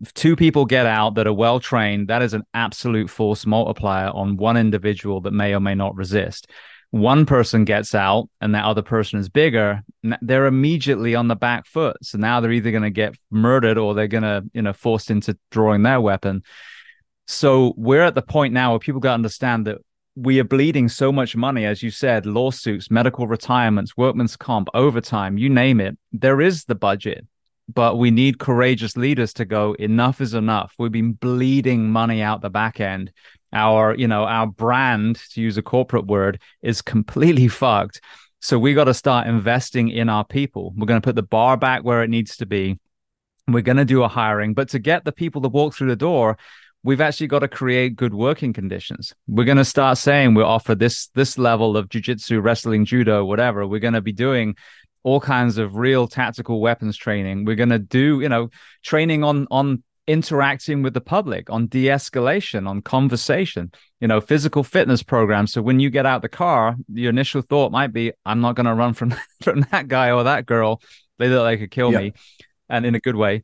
[0.00, 4.08] if two people get out that are well trained, that is an absolute force multiplier
[4.08, 6.50] on one individual that may or may not resist.
[6.90, 9.82] One person gets out and that other person is bigger,
[10.22, 11.96] they're immediately on the back foot.
[12.02, 15.10] So now they're either going to get murdered or they're going to, you know, forced
[15.10, 16.42] into drawing their weapon.
[17.28, 19.78] So we're at the point now where people got to understand that
[20.16, 25.38] we are bleeding so much money, as you said, lawsuits, medical retirements, workman's comp, overtime,
[25.38, 25.96] you name it.
[26.12, 27.24] There is the budget
[27.72, 32.40] but we need courageous leaders to go enough is enough we've been bleeding money out
[32.40, 33.12] the back end
[33.52, 38.00] our you know our brand to use a corporate word is completely fucked.
[38.42, 40.72] So we got to start investing in our people.
[40.74, 42.78] We're going to put the bar back where it needs to be.
[43.46, 44.54] We're going to do a hiring.
[44.54, 46.38] But to get the people to walk through the door
[46.82, 49.14] we've actually got to create good working conditions.
[49.26, 53.66] We're going to start saying we offer this this level of jiu-jitsu wrestling judo whatever.
[53.66, 54.56] We're going to be doing
[55.02, 57.44] all kinds of real tactical weapons training.
[57.44, 58.50] We're going to do, you know,
[58.82, 63.70] training on on interacting with the public, on de-escalation, on conversation,
[64.00, 65.52] you know, physical fitness programs.
[65.52, 68.66] So when you get out the car, your initial thought might be, I'm not going
[68.66, 70.82] to run from from that guy or that girl.
[71.18, 72.12] They look like they could kill me,
[72.68, 73.42] and in a good way.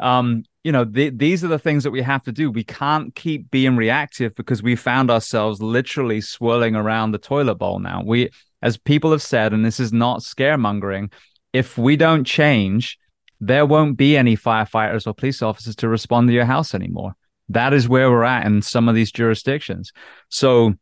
[0.00, 2.50] Um, you know, th- these are the things that we have to do.
[2.50, 7.78] We can't keep being reactive because we found ourselves literally swirling around the toilet bowl
[7.80, 8.02] now.
[8.04, 8.30] We
[8.62, 11.12] as people have said, and this is not scaremongering,
[11.52, 12.98] if we don't change,
[13.40, 17.14] there won't be any firefighters or police officers to respond to your house anymore.
[17.48, 19.92] That is where we're at in some of these jurisdictions.
[20.28, 20.74] So,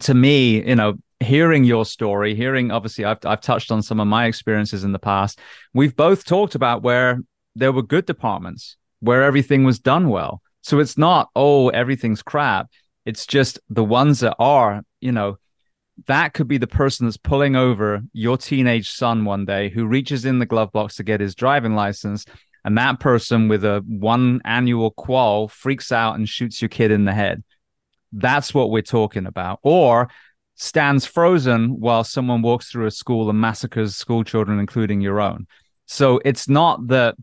[0.00, 4.06] to me, you know, hearing your story, hearing obviously, I've I've touched on some of
[4.06, 5.38] my experiences in the past.
[5.74, 7.20] We've both talked about where
[7.54, 10.42] there were good departments, where everything was done well.
[10.62, 12.68] So it's not oh everything's crap.
[13.04, 15.38] It's just the ones that are, you know,
[16.06, 20.24] that could be the person that's pulling over your teenage son one day who reaches
[20.24, 22.24] in the glove box to get his driving license.
[22.64, 27.04] And that person with a one annual qual freaks out and shoots your kid in
[27.04, 27.42] the head.
[28.12, 29.58] That's what we're talking about.
[29.62, 30.08] Or
[30.54, 35.46] stands frozen while someone walks through a school and massacres school children including your own.
[35.86, 37.16] So it's not that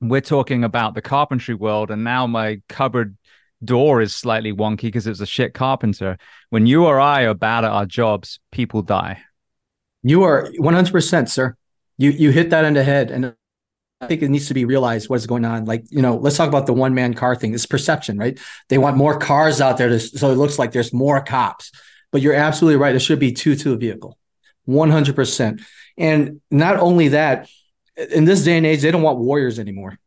[0.00, 3.16] we're talking about the carpentry world and now my cupboard
[3.66, 6.16] door is slightly wonky because it's a shit carpenter.
[6.50, 9.22] When you or I are bad at our jobs, people die.
[10.02, 11.56] You are 100%, sir.
[11.98, 13.34] You you hit that in the head and
[14.00, 15.64] I think it needs to be realized what's going on.
[15.64, 17.54] Like, you know, let's talk about the one man car thing.
[17.54, 18.38] It's perception, right?
[18.68, 21.72] They want more cars out there to, so it looks like there's more cops.
[22.12, 22.94] But you're absolutely right.
[22.94, 24.18] It should be two to a vehicle,
[24.68, 25.62] 100%.
[25.96, 27.48] And not only that,
[27.96, 29.98] in this day and age, they don't want warriors anymore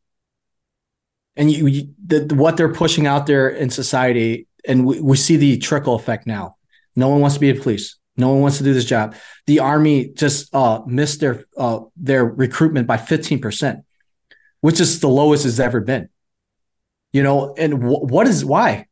[1.39, 5.37] and you, you the, what they're pushing out there in society, and we, we see
[5.37, 6.57] the trickle effect now.
[6.95, 7.97] No one wants to be a police.
[8.17, 9.15] No one wants to do this job.
[9.47, 13.85] The army just uh, missed their uh, their recruitment by fifteen percent,
[14.59, 16.09] which is the lowest it's ever been.
[17.13, 18.87] You know, and what is why?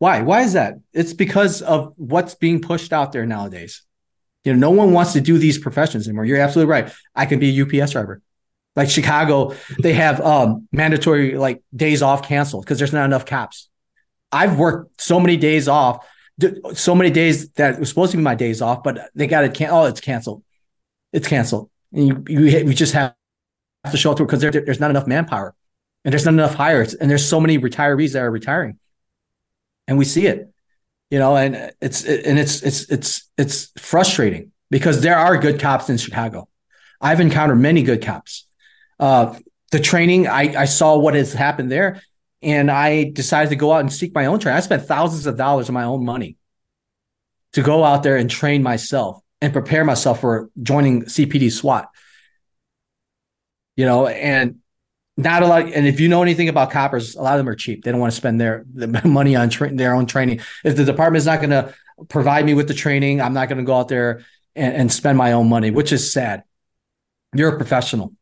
[0.00, 0.20] Why?
[0.20, 0.74] Why is that?
[0.92, 3.82] It's because of what's being pushed out there nowadays.
[4.44, 6.26] You know, no one wants to do these professions anymore.
[6.26, 6.92] You're absolutely right.
[7.14, 8.20] I can be a UPS driver.
[8.76, 13.68] Like Chicago, they have um, mandatory like days off canceled because there's not enough cops.
[14.32, 16.04] I've worked so many days off,
[16.74, 19.54] so many days that was supposed to be my days off, but they got it.
[19.54, 20.42] Can- oh, it's canceled.
[21.12, 23.14] It's canceled, and you you, just have
[23.88, 25.54] to show up because there, there's not enough manpower,
[26.04, 28.80] and there's not enough hires, and there's so many retirees that are retiring,
[29.86, 30.52] and we see it,
[31.10, 35.88] you know, and it's and it's it's it's it's frustrating because there are good cops
[35.88, 36.48] in Chicago.
[37.00, 38.46] I've encountered many good cops
[38.98, 39.36] uh,
[39.70, 42.02] the training, I, I saw what has happened there,
[42.42, 44.56] and I decided to go out and seek my own training.
[44.56, 46.36] I spent thousands of dollars of my own money
[47.54, 51.88] to go out there and train myself and prepare myself for joining CPD SWAT.
[53.76, 54.56] You know, and
[55.16, 55.62] not a lot.
[55.72, 57.84] And if you know anything about coppers, a lot of them are cheap.
[57.84, 60.40] They don't want to spend their, their money on tra- their own training.
[60.64, 61.74] If the department is not going to
[62.08, 63.20] provide me with the training.
[63.20, 66.12] I'm not going to go out there and, and spend my own money, which is
[66.12, 66.42] sad.
[67.34, 68.12] You're a professional.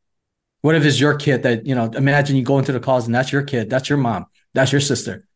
[0.63, 3.15] What if it's your kid that, you know, imagine you go into the calls and
[3.15, 5.27] that's your kid, that's your mom, that's your sister.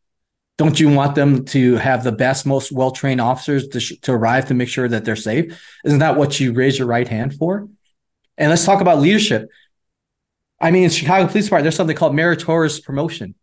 [0.57, 4.13] Don't you want them to have the best, most well trained officers to, sh- to
[4.13, 5.61] arrive to make sure that they're safe?
[5.85, 7.69] Isn't that what you raise your right hand for?
[8.39, 9.51] And let's talk about leadership.
[10.61, 13.35] I mean, in Chicago Police Department, there's something called meritorious promotion,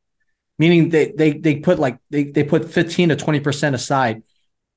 [0.57, 4.23] meaning they they they put like they they put 15 to 20 percent aside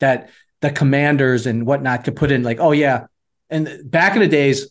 [0.01, 0.31] that
[0.61, 3.07] the commanders and whatnot could put in like, oh yeah.
[3.49, 4.69] And back in the days,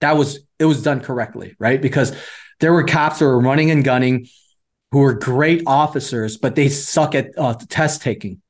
[0.00, 1.80] that was it was done correctly, right?
[1.80, 2.14] Because
[2.60, 4.28] there were cops that were running and gunning
[4.92, 8.42] who were great officers, but they suck at uh, test taking.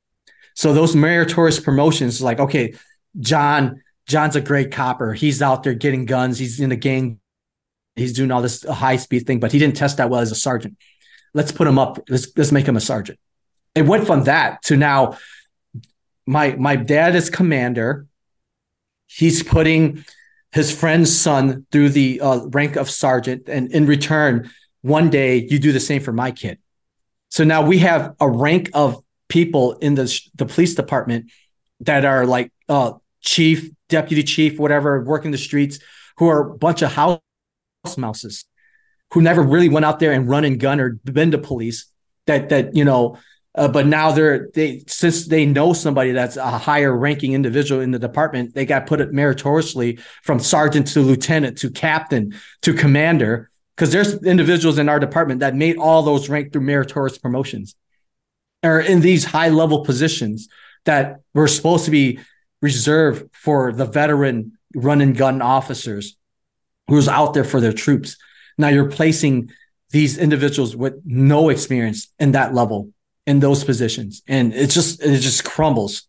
[0.55, 2.75] So those meritorious promotions, like, okay,
[3.19, 5.13] John, John's a great copper.
[5.13, 6.37] He's out there getting guns.
[6.37, 7.19] He's in a gang.
[7.95, 10.35] He's doing all this high speed thing, but he didn't test that well as a
[10.35, 10.77] sergeant.
[11.33, 11.99] Let's put him up.
[12.09, 13.19] Let's let's make him a sergeant.
[13.73, 15.17] It went from that to now
[16.25, 18.07] my my dad is commander.
[19.07, 20.03] He's putting
[20.51, 24.49] his friend's son through the uh, rank of sergeant, and in return,
[24.81, 26.57] one day you do the same for my kid.
[27.29, 31.31] So now we have a rank of people in the the police department
[31.81, 35.79] that are like uh, chief, deputy chief, whatever, working the streets,
[36.17, 37.21] who are a bunch of house
[37.97, 38.45] mouses,
[39.13, 41.85] who never really went out there and run and gun or been to police.
[42.27, 43.17] That that you know
[43.55, 47.91] uh, but now they're they since they know somebody that's a higher ranking individual in
[47.91, 53.49] the department, they got put it meritoriously from sergeant to lieutenant to captain to commander.
[53.75, 57.75] Because there's individuals in our department that made all those rank through meritorious promotions,
[58.63, 60.47] or in these high level positions
[60.85, 62.19] that were supposed to be
[62.61, 66.15] reserved for the veteran run and gun officers
[66.87, 68.17] who's out there for their troops.
[68.57, 69.51] Now you're placing
[69.89, 72.93] these individuals with no experience in that level
[73.25, 76.07] in those positions, and it just it just crumbles.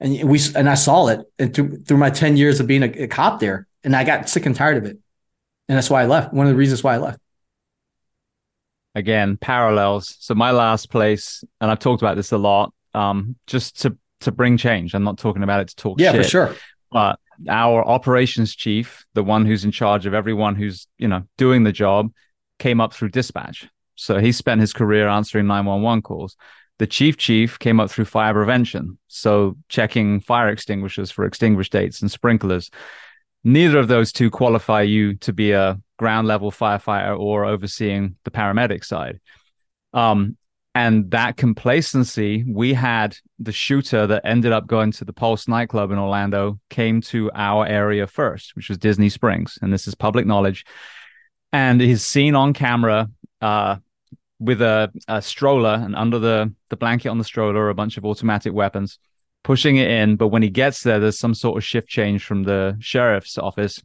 [0.00, 3.04] And we and I saw it, and through through my ten years of being a,
[3.04, 4.98] a cop there, and I got sick and tired of it,
[5.68, 6.32] and that's why I left.
[6.32, 7.18] One of the reasons why I left.
[8.94, 10.16] Again, parallels.
[10.20, 14.32] So my last place, and I've talked about this a lot, um, just to to
[14.32, 14.94] bring change.
[14.94, 16.24] I'm not talking about it to talk yeah, shit.
[16.24, 16.54] for sure.
[16.90, 21.64] But our operations chief, the one who's in charge of everyone who's you know doing
[21.64, 22.12] the job,
[22.58, 23.68] came up through dispatch.
[23.98, 26.36] So he spent his career answering 911 calls.
[26.78, 28.98] The chief chief came up through fire prevention.
[29.08, 32.70] So checking fire extinguishers for extinguished dates and sprinklers.
[33.42, 38.30] Neither of those two qualify you to be a ground level firefighter or overseeing the
[38.30, 39.18] paramedic side.
[39.92, 40.36] Um,
[40.76, 45.90] and that complacency, we had the shooter that ended up going to the Pulse nightclub
[45.90, 49.58] in Orlando came to our area first, which was Disney Springs.
[49.60, 50.64] And this is public knowledge.
[51.52, 53.08] And he's seen on camera
[53.40, 53.76] uh,
[54.40, 57.96] with a, a stroller and under the the blanket on the stroller are a bunch
[57.96, 58.98] of automatic weapons
[59.42, 60.16] pushing it in.
[60.16, 63.82] But when he gets there there's some sort of shift change from the sheriff's office.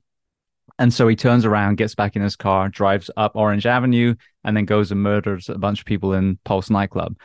[0.80, 4.56] And so he turns around gets back in his car drives up orange avenue and
[4.56, 7.18] then goes and murders a bunch of people in pulse nightclub.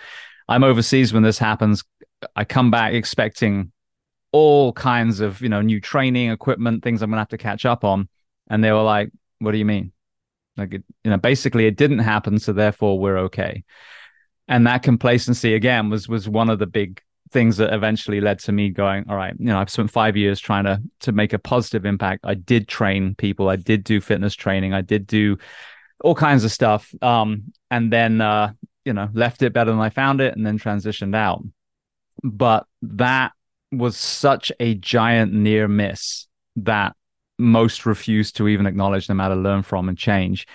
[0.48, 1.84] I'm overseas when this happens.
[2.34, 3.72] I come back expecting
[4.32, 7.84] all kinds of you know new training equipment things i'm gonna have to catch up
[7.84, 8.08] on.
[8.50, 9.10] And they were like
[9.40, 9.92] what do you mean
[10.58, 13.64] like, it, you know, basically it didn't happen, so therefore we're okay.
[14.48, 18.52] And that complacency again was was one of the big things that eventually led to
[18.52, 21.38] me going, all right, you know, I've spent five years trying to to make a
[21.38, 22.24] positive impact.
[22.24, 25.38] I did train people, I did do fitness training, I did do
[26.00, 26.92] all kinds of stuff.
[27.02, 28.52] Um, and then uh,
[28.84, 31.44] you know, left it better than I found it and then transitioned out.
[32.24, 33.32] But that
[33.70, 36.26] was such a giant near miss
[36.56, 36.96] that
[37.38, 40.46] most refuse to even acknowledge no matter learn from and change.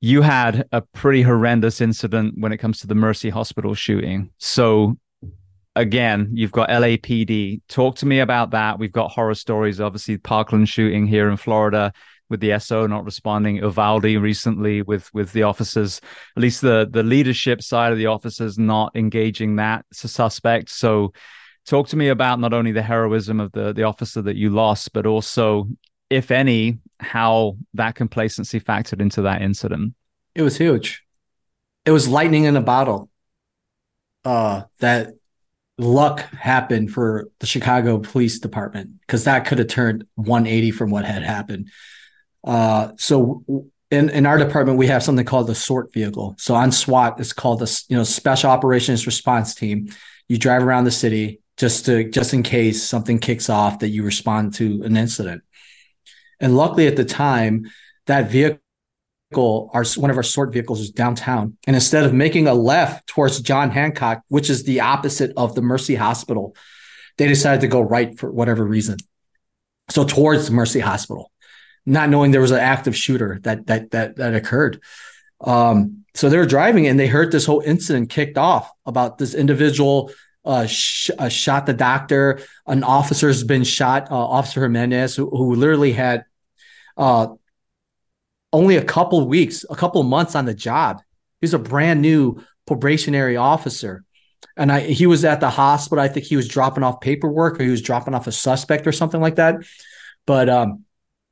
[0.00, 4.30] You had a pretty horrendous incident when it comes to the mercy hospital shooting.
[4.38, 4.98] So
[5.74, 8.78] again you've got lapd talk to me about that.
[8.78, 11.92] We've got horror stories obviously parkland shooting here in florida
[12.28, 16.00] with the SO not responding, Uvalde recently with with the officers,
[16.36, 20.70] at least the the leadership side of the officers not engaging that suspect.
[20.70, 21.12] So
[21.66, 24.92] talk to me about not only the heroism of the the officer that you lost,
[24.92, 25.68] but also
[26.10, 29.94] if any, how that complacency factored into that incident?
[30.34, 31.02] It was huge.
[31.84, 33.10] It was lightning in a bottle.
[34.24, 35.14] Uh, that
[35.78, 41.04] luck happened for the Chicago Police Department because that could have turned 180 from what
[41.04, 41.70] had happened.
[42.42, 43.44] Uh, so
[43.90, 46.34] in, in our department, we have something called the SORT vehicle.
[46.38, 49.88] So on SWAT, it's called the you know Special Operations Response Team.
[50.28, 54.02] You drive around the city just to just in case something kicks off that you
[54.02, 55.42] respond to an incident.
[56.40, 57.66] And luckily at the time,
[58.06, 58.60] that vehicle
[59.34, 63.40] our one of our sort vehicles was downtown, and instead of making a left towards
[63.40, 66.54] John Hancock, which is the opposite of the Mercy Hospital,
[67.18, 68.98] they decided to go right for whatever reason.
[69.90, 71.32] So towards Mercy Hospital,
[71.84, 74.80] not knowing there was an active shooter that that that that occurred.
[75.40, 79.34] Um, so they were driving and they heard this whole incident kicked off about this
[79.34, 80.10] individual
[80.46, 82.40] uh, sh- uh, shot the doctor.
[82.66, 86.24] An officer's been shot, uh, Officer Jimenez, who, who literally had
[86.96, 87.28] uh,
[88.52, 91.02] only a couple weeks, a couple months on the job.
[91.40, 94.04] He's a brand new probationary officer.
[94.56, 96.02] And I, he was at the hospital.
[96.02, 98.92] I think he was dropping off paperwork or he was dropping off a suspect or
[98.92, 99.56] something like that.
[100.26, 100.84] But um,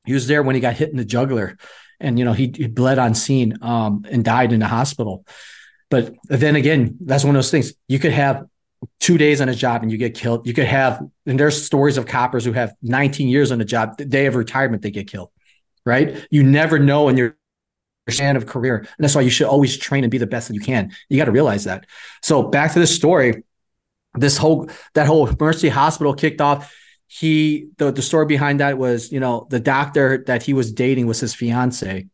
[0.04, 1.56] he was there when he got hit in the jugular
[2.00, 5.24] and, you know, he, he bled on scene um, and died in the hospital.
[5.90, 7.72] But then again, that's one of those things.
[7.88, 8.44] You could have
[9.00, 10.46] two days on a job and you get killed.
[10.46, 13.96] You could have, and there's stories of coppers who have 19 years on a job.
[13.98, 15.30] The day of retirement, they get killed
[15.84, 16.26] right?
[16.30, 17.36] You never know in your
[18.08, 18.78] span of career.
[18.78, 20.92] And that's why you should always train and be the best that you can.
[21.08, 21.86] You got to realize that.
[22.22, 23.44] So back to this story,
[24.14, 26.72] this whole that whole Mercy Hospital kicked off.
[27.06, 31.06] He the, the story behind that was, you know, the doctor that he was dating
[31.06, 32.06] was his fiance.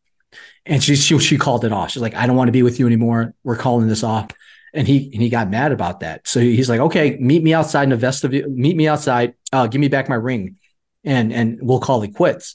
[0.66, 1.90] And she, she she called it off.
[1.90, 3.34] She's like, I don't want to be with you anymore.
[3.44, 4.28] We're calling this off.
[4.72, 6.28] And he and he got mad about that.
[6.28, 9.80] So he's like, okay, meet me outside in the vestibule, meet me outside, uh, give
[9.80, 10.56] me back my ring,
[11.04, 12.54] and and we'll call it quits.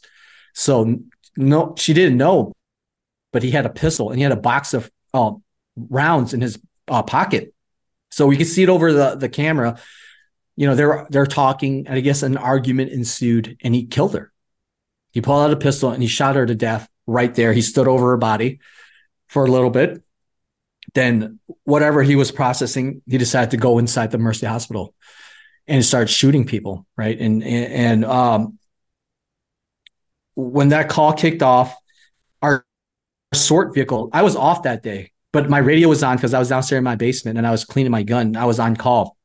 [0.54, 1.00] So
[1.36, 2.54] no, she didn't know,
[3.34, 5.34] but he had a pistol and he had a box of uh,
[5.76, 7.54] rounds in his uh, pocket.
[8.12, 9.78] So we could see it over the, the camera.
[10.56, 14.32] You know, they're they're talking, and I guess an argument ensued, and he killed her.
[15.12, 17.54] He pulled out a pistol and he shot her to death right there.
[17.54, 18.60] He stood over her body
[19.28, 20.04] for a little bit.
[20.96, 24.96] Then, whatever he was processing, he decided to go inside the Mercy Hospital
[25.68, 26.88] and start shooting people.
[26.98, 28.58] Right, and and, and um,
[30.36, 31.76] when that call kicked off,
[32.42, 32.66] our
[33.34, 36.50] sort vehicle, I was off that day, but my radio was on because I was
[36.50, 38.36] downstairs in my basement and I was cleaning my gun.
[38.36, 39.18] I was on call.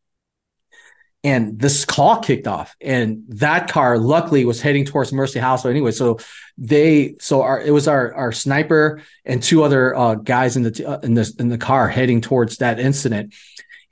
[1.23, 5.67] And this call kicked off, and that car luckily was heading towards Mercy House.
[5.67, 6.19] anyway, so
[6.57, 10.87] they, so our it was our our sniper and two other uh, guys in the
[10.87, 13.35] uh, in the in the car heading towards that incident.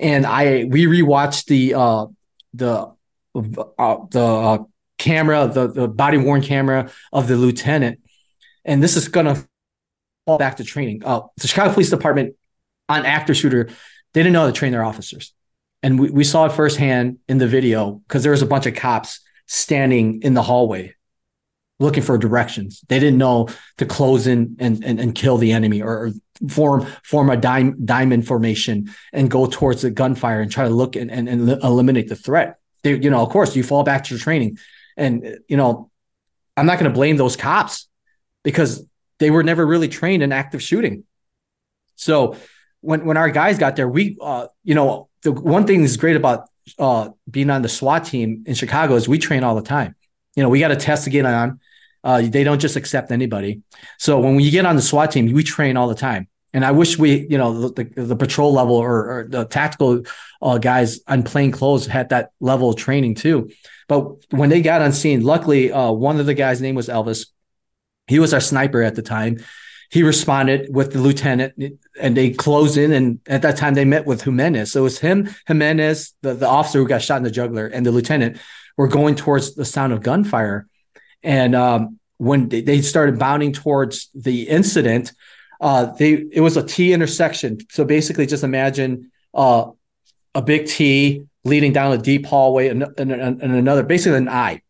[0.00, 2.06] And I we rewatched the uh
[2.54, 2.92] the
[3.34, 4.58] uh, the uh,
[4.98, 8.00] camera, the, the body worn camera of the lieutenant.
[8.64, 9.46] And this is going to
[10.26, 11.02] fall back to training.
[11.04, 12.36] Uh, the Chicago Police Department
[12.88, 13.68] on active shooter,
[14.12, 15.32] they didn't know how to train their officers.
[15.82, 18.74] And we, we saw it firsthand in the video because there was a bunch of
[18.74, 20.94] cops standing in the hallway
[21.80, 22.82] looking for directions.
[22.88, 26.10] They didn't know to close in and, and, and kill the enemy or,
[26.48, 30.96] form form a dime, diamond formation and go towards the gunfire and try to look
[30.96, 32.58] and, and, and eliminate the threat.
[32.84, 34.58] They, you know, of course, you fall back to your training.
[34.96, 35.90] And, you know,
[36.56, 37.88] I'm not going to blame those cops
[38.44, 38.84] because
[39.18, 41.04] they were never really trained in active shooting.
[41.96, 42.36] So
[42.80, 46.16] when, when our guys got there, we, uh, you know, the one thing that's great
[46.16, 49.94] about uh, being on the SWAT team in Chicago is we train all the time.
[50.36, 51.60] You know, we got a test to get on.
[52.04, 53.62] Uh, they don't just accept anybody.
[53.98, 56.28] So when we get on the SWAT team, we train all the time.
[56.54, 60.04] And I wish we, you know, the, the, the patrol level or, or the tactical
[60.40, 63.50] uh, guys on plain clothes had that level of training too.
[63.86, 67.26] But when they got on scene, luckily, uh, one of the guys' name was Elvis.
[68.06, 69.38] He was our sniper at the time.
[69.90, 71.54] He responded with the lieutenant,
[72.00, 72.92] and they closed in.
[72.92, 74.72] And at that time, they met with Jimenez.
[74.72, 77.84] So it was him, Jimenez, the, the officer who got shot in the jugular, and
[77.84, 78.38] the lieutenant
[78.76, 80.66] were going towards the sound of gunfire.
[81.22, 85.12] And um, when they started bounding towards the incident,
[85.60, 87.58] uh, they it was a T intersection.
[87.70, 89.70] So basically, just imagine uh,
[90.34, 94.62] a big T leading down a deep hallway and, and, and another, basically an eye.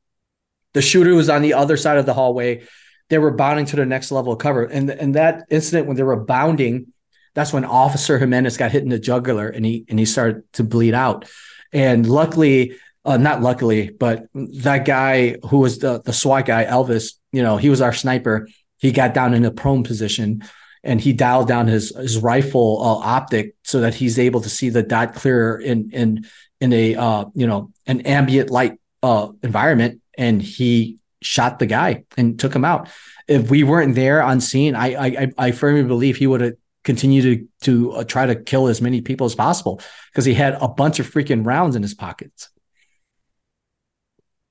[0.74, 2.62] The shooter was on the other side of the hallway.
[3.08, 4.64] They were bounding to the next level of cover.
[4.64, 6.92] And, and that incident, when they were bounding,
[7.38, 10.64] that's when Officer Jimenez got hit in the jugular and he and he started to
[10.64, 11.24] bleed out.
[11.72, 12.74] And luckily,
[13.04, 17.56] uh, not luckily, but that guy who was the the SWAT guy, Elvis, you know,
[17.56, 18.48] he was our sniper.
[18.78, 20.42] He got down in a prone position
[20.82, 24.68] and he dialed down his his rifle uh, optic so that he's able to see
[24.68, 26.26] the dot clearer in in
[26.60, 32.02] in a uh, you know an ambient light uh, environment, and he shot the guy
[32.16, 32.88] and took him out.
[33.28, 36.54] If we weren't there on scene, I I, I firmly believe he would have
[36.88, 39.78] continued to to uh, try to kill as many people as possible
[40.10, 42.48] because he had a bunch of freaking rounds in his pockets.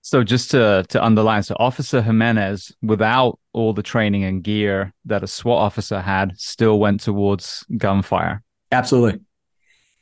[0.03, 5.23] So just to to underline, so Officer Jimenez, without all the training and gear that
[5.23, 8.43] a SWAT officer had, still went towards gunfire.
[8.72, 9.19] Absolutely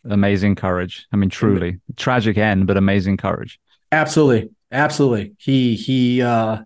[0.03, 1.07] amazing courage.
[1.13, 3.61] I mean, truly tragic end, but amazing courage.
[3.93, 5.35] Absolutely, absolutely.
[5.39, 6.63] He he uh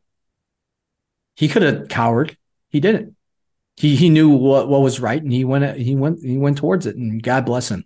[1.36, 2.36] he could have cowered.
[2.70, 3.16] He didn't.
[3.80, 6.86] He he knew what what was right, and he went he went he went towards
[6.86, 7.86] it, and God bless him.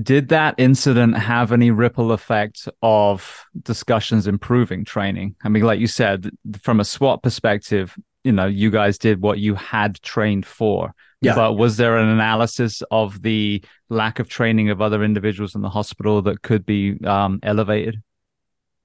[0.00, 5.34] Did that incident have any ripple effect of discussions improving training?
[5.44, 6.30] I mean, like you said,
[6.62, 10.94] from a SWAT perspective, you know, you guys did what you had trained for.
[11.20, 11.34] Yeah.
[11.34, 15.68] But was there an analysis of the lack of training of other individuals in the
[15.68, 18.02] hospital that could be um, elevated?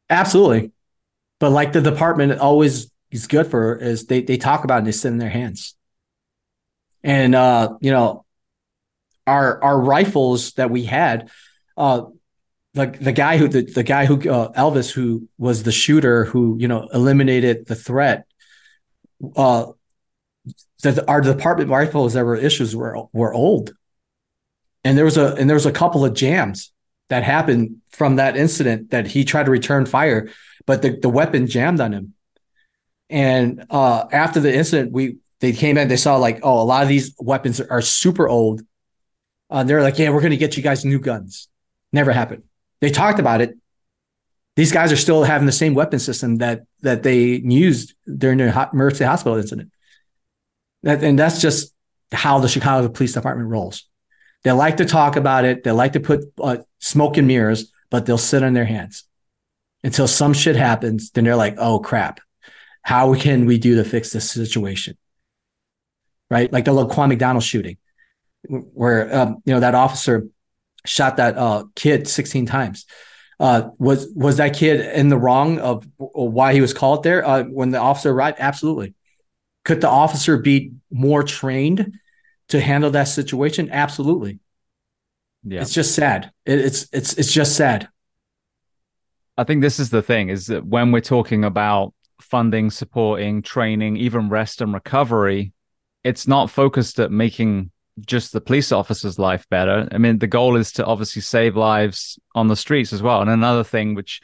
[0.09, 0.71] Absolutely.
[1.39, 4.87] But like the department always is good for is they they talk about it and
[4.87, 5.75] they sit in their hands.
[7.03, 8.25] And uh, you know,
[9.27, 11.29] our our rifles that we had,
[11.77, 12.03] uh,
[12.73, 16.57] the the guy who the, the guy who uh, Elvis who was the shooter who
[16.59, 18.25] you know eliminated the threat.
[19.35, 19.67] Uh,
[20.83, 23.73] that our department rifles that were issues were were old,
[24.83, 26.71] and there was a and there was a couple of jams
[27.09, 30.29] that happened from that incident that he tried to return fire,
[30.65, 32.14] but the, the weapon jammed on him.
[33.09, 36.83] And uh, after the incident, we they came in, they saw like, oh, a lot
[36.83, 38.61] of these weapons are super old.
[39.49, 41.47] Uh, they're like, yeah, we're going to get you guys new guns.
[41.91, 42.43] Never happened.
[42.81, 43.55] They talked about it.
[44.55, 48.69] These guys are still having the same weapon system that that they used during the
[48.73, 49.71] Mercy Hospital incident.
[50.83, 51.73] That, and that's just
[52.11, 53.85] how the Chicago Police Department rolls.
[54.43, 55.63] They like to talk about it.
[55.63, 59.03] They like to put uh, smoke and mirrors, but they'll sit on their hands
[59.83, 61.11] until some shit happens.
[61.11, 62.21] Then they're like, oh crap,
[62.85, 64.95] how can we do to fix this situation?
[66.29, 66.51] Right?
[66.53, 67.77] Like the Laquan McDonald shooting
[68.47, 70.27] where um, you know that officer
[70.85, 72.85] shot that uh, kid 16 times.
[73.39, 77.43] Uh, was was that kid in the wrong of why he was called there uh,
[77.43, 78.37] when the officer arrived?
[78.39, 78.93] Absolutely.
[79.65, 81.93] Could the officer be more trained
[82.49, 83.69] to handle that situation?
[83.71, 84.39] Absolutely.
[85.43, 85.61] Yeah.
[85.61, 86.31] It's just sad.
[86.45, 87.89] It, it's it's it's just sad.
[89.37, 93.97] I think this is the thing: is that when we're talking about funding, supporting, training,
[93.97, 95.53] even rest and recovery,
[96.03, 97.71] it's not focused at making
[98.05, 99.87] just the police officer's life better.
[99.91, 103.21] I mean, the goal is to obviously save lives on the streets as well.
[103.21, 104.21] And another thing which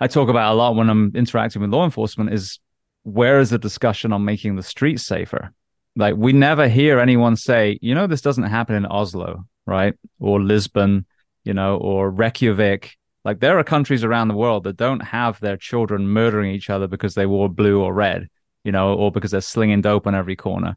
[0.00, 2.58] I talk about a lot when I'm interacting with law enforcement is
[3.04, 5.52] where is the discussion on making the streets safer?
[5.96, 9.94] Like we never hear anyone say, you know, this doesn't happen in Oslo, right?
[10.18, 11.06] Or Lisbon,
[11.44, 12.96] you know, or Reykjavik.
[13.24, 16.86] Like there are countries around the world that don't have their children murdering each other
[16.86, 18.28] because they wore blue or red,
[18.64, 20.76] you know, or because they're slinging dope on every corner.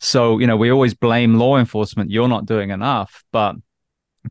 [0.00, 3.24] So, you know, we always blame law enforcement, you're not doing enough.
[3.32, 3.56] But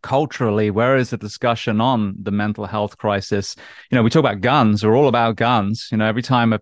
[0.02, 3.56] culturally, where is the discussion on the mental health crisis?
[3.90, 5.90] You know, we talk about guns, we're all about guns.
[5.92, 6.60] You know, every time a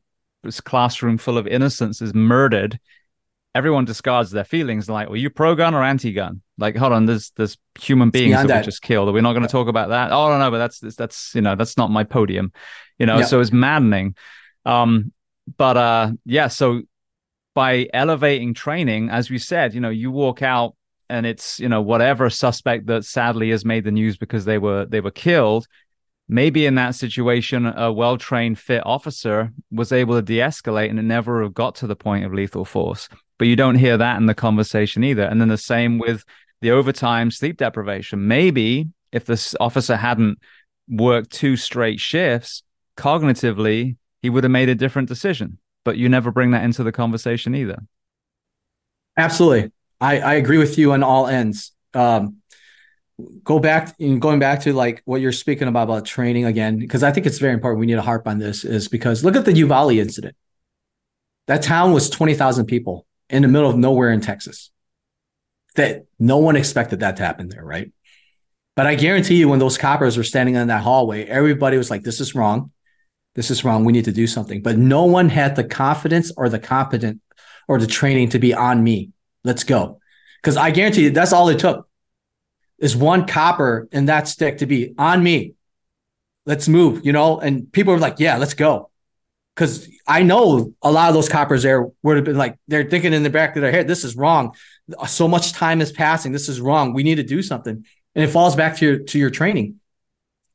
[0.63, 2.80] classroom full of innocents is murdered,
[3.55, 6.41] everyone discards their feelings like, were you pro gun or anti gun?
[6.57, 9.13] Like, hold on, there's there's human beings that, that, we just killed.
[9.13, 10.11] We're not going to talk about that.
[10.11, 12.51] Oh no, no, but that's that's you know, that's not my podium.
[12.97, 13.25] You know, yeah.
[13.25, 14.15] so it's maddening.
[14.65, 15.11] Um,
[15.57, 16.84] but uh yeah, so
[17.53, 20.75] by elevating training, as we said, you know, you walk out
[21.09, 24.85] and it's, you know, whatever suspect that sadly has made the news because they were
[24.85, 25.67] they were killed.
[26.30, 31.49] Maybe in that situation, a well-trained, fit officer was able to de-escalate and it never
[31.49, 33.09] got to the point of lethal force.
[33.38, 35.23] But you don't hear that in the conversation either.
[35.23, 36.23] And then the same with
[36.61, 38.27] the overtime sleep deprivation.
[38.27, 40.39] Maybe if this officer hadn't
[40.88, 42.64] worked two straight shifts,
[42.95, 46.91] cognitively, he would have made a different decision but you never bring that into the
[46.91, 47.80] conversation either.
[49.18, 49.72] Absolutely.
[50.01, 51.72] I, I agree with you on all ends.
[51.93, 52.38] Um,
[53.43, 57.11] go back going back to like what you're speaking about about training again, because I
[57.11, 57.80] think it's very important.
[57.80, 60.35] We need to harp on this is because look at the Uvalde incident.
[61.47, 64.72] That town was 20,000 people in the middle of nowhere in Texas.
[65.76, 67.91] That no one expected that to happen there, right?
[68.76, 72.03] But I guarantee you, when those coppers were standing in that hallway, everybody was like,
[72.03, 72.72] this is wrong
[73.35, 73.84] this is wrong.
[73.84, 74.61] We need to do something.
[74.61, 77.22] But no one had the confidence or the competent
[77.68, 79.11] or the training to be on me.
[79.43, 79.99] Let's go.
[80.41, 81.88] Because I guarantee you that's all it took
[82.77, 85.55] is one copper in that stick to be on me.
[86.45, 87.39] Let's move, you know?
[87.39, 88.89] And people were like, yeah, let's go.
[89.55, 93.13] Because I know a lot of those coppers there would have been like, they're thinking
[93.13, 94.55] in the back of their head, this is wrong.
[95.07, 96.31] So much time is passing.
[96.31, 96.93] This is wrong.
[96.93, 97.85] We need to do something.
[98.15, 99.80] And it falls back to your to your training,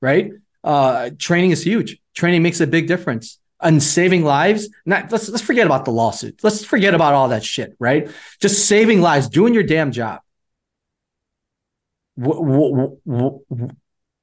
[0.01, 0.33] right?
[0.63, 1.99] Uh, training is huge.
[2.15, 3.39] Training makes a big difference.
[3.61, 6.39] And saving lives, not let's let's forget about the lawsuit.
[6.45, 8.09] Let's forget about all that shit, right?
[8.41, 10.21] Just saving lives, doing your damn job.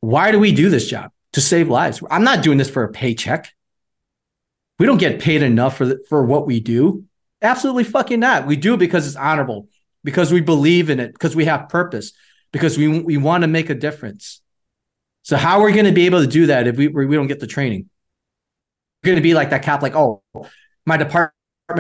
[0.02, 1.12] Why do we do this job?
[1.34, 2.02] To save lives.
[2.10, 3.52] I'm not doing this for a paycheck.
[4.80, 7.06] We don't get paid enough for the, for what we do.
[7.42, 8.46] Absolutely fucking not.
[8.46, 9.70] We do it because it's honorable,
[10.04, 12.12] because we believe in it, because we have purpose,
[12.52, 14.42] because we we want to make a difference.
[15.24, 17.28] So how are we going to be able to do that if we we don't
[17.28, 17.90] get the training?
[19.04, 20.24] We're going to be like that cop, like, oh,
[20.86, 21.34] my department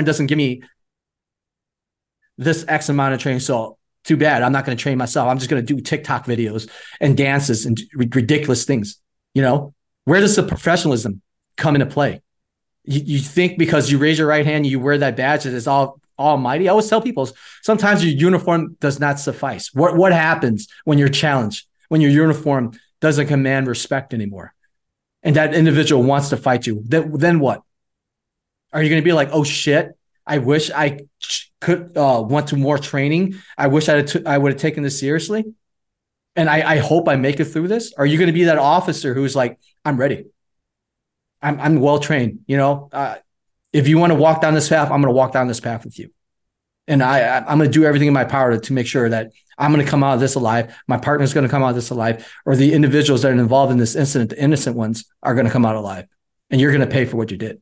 [0.05, 0.61] doesn't give me
[2.37, 3.39] this X amount of training.
[3.39, 4.43] So too bad.
[4.43, 5.27] I'm not going to train myself.
[5.27, 6.69] I'm just going to do TikTok videos
[6.99, 9.01] and dances and ridiculous things.
[9.33, 9.73] You know,
[10.03, 11.21] where does the professionalism
[11.57, 12.21] come into play?
[12.85, 15.67] You, you think because you raise your right hand, you wear that badge, that it's
[15.67, 16.67] all almighty.
[16.67, 17.29] I always tell people
[17.61, 19.73] sometimes your uniform does not suffice.
[19.73, 21.67] What what happens when you're challenged?
[21.89, 22.71] When your uniform
[23.01, 24.53] doesn't command respect anymore,
[25.23, 26.81] and that individual wants to fight you?
[26.85, 27.61] Then then what?
[28.73, 29.97] Are you going to be like, oh shit?
[30.27, 31.01] I wish I
[31.61, 33.35] could uh, went to more training.
[33.57, 35.45] I wish I would have taken this seriously.
[36.35, 37.93] And I, I hope I make it through this.
[37.93, 40.25] Are you going to be that officer who's like, I'm ready.
[41.45, 42.39] I'm, I'm well trained.
[42.47, 43.15] You know, uh,
[43.71, 45.85] if you want to walk down this path, I'm going to walk down this path
[45.85, 46.09] with you.
[46.87, 49.31] And I, I'm going to do everything in my power to, to make sure that
[49.57, 50.75] I'm going to come out of this alive.
[50.87, 53.71] My partner's going to come out of this alive, or the individuals that are involved
[53.71, 56.05] in this incident, the innocent ones, are going to come out alive.
[56.49, 57.61] And you're going to pay for what you did.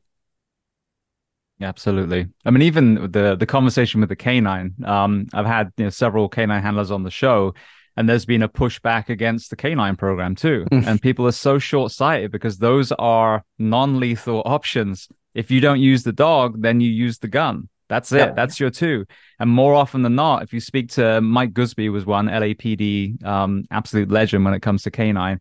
[1.60, 2.26] Absolutely.
[2.44, 4.74] I mean, even the the conversation with the canine.
[4.84, 7.54] Um, I've had you know, several canine handlers on the show,
[7.96, 10.66] and there's been a pushback against the canine program too.
[10.70, 10.86] Mm.
[10.86, 15.08] and people are so short sighted because those are non lethal options.
[15.34, 17.68] If you don't use the dog, then you use the gun.
[17.88, 18.18] That's it.
[18.18, 18.36] Yep.
[18.36, 19.04] That's your two.
[19.38, 23.64] And more often than not, if you speak to Mike Gusby, was one LAPD um,
[23.70, 25.40] absolute legend when it comes to canine.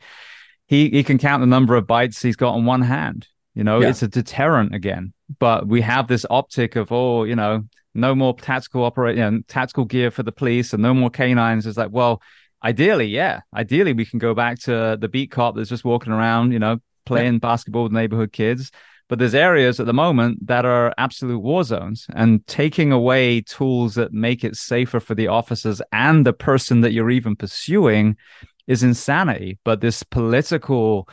[0.68, 3.28] He he can count the number of bites he's got on one hand.
[3.56, 3.90] You know, yeah.
[3.90, 5.14] it's a deterrent again.
[5.40, 7.64] But we have this optic of, oh, you know,
[7.94, 11.66] no more tactical operate, you know, tactical gear for the police and no more canines.
[11.68, 12.22] It's like, well,
[12.64, 16.52] ideally, yeah, ideally we can go back to the beat cop that's just walking around,
[16.52, 17.40] you know, playing yeah.
[17.40, 18.72] basketball with neighborhood kids.
[19.10, 23.96] But there's areas at the moment that are absolute war zones, and taking away tools
[23.96, 28.18] that make it safer for the officers and the person that you're even pursuing
[28.66, 29.60] is insanity.
[29.66, 31.10] But this political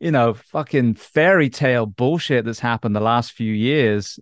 [0.00, 4.18] you know, fucking fairy tale bullshit that's happened the last few years,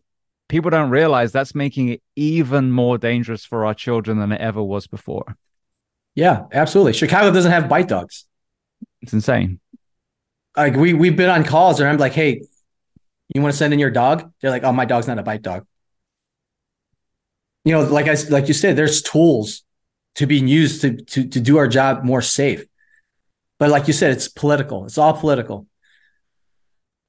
[0.48, 4.62] people don't realize that's making it even more dangerous for our children than it ever
[4.62, 5.36] was before.
[6.14, 6.92] Yeah, absolutely.
[6.92, 8.26] Chicago doesn't have bite dogs.
[9.00, 9.60] It's insane.
[10.56, 12.42] Like we we've been on calls and I'm like, hey,
[13.34, 14.30] you want to send in your dog?
[14.40, 15.66] They're like, oh, my dog's not a bite dog.
[17.64, 19.62] You know, like I like you said, there's tools
[20.16, 22.66] to be used to to to do our job more safe.
[23.58, 24.84] But like you said, it's political.
[24.84, 25.66] It's all political.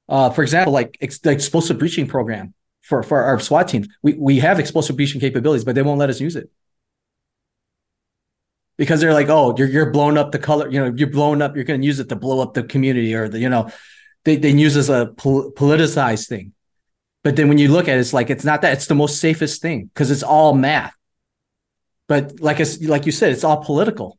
[0.08, 4.12] Uh, for example, like ex- the explosive breaching program for, for our SWAT teams, we,
[4.14, 6.50] we have explosive breaching capabilities, but they won't let us use it
[8.76, 11.54] because they're like, oh, you're you're blowing up the color, you know, you're blowing up,
[11.54, 13.70] you're going to use it to blow up the community or the, you know,
[14.24, 16.52] they they use as a pol- politicized thing.
[17.22, 19.20] But then when you look at it, it's like it's not that; it's the most
[19.20, 20.94] safest thing because it's all math.
[22.06, 24.18] But like I, like you said, it's all political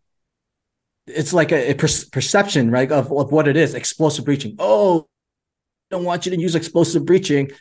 [1.08, 3.74] it's like a, a per- perception, right, of, of what it is.
[3.74, 4.56] Explosive breaching.
[4.60, 5.08] Oh,
[5.92, 7.52] don't want you to use explosive breaching.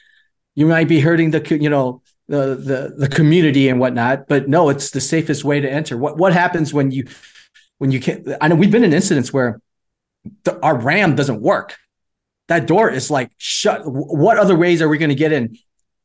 [0.55, 4.29] You might be hurting the, you know, the the the community and whatnot.
[4.29, 5.97] But no, it's the safest way to enter.
[5.97, 7.07] What what happens when you
[7.79, 8.29] when you can't?
[8.41, 9.61] I know we've been in incidents where
[10.45, 11.77] the, our RAM doesn't work.
[12.49, 13.83] That door is like shut.
[13.85, 15.57] What other ways are we going to get in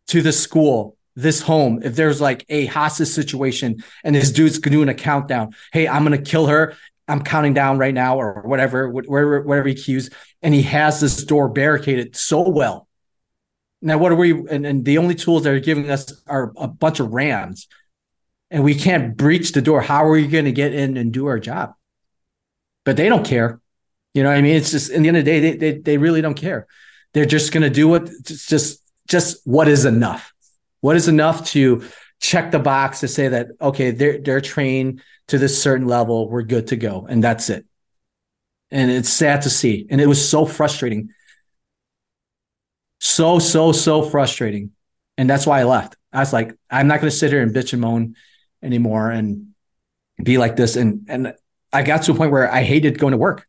[0.08, 1.82] to the school, this home?
[1.84, 6.18] If there's like a hostage situation and this dude's doing a countdown, hey, I'm going
[6.18, 6.76] to kill her
[7.10, 10.10] I'm counting down right now or whatever, whatever, whatever he cues.
[10.41, 12.88] And he has this door barricaded so well.
[13.81, 14.31] Now, what are we?
[14.31, 17.68] And, and the only tools that are giving us are a bunch of rams,
[18.51, 19.81] and we can't breach the door.
[19.81, 21.73] How are we going to get in and do our job?
[22.84, 23.61] But they don't care.
[24.14, 24.56] You know I mean?
[24.56, 26.68] It's just in the end of the day, they they, they really don't care.
[27.14, 30.34] They're just going to do what just just what is enough.
[30.81, 31.84] What is enough to
[32.19, 36.41] check the box to say that okay, they're they're trained to this certain level, we're
[36.41, 37.06] good to go.
[37.07, 37.65] And that's it.
[38.72, 39.88] And it's sad to see.
[39.89, 41.10] And it was so frustrating.
[42.99, 44.71] So, so, so frustrating.
[45.17, 45.95] And that's why I left.
[46.11, 48.15] I was like, I'm not going to sit here and bitch and moan
[48.63, 49.47] anymore and
[50.21, 50.76] be like this.
[50.76, 51.34] And, and
[51.71, 53.45] I got to a point where I hated going to work.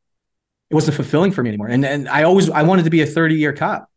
[0.71, 1.69] It wasn't fulfilling for me anymore.
[1.69, 3.91] And, and I always, I wanted to be a 30 year cop.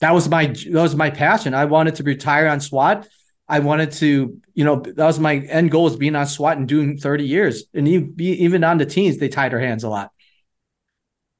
[0.00, 1.54] That was my, that was my passion.
[1.54, 3.08] I wanted to retire on SWAT
[3.46, 6.66] I wanted to, you know, that was my end goal was being on SWAT and
[6.66, 7.64] doing 30 years.
[7.74, 10.10] And even even on the teens, they tied our hands a lot.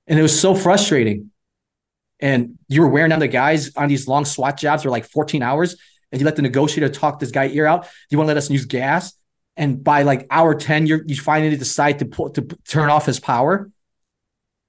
[0.06, 1.30] And it was so frustrating.
[2.24, 5.42] And you were wearing down the guys on these long SWAT jobs for like 14
[5.42, 5.76] hours.
[6.10, 7.86] And you let the negotiator talk this guy ear out.
[8.09, 9.12] You want to let us use gas?
[9.59, 13.20] And by like hour 10, you're, you finally decide to pull, to turn off his
[13.20, 13.70] power.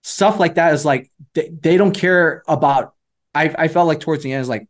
[0.04, 2.94] Stuff like that is like, they, they don't care about,
[3.34, 4.68] I, I felt like towards the end is like,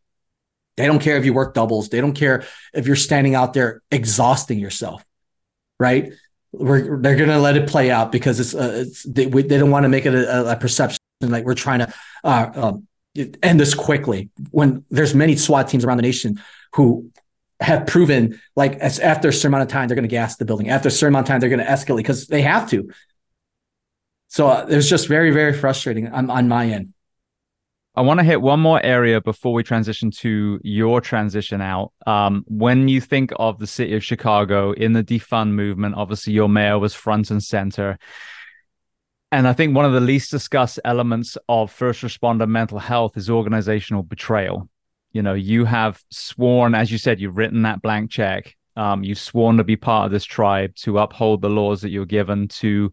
[0.76, 1.88] they don't care if you work doubles.
[1.88, 5.04] They don't care if you're standing out there exhausting yourself,
[5.80, 6.12] right?
[6.52, 9.58] We're, they're going to let it play out because it's, uh, it's they, we, they
[9.58, 11.92] don't want to make it a, a, perception like we're trying to
[12.24, 12.88] uh, um,
[13.42, 14.30] end this quickly.
[14.50, 16.40] When there's many SWAT teams around the nation
[16.74, 17.10] who
[17.60, 20.44] have proven like as after a certain amount of time they're going to gas the
[20.44, 20.68] building.
[20.68, 22.90] After a certain amount of time they're going to escalate because they have to.
[24.28, 26.92] So uh, it was just very very frustrating on, on my end.
[27.94, 31.92] I want to hit one more area before we transition to your transition out.
[32.06, 36.50] Um, when you think of the city of Chicago in the defund movement, obviously your
[36.50, 37.98] mayor was front and center.
[39.32, 43.28] And I think one of the least discussed elements of first responder mental health is
[43.28, 44.68] organizational betrayal.
[45.12, 48.54] You know, you have sworn, as you said, you've written that blank check.
[48.76, 52.04] Um, you've sworn to be part of this tribe, to uphold the laws that you're
[52.04, 52.92] given, to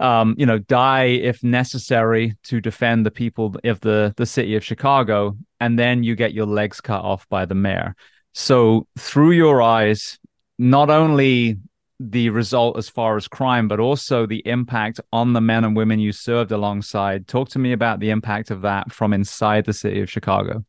[0.00, 4.64] um, you know, die if necessary to defend the people of the the city of
[4.64, 7.94] Chicago, and then you get your legs cut off by the mayor.
[8.34, 10.18] So through your eyes,
[10.58, 11.58] not only
[12.00, 15.98] the result as far as crime, but also the impact on the men and women
[16.00, 17.28] you served alongside.
[17.28, 20.64] Talk to me about the impact of that from inside the city of Chicago.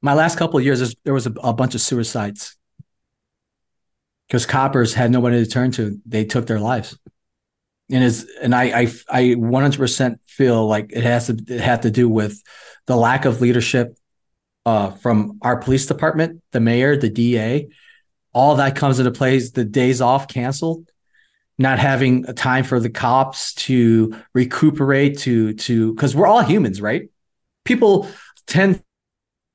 [0.00, 2.56] My last couple of years, there was a, a bunch of suicides
[4.26, 5.98] because coppers had nobody to turn to.
[6.06, 6.96] They took their lives
[7.92, 11.90] and is and I I I 100% feel like it has to it had to
[11.90, 12.42] do with
[12.86, 13.96] the lack of leadership
[14.64, 17.68] uh, from our police department, the mayor, the DA.
[18.32, 19.50] All that comes into place.
[19.50, 20.90] The days off canceled,
[21.58, 26.80] not having a time for the cops to recuperate, to to because we're all humans,
[26.80, 27.08] right?
[27.64, 28.08] People
[28.46, 28.82] tend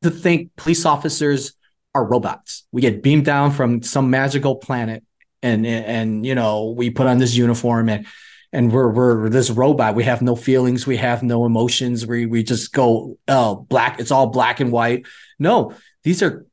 [0.04, 1.54] to think police officers
[1.96, 2.66] are robots.
[2.72, 5.04] We get beamed down from some magical planet
[5.44, 8.06] and and you know we put on this uniform and
[8.54, 9.96] and we're we're this robot.
[9.96, 10.88] We have no feelings.
[10.88, 12.06] We have no emotions.
[12.06, 14.00] We we just go oh black.
[14.00, 15.06] It's all black and white.
[15.40, 15.74] No,
[16.04, 16.46] these are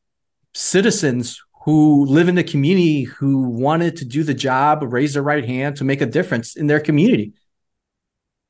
[0.55, 5.45] citizens who live in the community who wanted to do the job, raise their right
[5.45, 7.33] hand to make a difference in their community.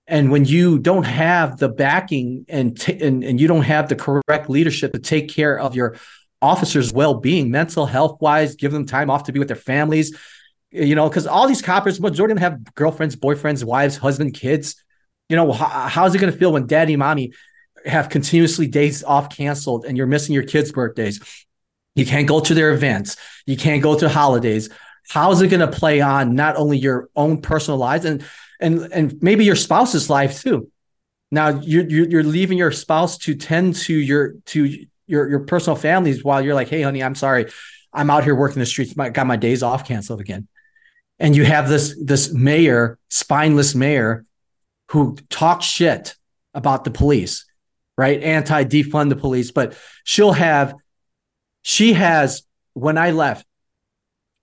[0.07, 3.97] And when you don't have the backing and t- and, and you don't have the
[3.97, 5.97] correct leadership to take care of your
[6.43, 10.19] officers' well-being, mental health wise, give them time off to be with their families,
[10.71, 14.83] you know, because all these coppers, majority of them have girlfriends, boyfriends, wives, husband, kids.
[15.29, 17.33] You know, how, how's it going to feel when daddy, mommy
[17.87, 21.44] have continuously days off canceled and you're missing your kids' birthdays?
[21.95, 23.17] You can't go to their events.
[23.47, 24.71] You can't go to holidays.
[25.09, 28.25] How's it going to play on not only your own personal lives and
[28.61, 30.71] and and maybe your spouse's life too?
[31.31, 36.25] Now you're you're leaving your spouse to tend to your to your your personal families
[36.25, 37.47] while you're like, hey, honey, I'm sorry,
[37.93, 38.95] I'm out here working the streets.
[38.99, 40.49] I got my days off canceled again
[41.19, 44.25] and you have this this mayor, spineless mayor,
[44.91, 46.15] who talks shit
[46.53, 47.47] about the police,
[47.97, 48.23] right?
[48.23, 50.75] Anti defund the police, but she'll have,
[51.65, 52.43] she has
[52.75, 53.47] when I left,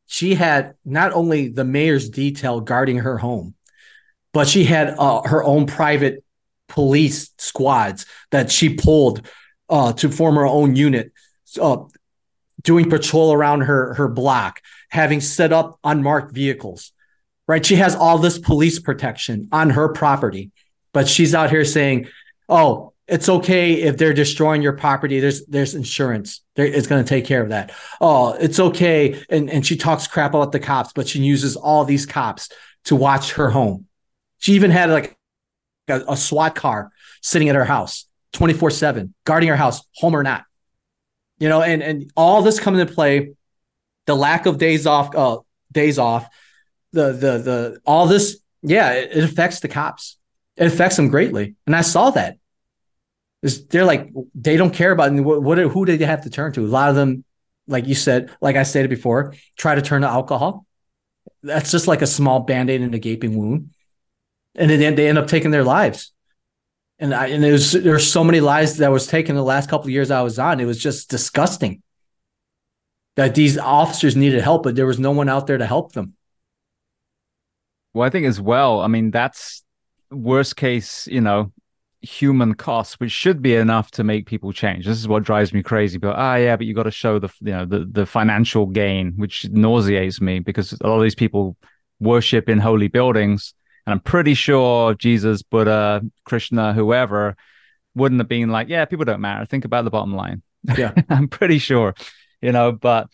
[0.07, 3.53] she had not only the mayor's detail guarding her home,
[4.34, 6.23] but she had uh, her own private
[6.68, 9.26] police squads that she pulled
[9.69, 11.11] uh, to form her own unit,
[11.61, 11.77] uh,
[12.61, 16.91] doing patrol around her her block having set up unmarked vehicles,
[17.48, 17.65] right?
[17.65, 20.52] She has all this police protection on her property,
[20.91, 22.07] but she's out here saying,
[22.49, 25.19] oh, it's okay if they're destroying your property.
[25.19, 26.41] There's there's insurance.
[26.55, 27.73] There, it's going to take care of that.
[27.99, 29.21] Oh, it's okay.
[29.29, 32.49] And and she talks crap about the cops, but she uses all these cops
[32.85, 33.88] to watch her home.
[34.39, 35.17] She even had like
[35.89, 36.89] a, a SWAT car
[37.21, 40.45] sitting at her house 24 7, guarding her house, home or not.
[41.38, 43.33] You know, and and all this coming into play
[44.05, 45.39] the lack of days off, uh,
[45.69, 46.27] days off,
[46.93, 50.17] the the the all this, yeah, it, it affects the cops.
[50.55, 52.38] It affects them greatly, and I saw that.
[53.41, 56.65] They're like they don't care about what, what who do they have to turn to?
[56.65, 57.23] A lot of them,
[57.68, 60.65] like you said, like I stated before, try to turn to alcohol.
[61.43, 63.72] That's just like a small band aid in a gaping wound,
[64.55, 66.11] and then they end up taking their lives.
[66.99, 69.91] And I and there's there's so many lives that was taken the last couple of
[69.91, 70.59] years I was on.
[70.59, 71.81] It was just disgusting
[73.15, 76.13] that these officers needed help, but there was no one out there to help them.
[77.93, 79.63] Well, I think as well, I mean, that's
[80.11, 81.51] worst case, you know,
[82.01, 84.85] human costs, which should be enough to make people change.
[84.85, 85.97] This is what drives me crazy.
[85.97, 89.13] But ah, yeah, but you got to show the you know the the financial gain,
[89.17, 91.57] which nauseates me because a lot of these people
[91.99, 93.53] worship in holy buildings,
[93.85, 97.35] and I'm pretty sure Jesus, Buddha, Krishna, whoever
[97.93, 99.45] wouldn't have been like, yeah, people don't matter.
[99.45, 100.41] Think about the bottom line.
[100.77, 101.93] Yeah, I'm pretty sure
[102.41, 103.07] you know, but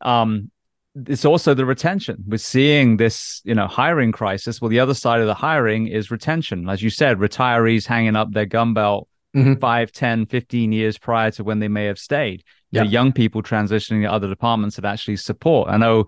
[0.00, 0.50] um,
[0.94, 2.22] it's also the retention.
[2.26, 4.60] We're seeing this, you know, hiring crisis.
[4.60, 6.68] Well, the other side of the hiring is retention.
[6.68, 9.54] As you said, retirees hanging up their gun belt mm-hmm.
[9.54, 12.44] 5, 10, 15 years prior to when they may have stayed.
[12.70, 12.84] Yeah.
[12.84, 15.68] young people transitioning to other departments that actually support.
[15.68, 16.06] I know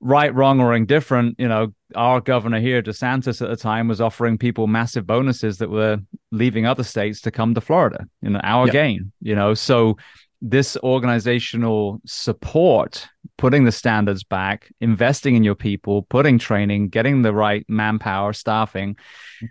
[0.00, 4.38] right, wrong, or indifferent, you know, our governor here, DeSantis at the time, was offering
[4.38, 5.98] people massive bonuses that were
[6.32, 9.54] leaving other states to come to Florida, you know, our gain, you know.
[9.54, 9.96] So
[10.42, 13.08] this organizational support,
[13.38, 18.96] putting the standards back, investing in your people, putting training, getting the right manpower, staffing.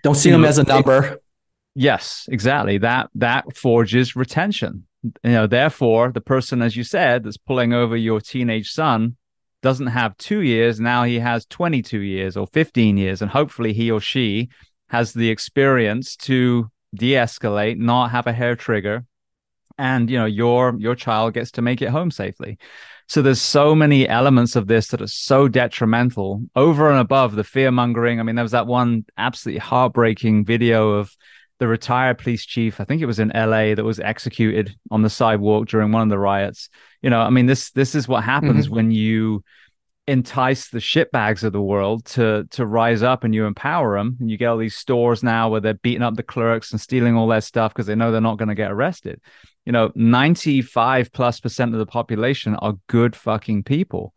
[0.03, 1.20] Don't see them as a number.
[1.76, 2.78] Yes, exactly.
[2.78, 4.86] That that forges retention.
[5.03, 9.18] You know, therefore, the person, as you said, that's pulling over your teenage son
[9.62, 10.80] doesn't have two years.
[10.80, 13.22] Now he has 22 years or 15 years.
[13.24, 14.49] And hopefully he or she
[14.90, 19.06] has the experience to de-escalate, not have a hair trigger,
[19.78, 22.58] and you know your your child gets to make it home safely.
[23.08, 26.44] So there's so many elements of this that are so detrimental.
[26.56, 30.92] Over and above the fear mongering i mean there was that one absolutely heartbreaking video
[30.92, 31.16] of
[31.58, 35.10] the retired police chief i think it was in la that was executed on the
[35.10, 36.70] sidewalk during one of the riots.
[37.02, 38.76] You know i mean this this is what happens mm-hmm.
[38.76, 39.44] when you
[40.08, 44.30] entice the shitbags of the world to to rise up and you empower them and
[44.30, 47.28] you get all these stores now where they're beating up the clerks and stealing all
[47.28, 49.20] their stuff because they know they're not going to get arrested
[49.66, 54.14] you know 95 plus percent of the population are good fucking people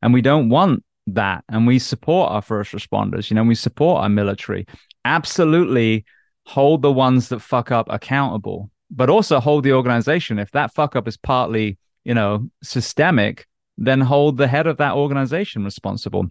[0.00, 4.02] and we don't want that and we support our first responders you know we support
[4.02, 4.66] our military
[5.04, 6.04] absolutely
[6.46, 10.94] hold the ones that fuck up accountable but also hold the organization if that fuck
[10.94, 13.46] up is partly you know systemic
[13.78, 16.26] then hold the head of that organization responsible.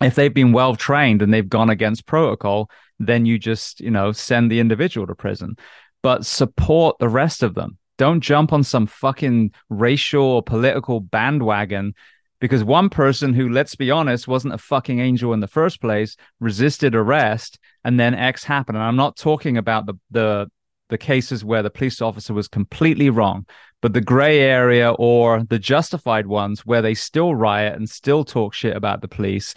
[0.00, 2.68] If they've been well trained and they've gone against protocol,
[2.98, 5.56] then you just, you know, send the individual to prison.
[6.02, 7.78] But support the rest of them.
[8.02, 11.94] Don't jump on some fucking racial or political bandwagon
[12.40, 16.16] because one person who, let's be honest, wasn't a fucking angel in the first place,
[16.40, 18.76] resisted arrest, and then X happened.
[18.76, 20.50] And I'm not talking about the the
[20.88, 23.46] the cases where the police officer was completely wrong,
[23.80, 28.52] but the gray area or the justified ones where they still riot and still talk
[28.52, 29.54] shit about the police,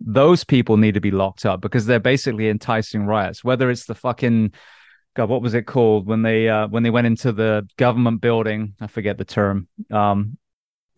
[0.00, 3.44] those people need to be locked up because they're basically enticing riots.
[3.44, 4.54] Whether it's the fucking
[5.14, 8.74] God, what was it called when they uh, when they went into the government building?
[8.80, 9.68] I forget the term.
[9.90, 10.38] Um,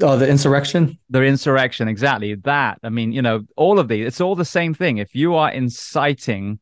[0.00, 0.98] oh, the insurrection.
[1.10, 2.78] The insurrection, exactly that.
[2.82, 4.06] I mean, you know, all of these.
[4.06, 4.98] It's all the same thing.
[4.98, 6.60] If you are inciting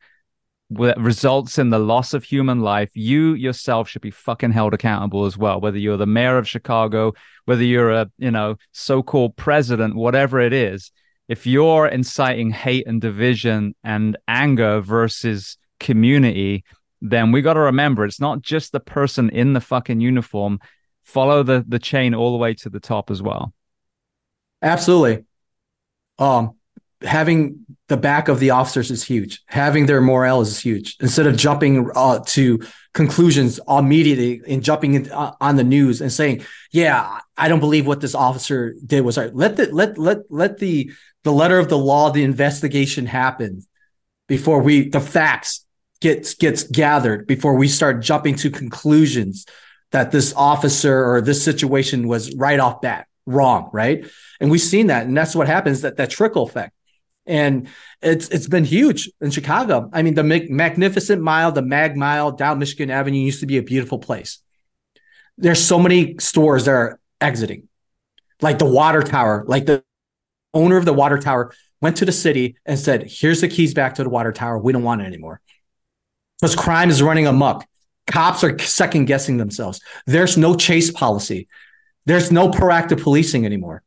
[0.71, 5.25] that results in the loss of human life, you yourself should be fucking held accountable
[5.25, 5.61] as well.
[5.61, 7.13] Whether you're the mayor of Chicago,
[7.45, 10.91] whether you're a you know so-called president, whatever it is,
[11.29, 16.65] if you're inciting hate and division and anger versus community,
[17.05, 20.59] then we got to remember it's not just the person in the fucking uniform.
[21.03, 23.53] Follow the the chain all the way to the top as well.
[24.63, 25.25] Absolutely.
[26.19, 26.57] Um,
[27.03, 29.43] having the back of the officers is huge.
[29.47, 30.97] Having their morale is huge.
[31.01, 32.63] Instead of jumping uh, to
[32.95, 37.87] conclusions immediately and jumping in, uh, on the news and saying, "Yeah, I don't believe
[37.87, 40.91] what this officer did was right." Let the let let let the
[41.23, 43.67] the letter of the law, the investigation happen
[44.27, 45.67] before we the facts
[46.01, 49.47] gets gets gathered before we start jumping to conclusions
[49.93, 54.07] that this officer or this situation was right off bat wrong, right?
[54.41, 56.75] And we've seen that, and that's what happens that that trickle effect
[57.27, 57.69] and
[58.03, 59.89] it's it's been huge in Chicago.
[59.93, 63.63] I mean, the Magnificent Mile, the Mag Mile down Michigan Avenue used to be a
[63.63, 64.41] beautiful place.
[65.39, 67.69] There's so many stores that are exiting,
[68.41, 69.45] like the Water Tower.
[69.47, 69.83] Like the
[70.53, 73.95] owner of the Water Tower went to the city and said, "Here's the keys back
[73.95, 74.59] to the Water Tower.
[74.59, 75.41] We don't want it anymore."
[76.41, 77.65] Because crime is running amok.
[78.07, 79.81] Cops are second guessing themselves.
[80.07, 81.49] There's no chase policy.
[82.07, 83.83] There's no proactive policing anymore.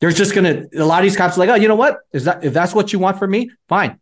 [0.00, 1.98] There's just gonna a lot of these cops are like, oh, you know what?
[2.12, 3.98] Is that if that's what you want from me, fine.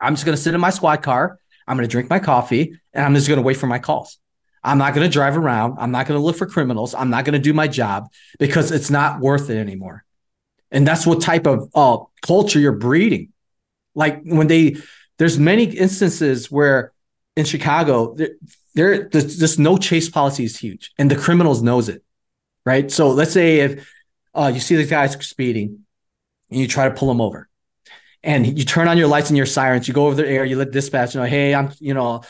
[0.00, 1.38] I'm just gonna sit in my squad car.
[1.66, 4.18] I'm gonna drink my coffee, and I'm just gonna wait for my calls.
[4.64, 5.76] I'm not gonna drive around.
[5.78, 6.94] I'm not gonna look for criminals.
[6.94, 10.04] I'm not gonna do my job because it's not worth it anymore.
[10.70, 13.32] And that's what type of uh, culture you're breeding.
[13.94, 14.76] Like when they,
[15.18, 16.92] there's many instances where
[17.38, 18.30] in Chicago, there,
[18.74, 22.02] there just no chase policy is huge, and the criminals knows it,
[22.66, 22.90] right?
[22.90, 23.88] So let's say if
[24.34, 25.84] uh, you see the guys speeding
[26.50, 27.48] and you try to pull them over
[28.24, 30.56] and you turn on your lights and your sirens, you go over the air, you
[30.56, 32.22] let dispatch know, hey, I'm, you know,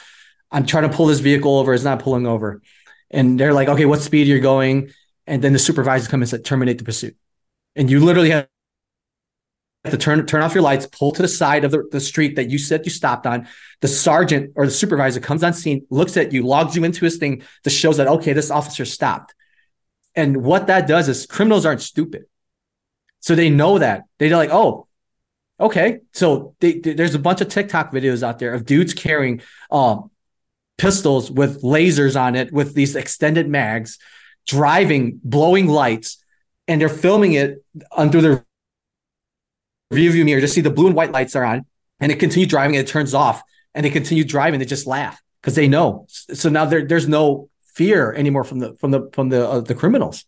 [0.50, 2.60] I'm trying to pull this vehicle over, it's not pulling over.
[3.10, 4.92] And they're like, okay, what speed you're going?
[5.26, 7.16] And then the supervisors come and say, terminate the pursuit.
[7.76, 8.48] And you literally have
[9.90, 12.50] to turn turn off your lights, pull to the side of the, the street that
[12.50, 13.46] you said you stopped on.
[13.80, 17.16] The sergeant or the supervisor comes on scene, looks at you, logs you into his
[17.16, 19.34] thing that shows that okay, this officer stopped.
[20.14, 22.24] And what that does is criminals aren't stupid.
[23.20, 24.04] So they know that.
[24.18, 24.88] They're like, oh,
[25.60, 26.00] okay.
[26.12, 30.10] So they, they, there's a bunch of TikTok videos out there of dudes carrying um,
[30.76, 33.98] pistols with lasers on it with these extended mags,
[34.46, 36.24] driving, blowing lights,
[36.66, 38.44] and they're filming it under their
[39.90, 40.40] view view mirror.
[40.40, 41.66] Just see the blue and white lights are on,
[42.00, 43.42] and they continue driving, and it turns off,
[43.74, 44.60] and they continue driving.
[44.60, 46.06] They just laugh because they know.
[46.08, 49.74] So now there, there's no fear anymore from the from the from the uh, the
[49.74, 50.24] criminals,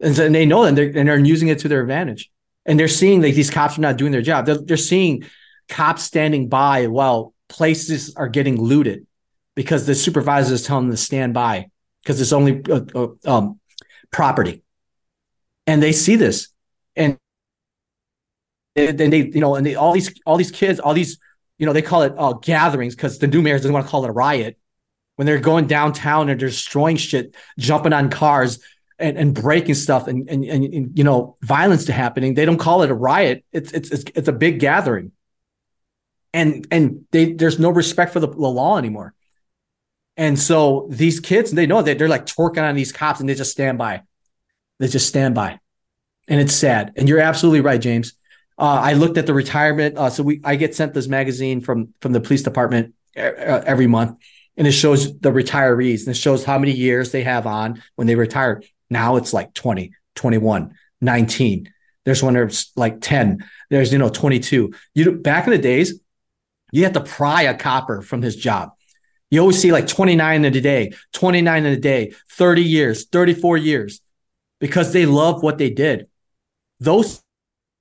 [0.00, 2.30] and, so, and they know that they're, and they're using it to their advantage.
[2.64, 4.46] And they're seeing like these cops are not doing their job.
[4.46, 5.24] They're, they're seeing
[5.68, 9.06] cops standing by while places are getting looted
[9.56, 11.70] because the supervisor is telling them to stand by
[12.02, 13.60] because it's only uh, uh, um,
[14.10, 14.62] property,
[15.66, 16.48] and they see this,
[16.96, 17.18] and
[18.74, 21.18] then they, you know, and they, all these all these kids, all these,
[21.58, 24.04] you know, they call it uh, gatherings because the new mayor doesn't want to call
[24.04, 24.58] it a riot.
[25.16, 28.60] When they're going downtown and they're destroying shit, jumping on cars
[28.98, 32.82] and, and breaking stuff, and, and and you know, violence to happening, they don't call
[32.82, 33.44] it a riot.
[33.52, 35.12] It's it's it's, it's a big gathering,
[36.32, 39.14] and and they there's no respect for the, the law anymore.
[40.16, 43.34] And so these kids, they know that they're like twerking on these cops and they
[43.34, 44.02] just stand by.
[44.78, 45.58] They just stand by.
[46.28, 46.92] And it's sad.
[46.96, 48.14] And you're absolutely right, James.
[48.58, 49.96] Uh, I looked at the retirement.
[49.96, 54.18] Uh, so we, I get sent this magazine from from the police department every month,
[54.56, 58.06] and it shows the retirees and it shows how many years they have on when
[58.06, 58.62] they retire.
[58.90, 61.72] Now it's like 20, 21, 19.
[62.04, 63.44] There's one that's like 10.
[63.70, 64.72] There's you know 22.
[64.94, 66.00] You back in the days,
[66.72, 68.72] you had to pry a copper from his job.
[69.30, 73.56] You always see like 29 in a day, 29 in a day, 30 years, 34
[73.56, 74.00] years,
[74.60, 76.08] because they love what they did.
[76.80, 77.21] Those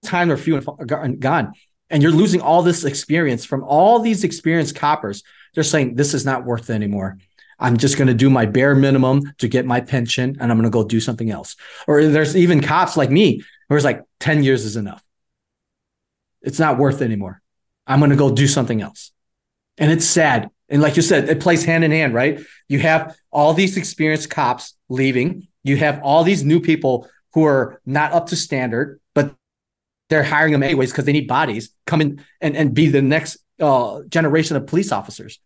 [0.04, 1.54] times are few and gone.
[1.90, 5.24] And you're losing all this experience from all these experienced coppers.
[5.54, 7.18] They're saying, this is not worth it anymore.
[7.60, 10.64] I'm just going to do my bare minimum to get my pension and I'm going
[10.64, 11.56] to go do something else.
[11.88, 15.04] Or there's even cops like me who is like 10 years is enough.
[16.42, 17.42] It's not worth it anymore.
[17.86, 19.12] I'm going to go do something else.
[19.78, 22.40] And it's sad and like you said, it plays hand in hand, right?
[22.70, 25.48] You have all these experienced cops leaving.
[25.64, 29.36] You have all these new people who are not up to standard, but
[30.12, 33.38] they're hiring them anyways because they need bodies come in and, and be the next
[33.60, 35.40] uh, generation of police officers.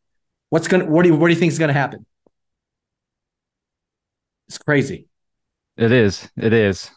[0.49, 2.05] What's gonna what do you what do you think is gonna happen?
[4.47, 5.07] It's crazy.
[5.77, 6.29] It is.
[6.35, 6.91] It is.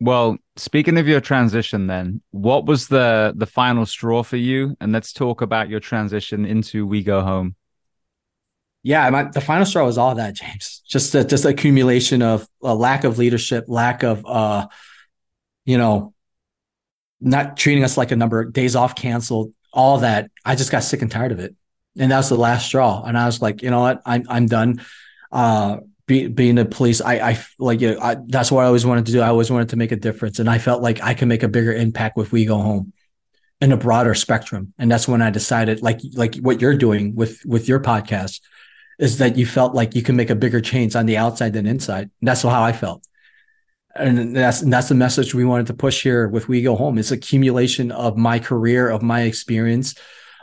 [0.00, 4.76] Well, speaking of your transition, then, what was the the final straw for you?
[4.80, 7.56] And let's talk about your transition into We Go Home
[8.84, 10.82] yeah, my, the final straw was all that, James.
[10.86, 14.68] Just a, just accumulation of a lack of leadership, lack of, uh,
[15.64, 16.12] you know,
[17.24, 20.30] not treating us like a number, days off canceled, all that.
[20.44, 21.54] I just got sick and tired of it,
[21.98, 23.02] and that was the last straw.
[23.04, 24.82] And I was like, you know what, I'm I'm done.
[25.32, 28.86] Uh, be, being a police, I I like you know, I, that's what I always
[28.86, 29.20] wanted to do.
[29.20, 31.48] I always wanted to make a difference, and I felt like I can make a
[31.48, 32.92] bigger impact if we go home
[33.60, 34.74] in a broader spectrum.
[34.78, 38.40] And that's when I decided, like like what you're doing with with your podcast
[38.98, 41.66] is that you felt like you can make a bigger change on the outside than
[41.66, 42.10] inside.
[42.20, 43.04] And that's how I felt.
[43.96, 46.98] And that's and that's the message we wanted to push here with We Go Home.
[46.98, 49.94] It's accumulation of my career, of my experience,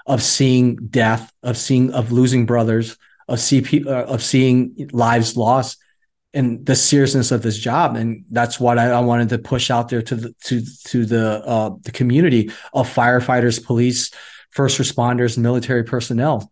[0.06, 2.98] of seeing death, of seeing of losing brothers,
[3.28, 5.80] of see uh, of seeing lives lost,
[6.34, 7.98] and the seriousness of this job.
[7.98, 11.46] And that's what I, I wanted to push out there to the to to the
[11.46, 14.12] uh, the community of firefighters, police,
[14.52, 16.52] first responders, military personnel.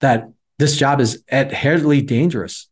[0.00, 2.68] That this job is inherently dangerous.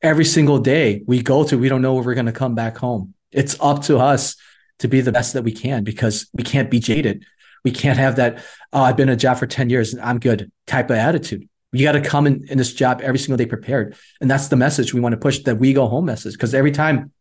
[0.00, 2.76] Every single day we go to, we don't know if we're going to come back
[2.76, 3.14] home.
[3.32, 4.36] It's up to us
[4.78, 7.24] to be the best that we can because we can't be jaded.
[7.64, 10.52] We can't have that, oh, I've been a job for 10 years and I'm good
[10.66, 11.48] type of attitude.
[11.72, 13.96] You got to come in, in this job every single day prepared.
[14.20, 16.32] And that's the message we want to push that we go home message.
[16.34, 17.12] Because every time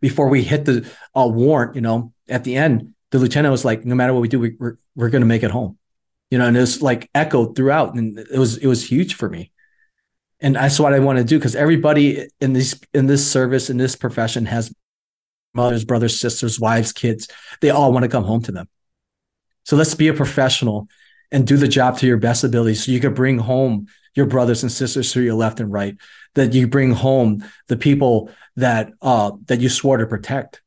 [0.00, 3.84] before we hit the uh, warrant, you know, at the end, the lieutenant was like,
[3.84, 5.78] no matter what we do, we, we're, we're going to make it home
[6.34, 9.28] you know, and it was like echoed throughout, and it was it was huge for
[9.28, 9.52] me.
[10.44, 13.78] And that's what I want to do because everybody in this in this service in
[13.78, 14.70] this profession has
[15.54, 17.28] mothers, brothers, sisters, wives, kids.
[17.62, 18.68] They all want to come home to them.
[19.64, 20.86] So let's be a professional
[21.32, 24.62] and do the job to your best ability, so you can bring home your brothers
[24.62, 25.96] and sisters to your left and right.
[26.34, 30.60] That you bring home the people that uh, that you swore to protect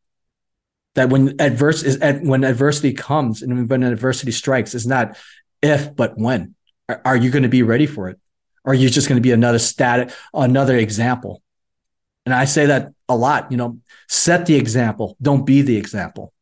[0.96, 5.16] that when adverse is when adversity comes and when adversity strikes it's not
[5.62, 6.56] if, but when.
[7.06, 8.20] Are you going to be ready for it?
[8.68, 11.42] Or are you just going to be another static, another example?
[12.26, 13.80] And I say that a lot, you know,
[14.10, 16.34] set the example, don't be the example.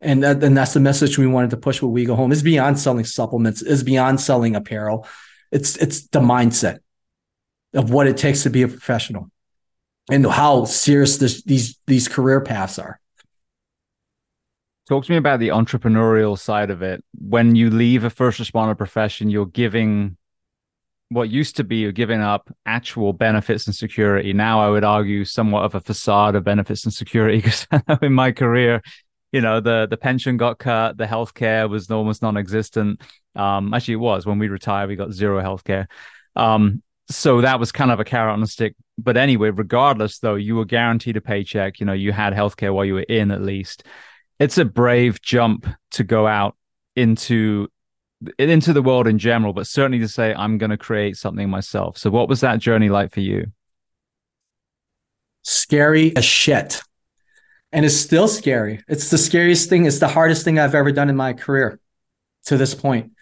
[0.00, 2.30] And, that, and that's the message we wanted to push when we go home.
[2.30, 5.08] Is beyond selling supplements, is beyond selling apparel.
[5.50, 6.78] It's it's the mindset
[7.74, 9.28] of what it takes to be a professional
[10.08, 13.00] and how serious this, these these career paths are.
[14.88, 17.02] Talk to me about the entrepreneurial side of it.
[17.18, 20.16] When you leave a first responder profession, you're giving
[21.10, 24.32] what used to be giving up actual benefits and security.
[24.32, 27.66] Now I would argue somewhat of a facade of benefits and security because
[28.00, 28.80] in my career,
[29.32, 33.00] you know, the the pension got cut, the healthcare was almost non-existent.
[33.34, 35.86] Um, actually, it was when we retired, we got zero healthcare.
[36.36, 38.76] Um, so that was kind of a carrot on a stick.
[38.96, 41.80] But anyway, regardless, though, you were guaranteed a paycheck.
[41.80, 43.84] You know, you had healthcare while you were in, at least.
[44.38, 46.56] It's a brave jump to go out
[46.94, 47.68] into
[48.38, 51.98] into the world in general, but certainly to say I'm going to create something myself.
[51.98, 53.52] So, what was that journey like for you?
[55.42, 56.82] Scary as shit,
[57.72, 58.82] and it's still scary.
[58.88, 59.86] It's the scariest thing.
[59.86, 61.80] It's the hardest thing I've ever done in my career
[62.46, 63.12] to this point.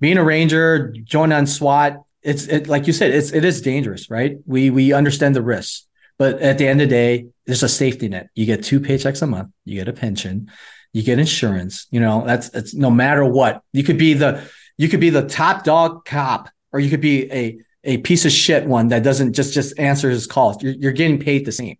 [0.00, 4.10] Being a ranger, joining on SWAT, it's it, like you said, it's it is dangerous,
[4.10, 4.36] right?
[4.46, 5.86] We we understand the risks,
[6.18, 8.28] but at the end of the day, there's a safety net.
[8.34, 10.50] You get two paychecks a month, you get a pension,
[10.94, 11.86] you get insurance.
[11.90, 13.62] You know, that's it's no matter what.
[13.72, 14.42] You could be the
[14.78, 18.32] you could be the top dog cop, or you could be a a piece of
[18.32, 20.62] shit one that doesn't just just answer his calls.
[20.62, 21.76] You're, you're getting paid the same,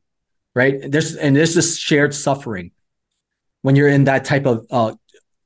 [0.55, 0.91] right?
[0.91, 2.73] There's and there's this shared suffering
[3.63, 4.95] when you're in that type of uh,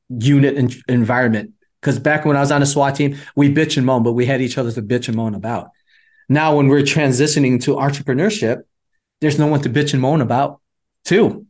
[0.09, 3.86] unit and environment because back when I was on a SWAT team, we bitch and
[3.86, 5.70] moan, but we had each other to bitch and moan about.
[6.28, 8.62] Now, when we're transitioning to entrepreneurship,
[9.20, 10.61] there's no one to bitch and moan about,
[11.05, 11.47] too.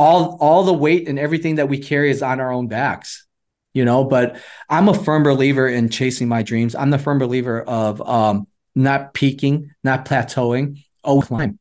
[0.00, 3.26] All, all the weight and everything that we carry is on our own backs,
[3.74, 4.04] you know.
[4.04, 6.74] But I'm a firm believer in chasing my dreams.
[6.74, 11.58] I'm the firm believer of um, not peaking, not plateauing, oh climb.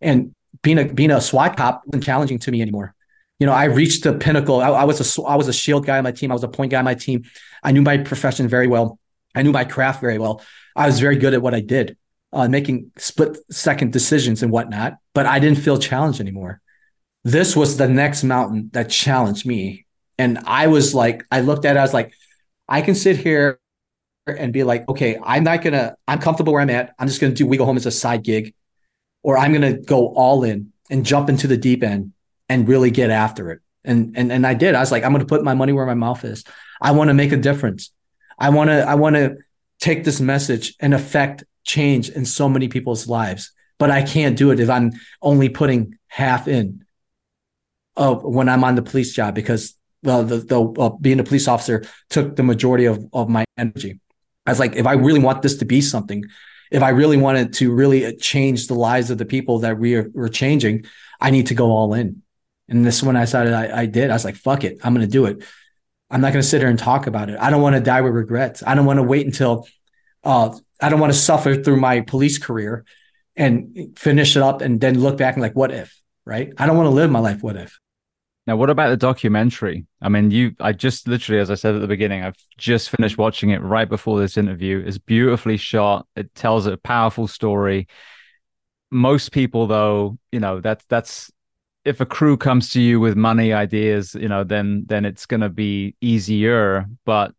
[0.00, 2.94] And being a being a SWAT cop wasn't challenging to me anymore
[3.40, 4.60] you know, I reached the pinnacle.
[4.60, 6.30] I, I, was a I was a shield guy on my team.
[6.30, 7.24] I was a point guy on my team.
[7.62, 8.98] I knew my profession very well.
[9.34, 10.42] I knew my craft very well.
[10.76, 11.96] I was very good at what I did,
[12.32, 14.98] uh, making split second decisions and whatnot.
[15.14, 16.60] But I didn't feel challenged anymore.
[17.24, 19.86] This was the next mountain that challenged me,
[20.18, 21.78] and I was like, I looked at it.
[21.78, 22.12] I was like,
[22.68, 23.60] I can sit here
[24.26, 25.96] and be like, okay, I'm not gonna.
[26.08, 26.94] I'm comfortable where I'm at.
[26.98, 28.54] I'm just gonna do We Go Home as a side gig,
[29.22, 32.12] or I'm gonna go all in and jump into the deep end
[32.48, 33.60] and really get after it.
[33.84, 34.74] And and and I did.
[34.74, 36.44] I was like, I'm to put my money where my mouth is.
[36.80, 37.90] I want to make a difference.
[38.38, 39.36] I want to I want to
[39.78, 43.52] take this message and affect change in so many people's lives.
[43.78, 44.92] But I can't do it if I'm
[45.22, 46.84] only putting half in
[48.00, 51.46] of when I'm on the police job because well, the, the uh, being a police
[51.46, 54.00] officer took the majority of, of my energy.
[54.46, 56.24] I was like, if I really want this to be something,
[56.70, 60.10] if I really wanted to really change the lives of the people that we are,
[60.14, 60.86] we're changing,
[61.20, 62.22] I need to go all in.
[62.68, 64.08] And this one I decided I, I did.
[64.08, 64.78] I was like, fuck it.
[64.82, 65.44] I'm going to do it.
[66.10, 67.38] I'm not going to sit here and talk about it.
[67.38, 68.62] I don't want to die with regrets.
[68.66, 69.68] I don't want to wait until,
[70.24, 72.84] uh, I don't want to suffer through my police career
[73.36, 76.52] and finish it up and then look back and like, what if, right?
[76.56, 77.42] I don't want to live my life.
[77.42, 77.78] What if?
[78.46, 79.86] Now, what about the documentary?
[80.00, 83.18] I mean, you, I just literally, as I said at the beginning, I've just finished
[83.18, 84.82] watching it right before this interview.
[84.84, 86.06] It's beautifully shot.
[86.16, 87.86] It tells a powerful story.
[88.90, 91.30] Most people, though, you know, that's, that's,
[91.84, 95.40] if a crew comes to you with money ideas, you know, then then it's going
[95.40, 96.84] to be easier.
[97.06, 97.32] But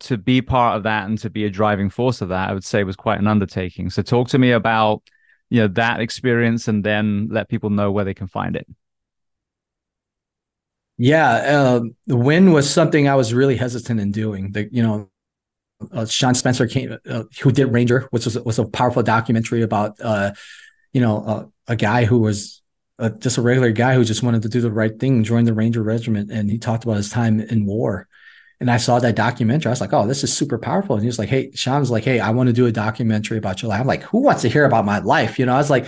[0.00, 2.64] to be part of that and to be a driving force of that, I would
[2.64, 3.90] say was quite an undertaking.
[3.90, 5.02] So talk to me about
[5.50, 8.68] you know that experience, and then let people know where they can find it.
[10.98, 14.50] Yeah, uh, the Nguyen was something I was really hesitant in doing.
[14.50, 15.10] The you know,
[15.92, 20.00] uh, Sean Spencer came, uh, who did Ranger, which was was a powerful documentary about
[20.02, 20.32] uh,
[20.92, 22.62] you know uh, a guy who was
[22.98, 25.54] a, just a regular guy who just wanted to do the right thing, join the
[25.54, 28.08] Ranger Regiment, and he talked about his time in war.
[28.60, 29.70] And I saw that documentary.
[29.70, 32.04] I was like, "Oh, this is super powerful." And he was like, "Hey, Sean's like,
[32.04, 34.48] hey, I want to do a documentary about your life." I'm like, "Who wants to
[34.48, 35.86] hear about my life?" You know, I was like,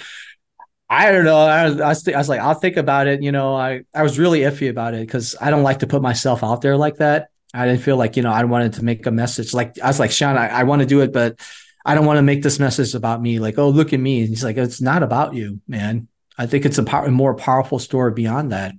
[0.90, 3.22] "I don't know." I was, I was, th- I was like, "I'll think about it."
[3.22, 6.02] You know, I I was really iffy about it because I don't like to put
[6.02, 7.30] myself out there like that.
[7.54, 9.54] I didn't feel like you know I wanted to make a message.
[9.54, 11.40] Like I was like, Sean, I, I want to do it, but
[11.84, 13.38] I don't want to make this message about me.
[13.38, 14.20] Like, oh, look at me.
[14.20, 16.08] And he's like, it's not about you, man.
[16.36, 18.74] I think it's a, power, more powerful story beyond that.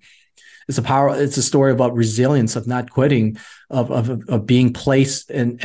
[0.67, 1.15] It's a power.
[1.15, 3.37] It's a story about resilience, of not quitting,
[3.69, 5.59] of of, of being placed in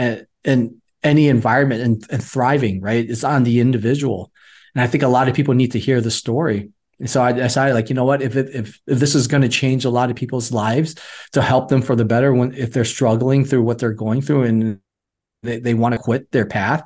[0.45, 2.81] in any environment and, and thriving.
[2.81, 3.09] Right?
[3.09, 4.33] It's on the individual,
[4.77, 6.69] and I think a lot of people need to hear the story.
[7.01, 8.21] And so I decided, like, you know what?
[8.21, 10.97] If if if this is going to change a lot of people's lives
[11.33, 14.43] to help them for the better, when if they're struggling through what they're going through
[14.43, 14.81] and
[15.43, 16.83] they, they want to quit their path,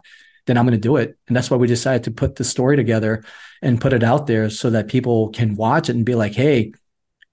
[0.47, 1.19] then I'm going to do it.
[1.27, 3.25] And that's why we decided to put the story together
[3.61, 6.73] and put it out there so that people can watch it and be like, hey,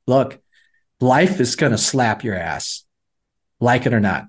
[0.08, 0.40] look,
[1.00, 2.84] life is going to slap your ass,
[3.60, 4.26] like it or not.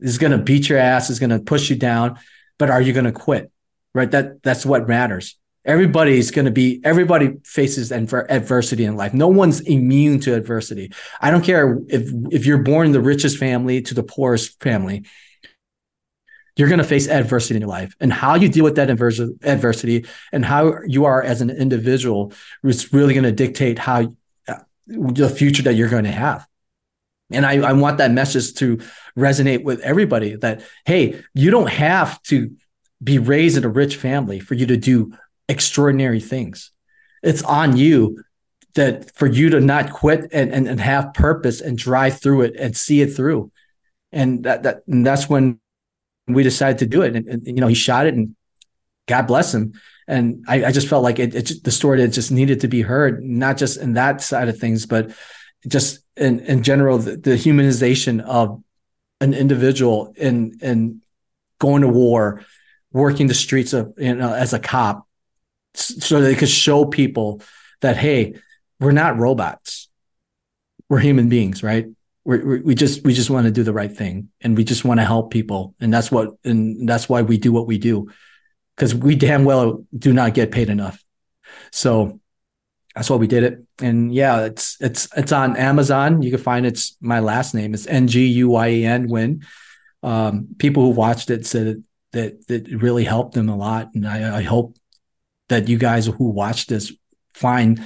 [0.00, 2.18] It's going to beat your ass, it's going to push you down,
[2.58, 3.52] but are you going to quit?
[3.94, 4.10] Right?
[4.10, 5.38] That that's what matters.
[5.64, 9.14] Everybody's going to be everybody faces adversity in life.
[9.14, 10.92] No one's immune to adversity.
[11.20, 15.04] I don't care if if you're born in the richest family to the poorest family
[16.56, 20.04] you're going to face adversity in your life and how you deal with that adversity
[20.32, 22.32] and how you are as an individual
[22.62, 24.14] is really going to dictate how
[24.48, 24.54] uh,
[24.86, 26.46] the future that you're going to have
[27.30, 28.78] and I, I want that message to
[29.16, 32.54] resonate with everybody that hey you don't have to
[33.02, 35.12] be raised in a rich family for you to do
[35.48, 36.70] extraordinary things.
[37.22, 38.22] It's on you
[38.74, 42.56] that for you to not quit and, and, and have purpose and drive through it
[42.56, 43.52] and see it through.
[44.12, 45.60] And that, that and that's when
[46.26, 47.14] we decided to do it.
[47.14, 48.34] And, and, you know, he shot it and
[49.06, 49.74] God bless him.
[50.06, 52.82] And I, I just felt like it, it, the story that just needed to be
[52.82, 55.12] heard, not just in that side of things, but
[55.66, 58.62] just in, in general, the, the humanization of
[59.20, 61.00] an individual in, in
[61.58, 62.42] going to war,
[62.92, 65.06] working the streets of, you know, as a cop
[65.74, 67.42] so they could show people
[67.80, 68.34] that, Hey,
[68.80, 69.88] we're not robots.
[70.88, 71.86] We're human beings, right?
[72.24, 74.98] we we just we just want to do the right thing and we just want
[74.98, 78.08] to help people and that's what and that's why we do what we do
[78.76, 81.02] because we damn well do not get paid enough.
[81.70, 82.20] So
[82.94, 83.64] that's why we did it.
[83.80, 86.22] And yeah, it's it's it's on Amazon.
[86.22, 87.74] You can find it's my last name.
[87.74, 89.44] It's N G U Y E N Nguyen.
[90.02, 91.82] Um, people who watched it said
[92.12, 94.76] that that it really helped them a lot, and I, I hope
[95.48, 96.92] that you guys who watch this
[97.34, 97.82] find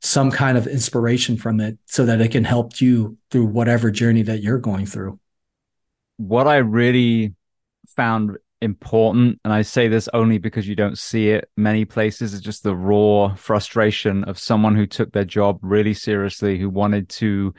[0.00, 4.22] some kind of inspiration from it, so that it can help you through whatever journey
[4.22, 5.20] that you're going through.
[6.16, 7.34] What I really
[7.96, 12.40] found important and i say this only because you don't see it many places is
[12.40, 17.52] just the raw frustration of someone who took their job really seriously who wanted to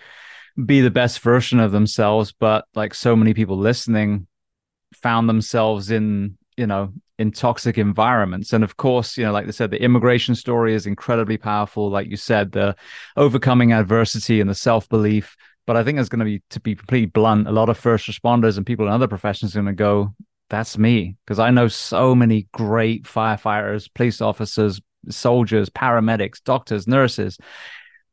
[0.66, 4.26] be the best version of themselves but like so many people listening
[4.94, 9.52] found themselves in you know in toxic environments and of course you know like they
[9.52, 12.76] said the immigration story is incredibly powerful like you said the
[13.18, 15.36] overcoming adversity and the self-belief
[15.66, 18.08] but I think it's going to be, to be completely blunt, a lot of first
[18.08, 20.14] responders and people in other professions are going to go,
[20.50, 27.38] that's me because I know so many great firefighters, police officers, soldiers, paramedics, doctors, nurses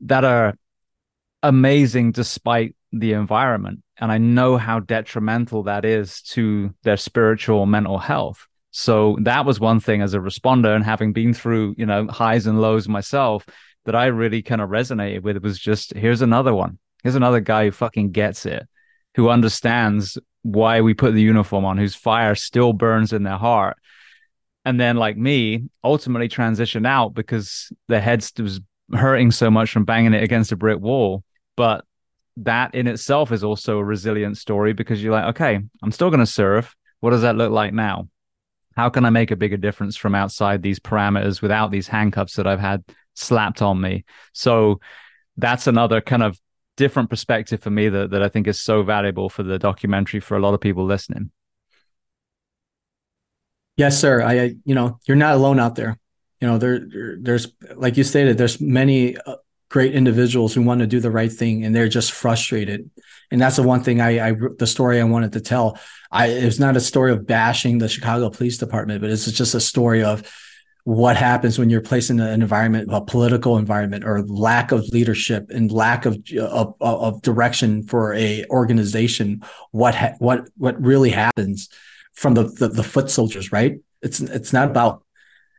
[0.02, 0.54] that are
[1.42, 3.82] amazing despite the environment.
[3.98, 8.46] And I know how detrimental that is to their spiritual mental health.
[8.70, 12.46] So that was one thing as a responder and having been through, you know, highs
[12.46, 13.44] and lows myself
[13.84, 16.78] that I really kind of resonated with was just here's another one.
[17.02, 18.68] Here's another guy who fucking gets it,
[19.16, 23.76] who understands why we put the uniform on, whose fire still burns in their heart.
[24.64, 28.60] And then, like me, ultimately transition out because their head was
[28.92, 31.24] hurting so much from banging it against a brick wall.
[31.56, 31.84] But
[32.38, 36.20] that in itself is also a resilient story because you're like, okay, I'm still going
[36.20, 36.74] to serve.
[37.00, 38.08] What does that look like now?
[38.80, 42.46] How can I make a bigger difference from outside these parameters without these handcuffs that
[42.46, 42.82] I've had
[43.12, 44.06] slapped on me?
[44.32, 44.80] So
[45.36, 46.40] that's another kind of
[46.78, 50.34] different perspective for me that, that I think is so valuable for the documentary for
[50.34, 51.30] a lot of people listening.
[53.76, 54.22] Yes, sir.
[54.22, 55.98] I, you know, you're not alone out there.
[56.40, 56.80] You know, there,
[57.20, 59.36] there's, like you stated, there's many uh,
[59.70, 62.90] great individuals who want to do the right thing and they're just frustrated.
[63.30, 65.78] And that's the one thing I, I the story I wanted to tell.
[66.10, 69.60] I, it's not a story of bashing the Chicago Police Department, but it's just a
[69.60, 70.28] story of
[70.84, 75.46] what happens when you're placed in an environment, a political environment, or lack of leadership
[75.50, 79.42] and lack of of, of direction for a organization.
[79.70, 81.68] What ha- what what really happens
[82.14, 83.52] from the, the, the foot soldiers?
[83.52, 83.78] Right?
[84.02, 85.04] It's it's not about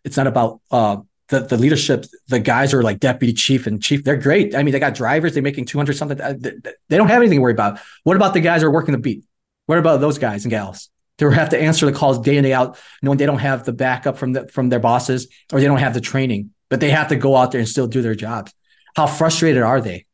[0.04, 0.98] it's not about uh,
[1.32, 2.06] the the leadership.
[2.28, 4.04] The guys are like deputy chief and chief.
[4.04, 4.54] They're great.
[4.54, 5.34] I mean, they got drivers.
[5.34, 6.22] They're making two hundred something.
[6.22, 7.80] Uh, they don't have anything to worry about.
[8.04, 9.24] What about the guys who are working the beat?
[9.66, 10.90] What about those guys and gals?
[11.18, 13.74] They have to answer the calls day in day out, knowing they don't have the
[13.74, 17.10] backup from the, from their bosses or they don't have the training, but they have
[17.10, 18.54] to go out there and still do their jobs.
[18.96, 20.06] How frustrated are they?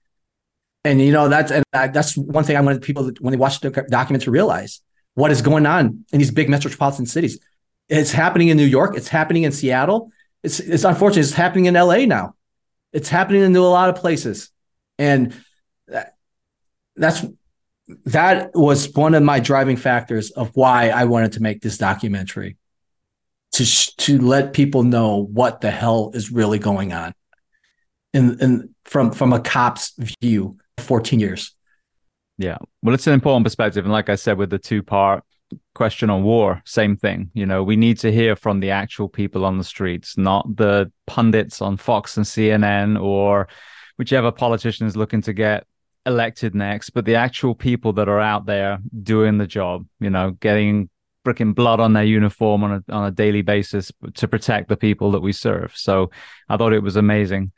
[0.83, 3.69] And you know that's and that's one thing I wanted people when they watch the
[3.89, 4.81] document to realize
[5.15, 7.39] what is going on in these big metropolitan cities.
[7.89, 8.95] It's happening in New York.
[8.95, 10.11] It's happening in Seattle.
[10.43, 11.21] It's it's unfortunate.
[11.21, 12.35] It's happening in LA now.
[12.93, 14.49] It's happening in a lot of places,
[14.97, 15.33] and
[15.87, 16.15] that,
[16.95, 17.25] that's
[18.05, 22.57] that was one of my driving factors of why I wanted to make this documentary.
[23.53, 27.13] To sh- to let people know what the hell is really going on.
[28.13, 31.55] In in from from a cop's view 14 years.
[32.37, 32.57] Yeah.
[32.83, 33.85] Well it's an important perspective.
[33.85, 35.23] And like i said with the two part
[35.77, 39.45] question on war same thing you know we need to hear from the actual people
[39.45, 43.47] on the streets not the pundits on fox and cnn or
[43.97, 45.65] whichever politician is looking to get
[46.07, 50.31] elected next, but the actual people that are out there doing the job, you know,
[50.31, 50.89] getting
[51.25, 55.11] freaking blood on their uniform on a on a daily basis to protect the people
[55.11, 55.73] that we serve.
[55.75, 56.09] So
[56.47, 57.51] I thought it was amazing.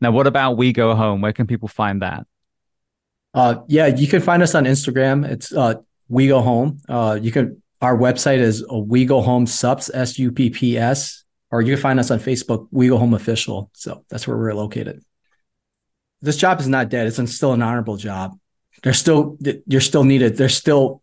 [0.00, 1.20] Now, what about We Go Home?
[1.20, 2.26] Where can people find that?
[3.34, 5.28] Uh, yeah, you can find us on Instagram.
[5.28, 5.74] It's uh,
[6.08, 6.78] We Go Home.
[6.88, 7.62] Uh, you can.
[7.80, 11.74] Our website is a We Go Home Supps S U P P S, or you
[11.74, 12.68] can find us on Facebook.
[12.70, 13.70] We Go Home Official.
[13.74, 15.02] So that's where we're located
[16.22, 17.06] this job is not dead.
[17.06, 18.38] It's still an honorable job.
[18.82, 20.36] There's still you're still needed.
[20.36, 21.02] There's still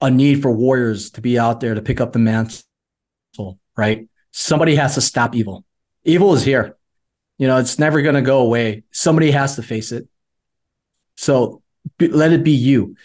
[0.00, 2.62] a need for warriors to be out there to pick up the mantle
[3.74, 4.06] right?
[4.32, 5.64] Somebody has to stop evil.
[6.04, 6.76] Evil is here.
[7.38, 8.82] You know, it's never going to go away.
[8.90, 10.06] Somebody has to face it.
[11.16, 11.62] So
[11.96, 12.96] be, let it be you.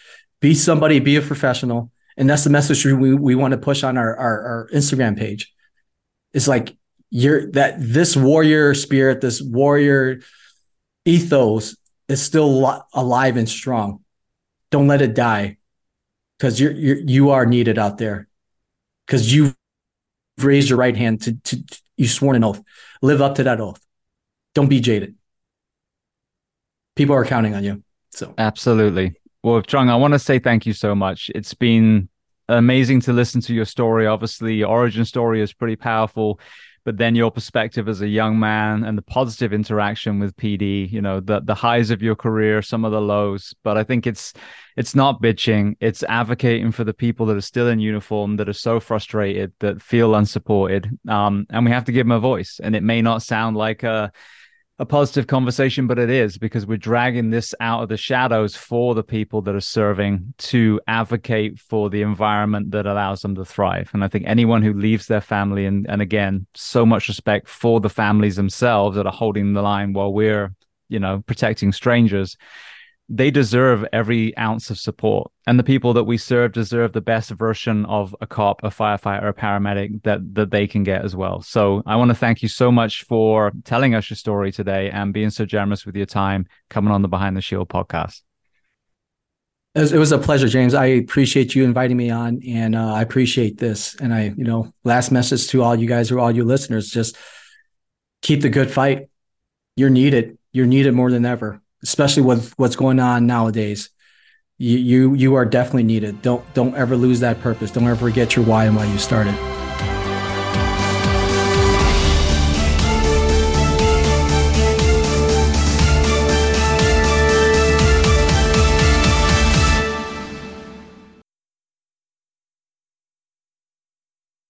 [0.41, 1.89] Be somebody, be a professional.
[2.17, 5.53] And that's the message we, we want to push on our, our, our Instagram page.
[6.33, 6.75] It's like
[7.09, 10.21] you're that this warrior spirit, this warrior
[11.05, 11.77] ethos
[12.07, 14.03] is still alive and strong.
[14.71, 15.57] Don't let it die
[16.37, 18.27] because you're, you're you are needed out there
[19.05, 19.55] because you've
[20.37, 21.63] raised your right hand to, to,
[21.95, 22.61] you sworn an oath.
[23.01, 23.81] Live up to that oath.
[24.53, 25.15] Don't be jaded.
[26.95, 27.83] People are counting on you.
[28.11, 29.13] So absolutely.
[29.43, 31.31] Well, Trung, I want to say thank you so much.
[31.33, 32.09] It's been
[32.49, 34.07] amazing to listen to your story.
[34.07, 36.39] Obviously, your origin story is pretty powerful
[36.87, 41.01] but then your perspective as a young man and the positive interaction with PD, you
[41.01, 43.53] know, the the highs of your career, some of the lows.
[43.61, 44.31] But I think it's
[44.77, 48.53] it's not bitching, it's advocating for the people that are still in uniform, that are
[48.53, 50.89] so frustrated, that feel unsupported.
[51.09, 52.61] Um, and we have to give them a voice.
[52.63, 54.13] And it may not sound like a
[54.79, 58.93] a positive conversation, but it is because we're dragging this out of the shadows for
[58.93, 63.89] the people that are serving to advocate for the environment that allows them to thrive.
[63.93, 67.79] And I think anyone who leaves their family, and, and again, so much respect for
[67.79, 70.53] the families themselves that are holding the line while we're,
[70.89, 72.37] you know, protecting strangers
[73.09, 75.31] they deserve every ounce of support.
[75.45, 79.29] And the people that we serve deserve the best version of a cop, a firefighter,
[79.29, 81.41] a paramedic that, that they can get as well.
[81.41, 85.13] So I want to thank you so much for telling us your story today and
[85.13, 88.21] being so generous with your time coming on the Behind the Shield podcast.
[89.73, 90.73] It was a pleasure, James.
[90.73, 93.93] I appreciate you inviting me on, and uh, I appreciate this.
[94.01, 97.15] And I, you know, last message to all you guys or all you listeners: just
[98.23, 99.09] keep the good fight.
[99.75, 100.39] You're needed.
[100.51, 103.89] You're needed more than ever especially with what's going on nowadays.
[104.57, 106.21] You, you you are definitely needed.
[106.21, 107.71] Don't don't ever lose that purpose.
[107.71, 109.35] Don't ever forget your why and why you started.